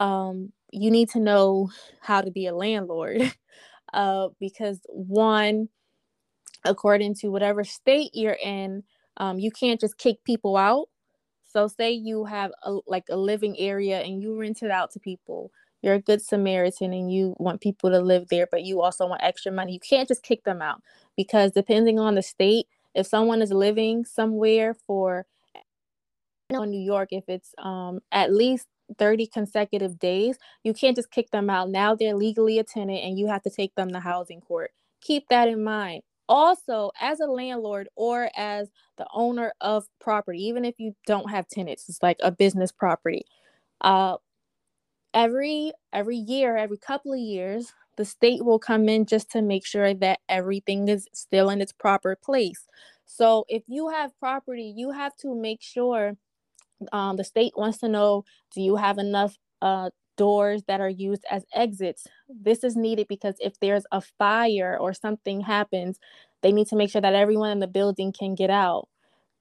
Um, 0.00 0.52
you 0.72 0.90
need 0.90 1.10
to 1.10 1.20
know 1.20 1.70
how 2.00 2.20
to 2.20 2.30
be 2.30 2.46
a 2.46 2.54
landlord 2.54 3.34
uh, 3.94 4.28
because 4.40 4.80
one 4.88 5.68
according 6.64 7.14
to 7.14 7.28
whatever 7.28 7.62
state 7.64 8.10
you're 8.14 8.38
in 8.42 8.82
um, 9.18 9.38
you 9.38 9.50
can't 9.50 9.80
just 9.80 9.98
kick 9.98 10.16
people 10.24 10.56
out 10.56 10.88
so 11.54 11.68
say 11.68 11.92
you 11.92 12.26
have 12.26 12.52
a, 12.64 12.78
like 12.86 13.04
a 13.10 13.16
living 13.16 13.58
area 13.58 14.00
and 14.00 14.22
you 14.22 14.38
rent 14.38 14.62
it 14.62 14.70
out 14.72 14.92
to 14.92 15.00
people. 15.00 15.52
You're 15.82 15.94
a 15.94 16.02
good 16.02 16.22
Samaritan 16.22 16.92
and 16.94 17.12
you 17.12 17.36
want 17.38 17.60
people 17.62 17.90
to 17.90 18.00
live 18.00 18.28
there, 18.30 18.48
but 18.50 18.64
you 18.64 18.82
also 18.82 19.06
want 19.06 19.22
extra 19.22 19.52
money. 19.52 19.74
You 19.74 19.80
can't 19.80 20.08
just 20.08 20.22
kick 20.24 20.44
them 20.44 20.62
out 20.62 20.82
because 21.16 21.52
depending 21.52 21.98
on 22.00 22.16
the 22.16 22.22
state, 22.22 22.66
If 22.94 23.06
someone 23.06 23.42
is 23.42 23.52
living 23.52 24.04
somewhere 24.06 24.74
for 24.86 25.26
in 26.50 26.70
New 26.70 26.80
York, 26.80 27.08
if 27.12 27.24
it's 27.28 27.54
um, 27.58 28.00
at 28.12 28.32
least 28.32 28.66
30 28.98 29.26
consecutive 29.26 29.98
days, 29.98 30.38
you 30.64 30.74
can't 30.74 30.96
just 30.96 31.10
kick 31.10 31.30
them 31.30 31.50
out. 31.50 31.70
Now 31.70 31.94
they're 31.94 32.16
legally 32.16 32.58
a 32.58 32.64
tenant 32.64 33.02
and 33.04 33.18
you 33.18 33.26
have 33.28 33.42
to 33.44 33.50
take 33.50 33.74
them 33.74 33.90
to 33.92 34.00
housing 34.00 34.40
court. 34.40 34.72
Keep 35.02 35.28
that 35.30 35.48
in 35.48 35.64
mind. 35.64 36.02
Also, 36.28 36.90
as 37.00 37.20
a 37.20 37.26
landlord 37.26 37.88
or 37.96 38.30
as 38.36 38.70
the 38.96 39.06
owner 39.12 39.52
of 39.60 39.86
property, 40.00 40.38
even 40.46 40.64
if 40.64 40.74
you 40.78 40.94
don't 41.06 41.30
have 41.30 41.48
tenants, 41.48 41.88
it's 41.88 42.02
like 42.02 42.18
a 42.22 42.30
business 42.30 42.72
property. 42.72 43.24
Uh, 43.80 44.16
every 45.12 45.72
every 45.92 46.16
year, 46.16 46.56
every 46.56 46.78
couple 46.78 47.12
of 47.12 47.18
years, 47.18 47.72
the 47.96 48.04
state 48.04 48.44
will 48.44 48.58
come 48.58 48.88
in 48.88 49.06
just 49.06 49.30
to 49.32 49.42
make 49.42 49.66
sure 49.66 49.94
that 49.94 50.20
everything 50.28 50.88
is 50.88 51.08
still 51.14 51.50
in 51.50 51.60
its 51.60 51.72
proper 51.72 52.16
place. 52.16 52.66
So 53.06 53.44
if 53.48 53.62
you 53.68 53.90
have 53.90 54.18
property, 54.18 54.72
you 54.76 54.90
have 54.92 55.14
to 55.16 55.34
make 55.34 55.62
sure 55.62 56.16
um, 56.92 57.16
the 57.16 57.24
state 57.24 57.52
wants 57.56 57.78
to 57.78 57.88
know 57.88 58.24
do 58.54 58.62
you 58.62 58.76
have 58.76 58.98
enough 58.98 59.36
uh, 59.62 59.90
doors 60.16 60.62
that 60.68 60.80
are 60.80 60.88
used 60.88 61.24
as 61.30 61.44
exits? 61.54 62.06
This 62.28 62.64
is 62.64 62.76
needed 62.76 63.08
because 63.08 63.34
if 63.40 63.58
there's 63.60 63.84
a 63.92 64.00
fire 64.00 64.76
or 64.80 64.92
something 64.94 65.40
happens, 65.40 65.98
they 66.42 66.52
need 66.52 66.68
to 66.68 66.76
make 66.76 66.90
sure 66.90 67.00
that 67.00 67.14
everyone 67.14 67.50
in 67.50 67.60
the 67.60 67.66
building 67.66 68.12
can 68.12 68.34
get 68.34 68.50
out. 68.50 68.88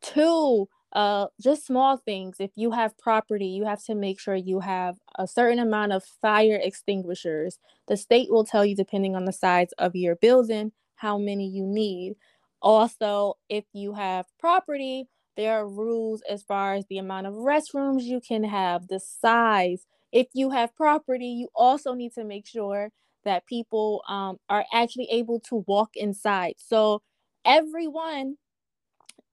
Two, 0.02 0.68
uh, 0.94 1.28
just 1.42 1.66
small 1.66 1.98
things. 1.98 2.38
If 2.40 2.52
you 2.56 2.72
have 2.72 2.98
property, 2.98 3.48
you 3.48 3.66
have 3.66 3.84
to 3.86 3.96
make 3.96 4.20
sure 4.20 4.36
you 4.36 4.60
have 4.60 4.98
a 5.18 5.28
certain 5.28 5.60
amount 5.60 5.92
of 5.92 6.04
fire 6.22 6.60
extinguishers. 6.62 7.58
The 7.88 7.98
state 7.98 8.30
will 8.30 8.46
tell 8.46 8.66
you, 8.66 8.76
depending 8.76 9.16
on 9.16 9.26
the 9.26 9.34
size 9.34 9.70
of 9.78 9.96
your 9.96 10.16
building, 10.16 10.72
how 10.96 11.18
many 11.18 11.48
you 11.48 11.66
need. 11.66 12.16
Also, 12.62 13.34
if 13.50 13.66
you 13.74 13.94
have 13.94 14.26
property, 14.40 15.08
there 15.36 15.54
are 15.54 15.68
rules 15.68 16.22
as 16.30 16.44
far 16.44 16.76
as 16.76 16.86
the 16.86 17.00
amount 17.00 17.28
of 17.28 17.34
restrooms 17.34 18.04
you 18.04 18.22
can 18.22 18.44
have, 18.44 18.88
the 18.88 19.00
size. 19.00 19.86
If 20.14 20.28
you 20.34 20.52
have 20.52 20.76
property, 20.76 21.26
you 21.26 21.50
also 21.56 21.94
need 21.94 22.14
to 22.14 22.24
make 22.24 22.48
sure 22.48 22.92
that 23.26 23.48
people 23.48 24.04
um, 24.08 24.38
are 24.48 24.64
actually 24.74 25.08
able 25.12 25.40
to 25.42 25.66
walk 25.68 25.92
inside. 25.96 26.54
So 26.60 27.02
everyone 27.46 28.38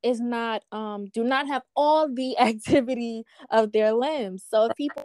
is 0.03 0.21
not 0.21 0.63
um, 0.73 1.07
do 1.13 1.23
not 1.23 1.47
have 1.49 1.63
all 1.77 2.13
the 2.13 2.39
activity 2.41 3.25
of 3.51 3.73
their 3.73 3.93
limbs. 3.93 4.45
So 4.49 4.65
if 4.67 4.77
people 4.77 5.05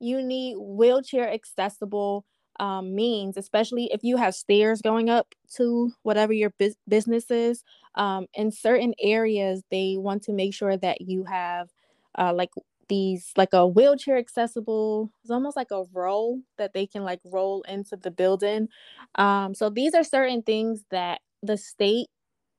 you 0.00 0.22
need 0.22 0.56
wheelchair 0.58 1.30
accessible 1.30 2.24
um, 2.60 2.94
means, 2.94 3.36
especially 3.36 3.90
if 3.92 4.04
you 4.04 4.16
have 4.16 4.34
stairs 4.34 4.80
going 4.80 5.10
up 5.10 5.34
to 5.56 5.92
whatever 6.02 6.32
your 6.32 6.52
bu- 6.58 6.74
business 6.88 7.30
is. 7.30 7.64
Um, 7.96 8.26
in 8.34 8.50
certain 8.52 8.94
areas, 9.00 9.62
they 9.70 9.96
want 9.98 10.22
to 10.24 10.32
make 10.32 10.54
sure 10.54 10.76
that 10.76 11.00
you 11.00 11.24
have 11.24 11.68
uh, 12.16 12.32
like 12.34 12.50
these 12.88 13.32
like 13.36 13.52
a 13.52 13.66
wheelchair 13.66 14.16
accessible 14.16 15.10
it's 15.22 15.30
almost 15.30 15.56
like 15.56 15.70
a 15.70 15.84
roll 15.92 16.40
that 16.58 16.72
they 16.72 16.86
can 16.86 17.02
like 17.02 17.20
roll 17.24 17.62
into 17.62 17.96
the 17.96 18.10
building 18.10 18.68
um 19.16 19.54
so 19.54 19.70
these 19.70 19.94
are 19.94 20.04
certain 20.04 20.42
things 20.42 20.84
that 20.90 21.20
the 21.42 21.56
state 21.56 22.08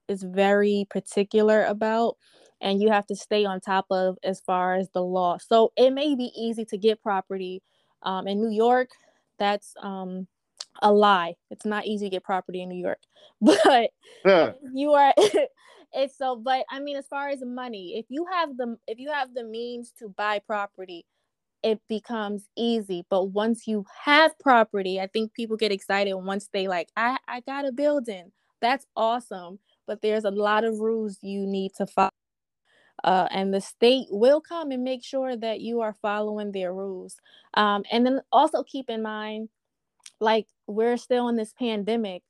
is 0.07 0.23
very 0.23 0.85
particular 0.89 1.63
about 1.65 2.15
and 2.61 2.81
you 2.81 2.89
have 2.89 3.05
to 3.05 3.15
stay 3.15 3.45
on 3.45 3.59
top 3.59 3.85
of 3.89 4.17
as 4.23 4.39
far 4.41 4.75
as 4.75 4.89
the 4.93 5.01
law 5.01 5.37
so 5.37 5.71
it 5.75 5.91
may 5.91 6.15
be 6.15 6.31
easy 6.35 6.65
to 6.65 6.77
get 6.77 7.01
property 7.01 7.61
um, 8.03 8.27
in 8.27 8.39
new 8.39 8.55
york 8.55 8.89
that's 9.39 9.73
um 9.81 10.27
a 10.81 10.91
lie. 10.91 11.35
It's 11.49 11.65
not 11.65 11.85
easy 11.85 12.07
to 12.07 12.09
get 12.09 12.23
property 12.23 12.61
in 12.61 12.69
New 12.69 12.81
York. 12.81 12.99
But 13.41 13.91
yeah. 14.25 14.53
you 14.73 14.93
are 14.93 15.13
it's 15.95 16.17
so 16.17 16.35
but 16.35 16.65
I 16.69 16.79
mean 16.79 16.97
as 16.97 17.07
far 17.07 17.29
as 17.29 17.41
money, 17.43 17.97
if 17.97 18.05
you 18.09 18.25
have 18.31 18.57
the 18.57 18.77
if 18.87 18.99
you 18.99 19.11
have 19.11 19.33
the 19.33 19.43
means 19.43 19.91
to 19.99 20.09
buy 20.09 20.39
property, 20.39 21.05
it 21.63 21.81
becomes 21.89 22.47
easy. 22.55 23.05
But 23.09 23.25
once 23.31 23.67
you 23.67 23.85
have 24.03 24.37
property, 24.39 25.01
I 25.01 25.07
think 25.07 25.33
people 25.33 25.57
get 25.57 25.71
excited 25.71 26.13
once 26.13 26.47
they 26.53 26.67
like, 26.67 26.89
I, 26.95 27.17
I 27.27 27.39
got 27.41 27.67
a 27.67 27.71
building. 27.71 28.31
That's 28.61 28.85
awesome. 28.95 29.57
But 29.87 30.01
there's 30.03 30.25
a 30.25 30.31
lot 30.31 30.63
of 30.63 30.79
rules 30.79 31.17
you 31.21 31.47
need 31.47 31.71
to 31.77 31.87
follow. 31.87 32.11
Uh, 33.03 33.27
and 33.31 33.53
the 33.53 33.61
state 33.61 34.07
will 34.11 34.41
come 34.41 34.71
and 34.71 34.83
make 34.83 35.03
sure 35.03 35.35
that 35.35 35.61
you 35.61 35.81
are 35.81 35.95
following 36.01 36.51
their 36.51 36.73
rules. 36.73 37.17
Um, 37.55 37.83
and 37.91 38.05
then 38.05 38.21
also 38.31 38.63
keep 38.63 38.89
in 38.89 39.01
mind, 39.01 39.49
like 40.19 40.47
we're 40.67 40.97
still 40.97 41.27
in 41.29 41.35
this 41.35 41.53
pandemic. 41.53 42.23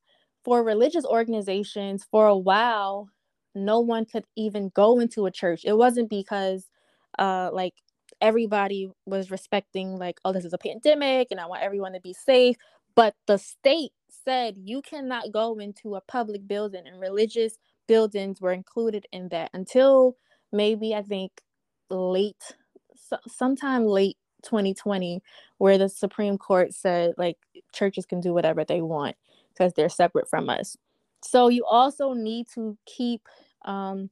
For 0.45 0.63
religious 0.63 1.05
organizations, 1.05 2.05
for 2.09 2.27
a 2.27 2.37
while, 2.37 3.09
no 3.55 3.79
one 3.79 4.05
could 4.05 4.25
even 4.35 4.69
go 4.75 4.99
into 4.99 5.25
a 5.25 5.31
church. 5.31 5.61
It 5.65 5.77
wasn't 5.77 6.09
because, 6.09 6.69
uh, 7.19 7.49
like 7.53 7.73
everybody 8.21 8.89
was 9.05 9.31
respecting, 9.31 9.97
like, 9.97 10.19
oh, 10.25 10.33
this 10.33 10.45
is 10.45 10.53
a 10.53 10.57
pandemic, 10.57 11.29
and 11.31 11.39
I 11.39 11.45
want 11.47 11.63
everyone 11.63 11.93
to 11.93 12.01
be 12.01 12.13
safe. 12.13 12.57
But 12.95 13.15
the 13.27 13.37
state 13.37 13.91
said 14.09 14.55
you 14.57 14.81
cannot 14.81 15.31
go 15.31 15.59
into 15.59 15.95
a 15.95 16.01
public 16.01 16.47
building, 16.47 16.83
and 16.85 16.99
religious 16.99 17.57
buildings 17.87 18.41
were 18.41 18.53
included 18.53 19.05
in 19.11 19.29
that 19.29 19.51
until 19.53 20.17
maybe 20.51 20.93
I 20.95 21.01
think 21.01 21.31
late, 21.89 22.55
so, 22.95 23.17
sometime 23.27 23.85
late 23.85 24.17
2020, 24.43 25.21
where 25.57 25.77
the 25.77 25.89
Supreme 25.89 26.37
Court 26.37 26.73
said 26.73 27.13
like 27.17 27.37
churches 27.73 28.05
can 28.05 28.19
do 28.21 28.33
whatever 28.33 28.63
they 28.65 28.81
want 28.81 29.15
because 29.49 29.73
they're 29.73 29.89
separate 29.89 30.29
from 30.29 30.49
us. 30.49 30.77
So 31.21 31.47
you 31.47 31.65
also 31.65 32.13
need 32.13 32.47
to 32.53 32.77
keep 32.85 33.21
um, 33.65 34.09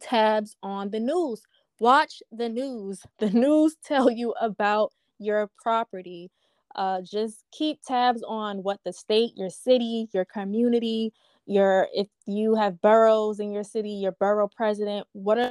tabs 0.00 0.56
on 0.62 0.90
the 0.90 1.00
news. 1.00 1.42
Watch 1.80 2.22
the 2.32 2.48
news. 2.48 3.02
The 3.18 3.30
news 3.30 3.76
tell 3.84 4.10
you 4.10 4.32
about 4.40 4.92
your 5.18 5.50
property. 5.62 6.30
Uh, 6.74 7.00
just 7.00 7.44
keep 7.52 7.80
tabs 7.82 8.22
on 8.26 8.62
what 8.62 8.80
the 8.84 8.92
state, 8.92 9.32
your 9.36 9.50
city, 9.50 10.08
your 10.12 10.26
community, 10.26 11.12
your 11.46 11.88
if 11.94 12.08
you 12.26 12.54
have 12.54 12.80
boroughs 12.82 13.40
in 13.40 13.52
your 13.52 13.64
city, 13.64 13.90
your 13.90 14.12
borough 14.12 14.50
president, 14.54 15.06
what 15.12 15.38
are 15.38 15.50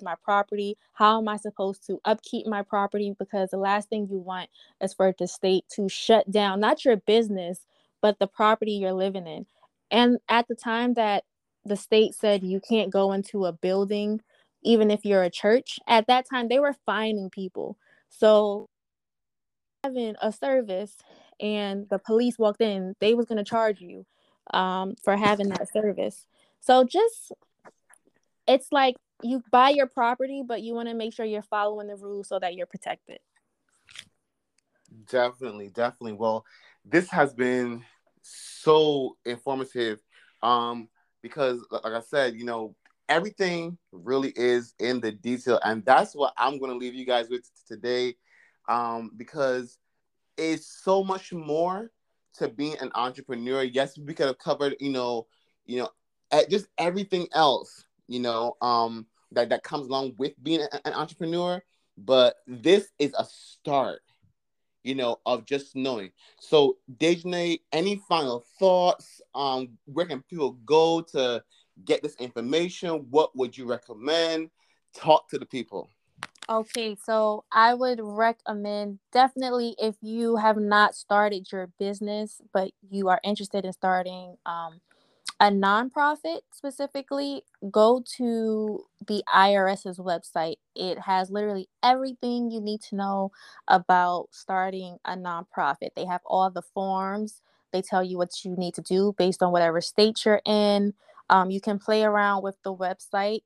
my 0.00 0.14
property 0.22 0.78
how 0.94 1.18
am 1.18 1.28
i 1.28 1.36
supposed 1.36 1.84
to 1.86 2.00
upkeep 2.06 2.46
my 2.46 2.62
property 2.62 3.14
because 3.18 3.50
the 3.50 3.58
last 3.58 3.90
thing 3.90 4.08
you 4.10 4.18
want 4.18 4.48
is 4.80 4.94
for 4.94 5.12
the 5.18 5.26
state 5.26 5.64
to 5.68 5.88
shut 5.88 6.30
down 6.30 6.60
not 6.60 6.84
your 6.84 6.96
business 6.96 7.66
but 8.00 8.18
the 8.18 8.26
property 8.26 8.72
you're 8.72 8.94
living 8.94 9.26
in 9.26 9.44
and 9.90 10.16
at 10.30 10.48
the 10.48 10.54
time 10.54 10.94
that 10.94 11.24
the 11.64 11.76
state 11.76 12.14
said 12.14 12.42
you 12.42 12.60
can't 12.60 12.92
go 12.92 13.12
into 13.12 13.44
a 13.44 13.52
building 13.52 14.20
even 14.62 14.90
if 14.90 15.04
you're 15.04 15.22
a 15.22 15.30
church 15.30 15.78
at 15.86 16.06
that 16.06 16.28
time 16.28 16.48
they 16.48 16.58
were 16.58 16.74
fining 16.86 17.30
people 17.30 17.76
so 18.08 18.66
having 19.84 20.14
a 20.22 20.32
service 20.32 20.96
and 21.40 21.88
the 21.88 21.98
police 21.98 22.38
walked 22.38 22.60
in 22.60 22.94
they 23.00 23.14
was 23.14 23.26
going 23.26 23.38
to 23.38 23.44
charge 23.44 23.80
you 23.80 24.06
um, 24.52 24.94
for 25.02 25.16
having 25.16 25.48
that 25.48 25.70
service 25.72 26.26
so 26.60 26.84
just 26.84 27.32
it's 28.46 28.68
like 28.72 28.96
you 29.22 29.42
buy 29.50 29.70
your 29.70 29.86
property, 29.86 30.42
but 30.46 30.62
you 30.62 30.74
want 30.74 30.88
to 30.88 30.94
make 30.94 31.14
sure 31.14 31.24
you're 31.24 31.42
following 31.42 31.86
the 31.86 31.96
rules 31.96 32.28
so 32.28 32.38
that 32.38 32.54
you're 32.54 32.66
protected. 32.66 33.18
Definitely, 35.08 35.68
definitely. 35.68 36.14
Well, 36.14 36.44
this 36.84 37.08
has 37.10 37.32
been 37.32 37.84
so 38.22 39.16
informative 39.24 39.98
um 40.42 40.88
because 41.22 41.64
like 41.70 41.84
I 41.92 42.00
said, 42.00 42.34
you 42.34 42.44
know, 42.44 42.74
everything 43.08 43.78
really 43.92 44.32
is 44.36 44.74
in 44.78 45.00
the 45.00 45.12
detail 45.12 45.60
and 45.64 45.84
that's 45.84 46.14
what 46.14 46.32
I'm 46.36 46.58
going 46.58 46.70
to 46.70 46.76
leave 46.78 46.94
you 46.94 47.04
guys 47.04 47.28
with 47.28 47.48
today 47.68 48.14
um 48.68 49.10
because 49.16 49.78
it's 50.36 50.66
so 50.82 51.02
much 51.04 51.32
more 51.32 51.90
to 52.34 52.48
being 52.48 52.76
an 52.80 52.90
entrepreneur. 52.94 53.62
Yes, 53.62 53.98
we 53.98 54.14
could 54.14 54.26
have 54.26 54.38
covered, 54.38 54.76
you 54.80 54.90
know, 54.90 55.26
you 55.66 55.78
know, 55.78 55.90
just 56.48 56.66
everything 56.78 57.28
else, 57.32 57.84
you 58.08 58.20
know, 58.20 58.56
um 58.62 59.06
that 59.32 59.48
that 59.50 59.62
comes 59.62 59.86
along 59.88 60.14
with 60.18 60.32
being 60.42 60.66
an 60.84 60.92
entrepreneur 60.94 61.62
but 61.98 62.36
this 62.46 62.90
is 62.98 63.14
a 63.18 63.24
start 63.24 64.00
you 64.84 64.94
know 64.94 65.18
of 65.26 65.44
just 65.44 65.76
knowing. 65.76 66.10
So 66.40 66.78
Dejanae, 66.98 67.60
any 67.72 67.96
final 68.08 68.44
thoughts? 68.58 69.20
Um 69.34 69.78
where 69.86 70.06
can 70.06 70.22
people 70.22 70.52
go 70.64 71.00
to 71.12 71.42
get 71.84 72.02
this 72.02 72.16
information? 72.16 73.06
What 73.10 73.34
would 73.36 73.56
you 73.56 73.66
recommend? 73.66 74.50
Talk 74.94 75.28
to 75.30 75.38
the 75.38 75.46
people. 75.46 75.88
Okay, 76.48 76.96
so 77.02 77.44
I 77.52 77.72
would 77.72 78.00
recommend 78.02 78.98
definitely 79.12 79.76
if 79.78 79.94
you 80.02 80.36
have 80.36 80.56
not 80.56 80.94
started 80.94 81.50
your 81.52 81.68
business, 81.78 82.42
but 82.52 82.72
you 82.90 83.08
are 83.08 83.20
interested 83.22 83.64
in 83.64 83.72
starting 83.72 84.36
um, 84.44 84.80
a 85.42 85.50
nonprofit 85.50 86.42
specifically, 86.52 87.42
go 87.68 88.00
to 88.16 88.84
the 89.08 89.24
IRS's 89.34 89.98
website. 89.98 90.54
It 90.76 91.00
has 91.00 91.32
literally 91.32 91.68
everything 91.82 92.52
you 92.52 92.60
need 92.60 92.80
to 92.82 92.94
know 92.94 93.32
about 93.66 94.28
starting 94.30 94.98
a 95.04 95.16
nonprofit. 95.16 95.96
They 95.96 96.06
have 96.06 96.20
all 96.24 96.48
the 96.48 96.62
forms, 96.62 97.42
they 97.72 97.82
tell 97.82 98.04
you 98.04 98.18
what 98.18 98.44
you 98.44 98.54
need 98.56 98.74
to 98.74 98.82
do 98.82 99.16
based 99.18 99.42
on 99.42 99.50
whatever 99.50 99.80
state 99.80 100.24
you're 100.24 100.42
in. 100.46 100.94
Um, 101.28 101.50
you 101.50 101.60
can 101.60 101.80
play 101.80 102.04
around 102.04 102.44
with 102.44 102.54
the 102.62 102.72
website. 102.72 103.42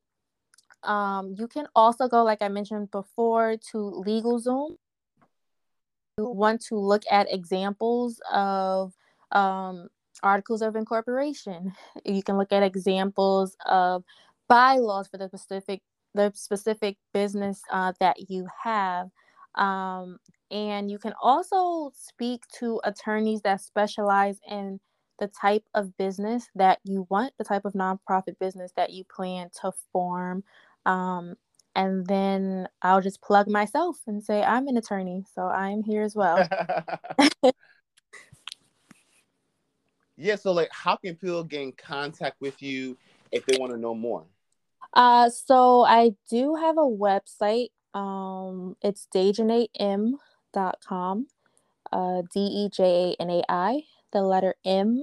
Um, 0.82 1.34
you 1.38 1.48
can 1.48 1.66
also 1.74 2.08
go, 2.08 2.22
like 2.24 2.42
I 2.42 2.48
mentioned 2.48 2.90
before, 2.90 3.56
to 3.70 4.04
LegalZoom. 4.06 4.76
You 6.18 6.28
want 6.28 6.60
to 6.66 6.74
look 6.76 7.04
at 7.10 7.32
examples 7.32 8.20
of 8.30 8.92
um, 9.32 9.88
articles 10.26 10.62
of 10.62 10.76
incorporation. 10.76 11.72
You 12.04 12.22
can 12.22 12.36
look 12.36 12.52
at 12.52 12.62
examples 12.62 13.56
of 13.66 14.04
bylaws 14.48 15.08
for 15.08 15.18
the 15.18 15.28
specific 15.28 15.82
the 16.14 16.32
specific 16.34 16.96
business 17.12 17.60
uh, 17.70 17.92
that 18.00 18.30
you 18.30 18.46
have. 18.64 19.08
Um, 19.54 20.18
and 20.50 20.90
you 20.90 20.98
can 20.98 21.12
also 21.22 21.90
speak 21.94 22.42
to 22.58 22.80
attorneys 22.84 23.42
that 23.42 23.60
specialize 23.60 24.38
in 24.48 24.80
the 25.18 25.28
type 25.28 25.64
of 25.74 25.96
business 25.96 26.48
that 26.54 26.78
you 26.84 27.06
want, 27.10 27.32
the 27.38 27.44
type 27.44 27.64
of 27.64 27.74
nonprofit 27.74 28.38
business 28.38 28.72
that 28.76 28.92
you 28.92 29.04
plan 29.04 29.48
to 29.60 29.72
form. 29.92 30.42
Um, 30.84 31.34
and 31.74 32.06
then 32.06 32.68
I'll 32.80 33.02
just 33.02 33.22
plug 33.22 33.48
myself 33.48 33.98
and 34.06 34.22
say 34.22 34.42
I'm 34.42 34.68
an 34.68 34.78
attorney, 34.78 35.24
so 35.34 35.42
I'm 35.42 35.82
here 35.82 36.02
as 36.02 36.14
well. 36.16 36.48
yeah, 40.16 40.36
so 40.36 40.52
like 40.52 40.68
how 40.70 40.96
can 40.96 41.14
people 41.14 41.44
get 41.44 41.60
in 41.62 41.72
contact 41.72 42.40
with 42.40 42.62
you 42.62 42.96
if 43.32 43.44
they 43.46 43.58
want 43.58 43.72
to 43.72 43.78
know 43.78 43.94
more? 43.94 44.24
Uh 44.92 45.28
so 45.30 45.84
I 45.84 46.14
do 46.30 46.54
have 46.54 46.78
a 46.78 46.80
website. 46.80 47.68
Um 47.94 48.76
it's 48.82 49.08
dejanai.com. 49.14 50.16
Uh 51.92 52.22
D 52.32 52.40
E 52.40 52.68
J 52.70 53.14
A 53.18 53.22
N 53.22 53.30
A 53.30 53.42
I, 53.48 53.82
the 54.12 54.22
letter 54.22 54.54
M 54.64 55.02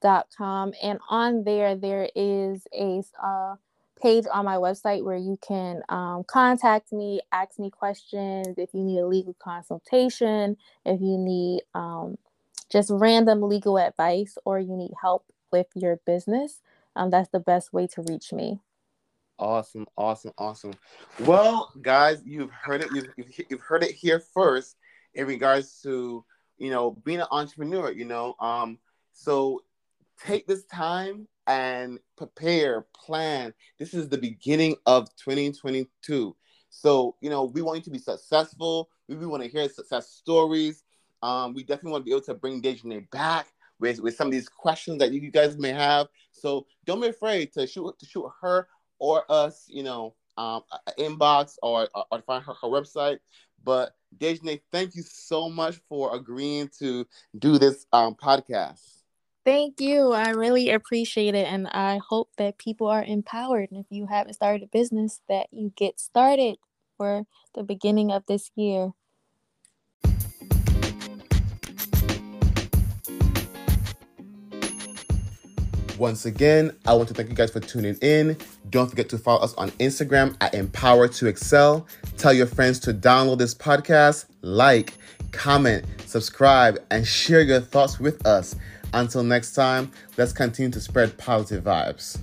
dot 0.00 0.28
com. 0.36 0.72
And 0.82 0.98
on 1.08 1.44
there 1.44 1.74
there 1.76 2.08
is 2.14 2.66
a 2.72 3.02
uh 3.22 3.56
page 4.04 4.24
on 4.30 4.44
my 4.44 4.56
website 4.56 5.02
where 5.02 5.16
you 5.16 5.38
can 5.40 5.80
um, 5.88 6.24
contact 6.24 6.92
me, 6.92 7.20
ask 7.32 7.58
me 7.58 7.70
questions 7.70 8.58
if 8.58 8.74
you 8.74 8.80
need 8.80 8.98
a 8.98 9.06
legal 9.06 9.34
consultation, 9.42 10.58
if 10.84 11.00
you 11.00 11.16
need 11.16 11.62
um, 11.74 12.18
just 12.74 12.90
random 12.92 13.40
legal 13.42 13.78
advice, 13.78 14.36
or 14.44 14.58
you 14.58 14.76
need 14.76 14.90
help 15.00 15.24
with 15.52 15.68
your 15.76 16.00
business. 16.04 16.60
Um, 16.96 17.08
that's 17.08 17.28
the 17.28 17.38
best 17.38 17.72
way 17.72 17.86
to 17.86 18.02
reach 18.02 18.32
me. 18.32 18.58
Awesome, 19.38 19.86
awesome, 19.96 20.32
awesome. 20.38 20.72
Well, 21.20 21.72
guys, 21.80 22.20
you've 22.24 22.50
heard 22.50 22.82
it. 22.82 22.88
You've, 22.92 23.46
you've 23.48 23.60
heard 23.60 23.84
it 23.84 23.92
here 23.92 24.18
first 24.18 24.76
in 25.14 25.26
regards 25.26 25.80
to 25.82 26.24
you 26.58 26.70
know 26.70 26.90
being 27.04 27.20
an 27.20 27.28
entrepreneur. 27.30 27.92
You 27.92 28.06
know, 28.06 28.34
um, 28.40 28.78
so 29.12 29.62
take 30.26 30.48
this 30.48 30.64
time 30.64 31.28
and 31.46 31.98
prepare, 32.16 32.86
plan. 32.94 33.54
This 33.78 33.94
is 33.94 34.08
the 34.08 34.18
beginning 34.18 34.76
of 34.86 35.08
2022. 35.16 36.36
So, 36.70 37.16
you 37.20 37.30
know, 37.30 37.44
we 37.44 37.62
want 37.62 37.78
you 37.78 37.84
to 37.84 37.90
be 37.90 37.98
successful. 37.98 38.88
We, 39.08 39.16
we 39.16 39.26
want 39.26 39.42
to 39.42 39.48
hear 39.48 39.68
success 39.68 40.10
stories. 40.10 40.83
Um, 41.24 41.54
we 41.54 41.62
definitely 41.62 41.92
want 41.92 42.02
to 42.02 42.04
be 42.04 42.10
able 42.10 42.26
to 42.26 42.34
bring 42.34 42.60
Dejanai 42.60 43.10
back 43.10 43.46
with, 43.80 43.98
with 44.00 44.14
some 44.14 44.26
of 44.26 44.32
these 44.32 44.48
questions 44.48 44.98
that 44.98 45.10
you 45.10 45.30
guys 45.30 45.56
may 45.56 45.72
have. 45.72 46.08
So 46.32 46.66
don't 46.84 47.00
be 47.00 47.08
afraid 47.08 47.50
to 47.54 47.66
shoot 47.66 47.98
to 47.98 48.06
shoot 48.06 48.30
her 48.42 48.68
or 48.98 49.24
us, 49.30 49.64
you 49.66 49.82
know, 49.82 50.14
um, 50.36 50.60
inbox 50.98 51.56
or, 51.62 51.88
or, 51.94 52.04
or 52.12 52.20
find 52.20 52.44
her, 52.44 52.52
her 52.52 52.68
website. 52.68 53.20
But 53.64 53.94
Dejanai, 54.18 54.60
thank 54.70 54.94
you 54.96 55.02
so 55.02 55.48
much 55.48 55.80
for 55.88 56.14
agreeing 56.14 56.68
to 56.80 57.06
do 57.38 57.56
this 57.56 57.86
um, 57.94 58.14
podcast. 58.14 58.82
Thank 59.46 59.80
you. 59.80 60.12
I 60.12 60.30
really 60.30 60.70
appreciate 60.70 61.34
it. 61.34 61.46
And 61.46 61.68
I 61.68 62.00
hope 62.06 62.28
that 62.36 62.58
people 62.58 62.86
are 62.88 63.02
empowered. 63.02 63.70
And 63.70 63.80
if 63.80 63.86
you 63.88 64.06
haven't 64.06 64.34
started 64.34 64.62
a 64.62 64.66
business, 64.66 65.22
that 65.30 65.46
you 65.50 65.72
get 65.74 65.98
started 65.98 66.56
for 66.98 67.24
the 67.54 67.62
beginning 67.62 68.10
of 68.10 68.24
this 68.26 68.50
year. 68.56 68.92
Once 76.04 76.26
again, 76.26 76.70
I 76.84 76.92
want 76.92 77.08
to 77.08 77.14
thank 77.14 77.30
you 77.30 77.34
guys 77.34 77.50
for 77.50 77.60
tuning 77.60 77.96
in. 78.02 78.36
Don't 78.68 78.90
forget 78.90 79.08
to 79.08 79.16
follow 79.16 79.40
us 79.40 79.54
on 79.54 79.70
Instagram 79.80 80.36
at 80.42 80.52
Empower 80.52 81.08
to 81.08 81.26
Excel. 81.28 81.86
Tell 82.18 82.34
your 82.34 82.44
friends 82.44 82.78
to 82.80 82.92
download 82.92 83.38
this 83.38 83.54
podcast, 83.54 84.26
like, 84.42 84.92
comment, 85.32 85.86
subscribe, 86.04 86.78
and 86.90 87.06
share 87.06 87.40
your 87.40 87.60
thoughts 87.60 87.98
with 87.98 88.26
us. 88.26 88.54
Until 88.92 89.22
next 89.22 89.54
time, 89.54 89.90
let's 90.18 90.34
continue 90.34 90.70
to 90.72 90.80
spread 90.80 91.16
positive 91.16 91.64
vibes. 91.64 92.18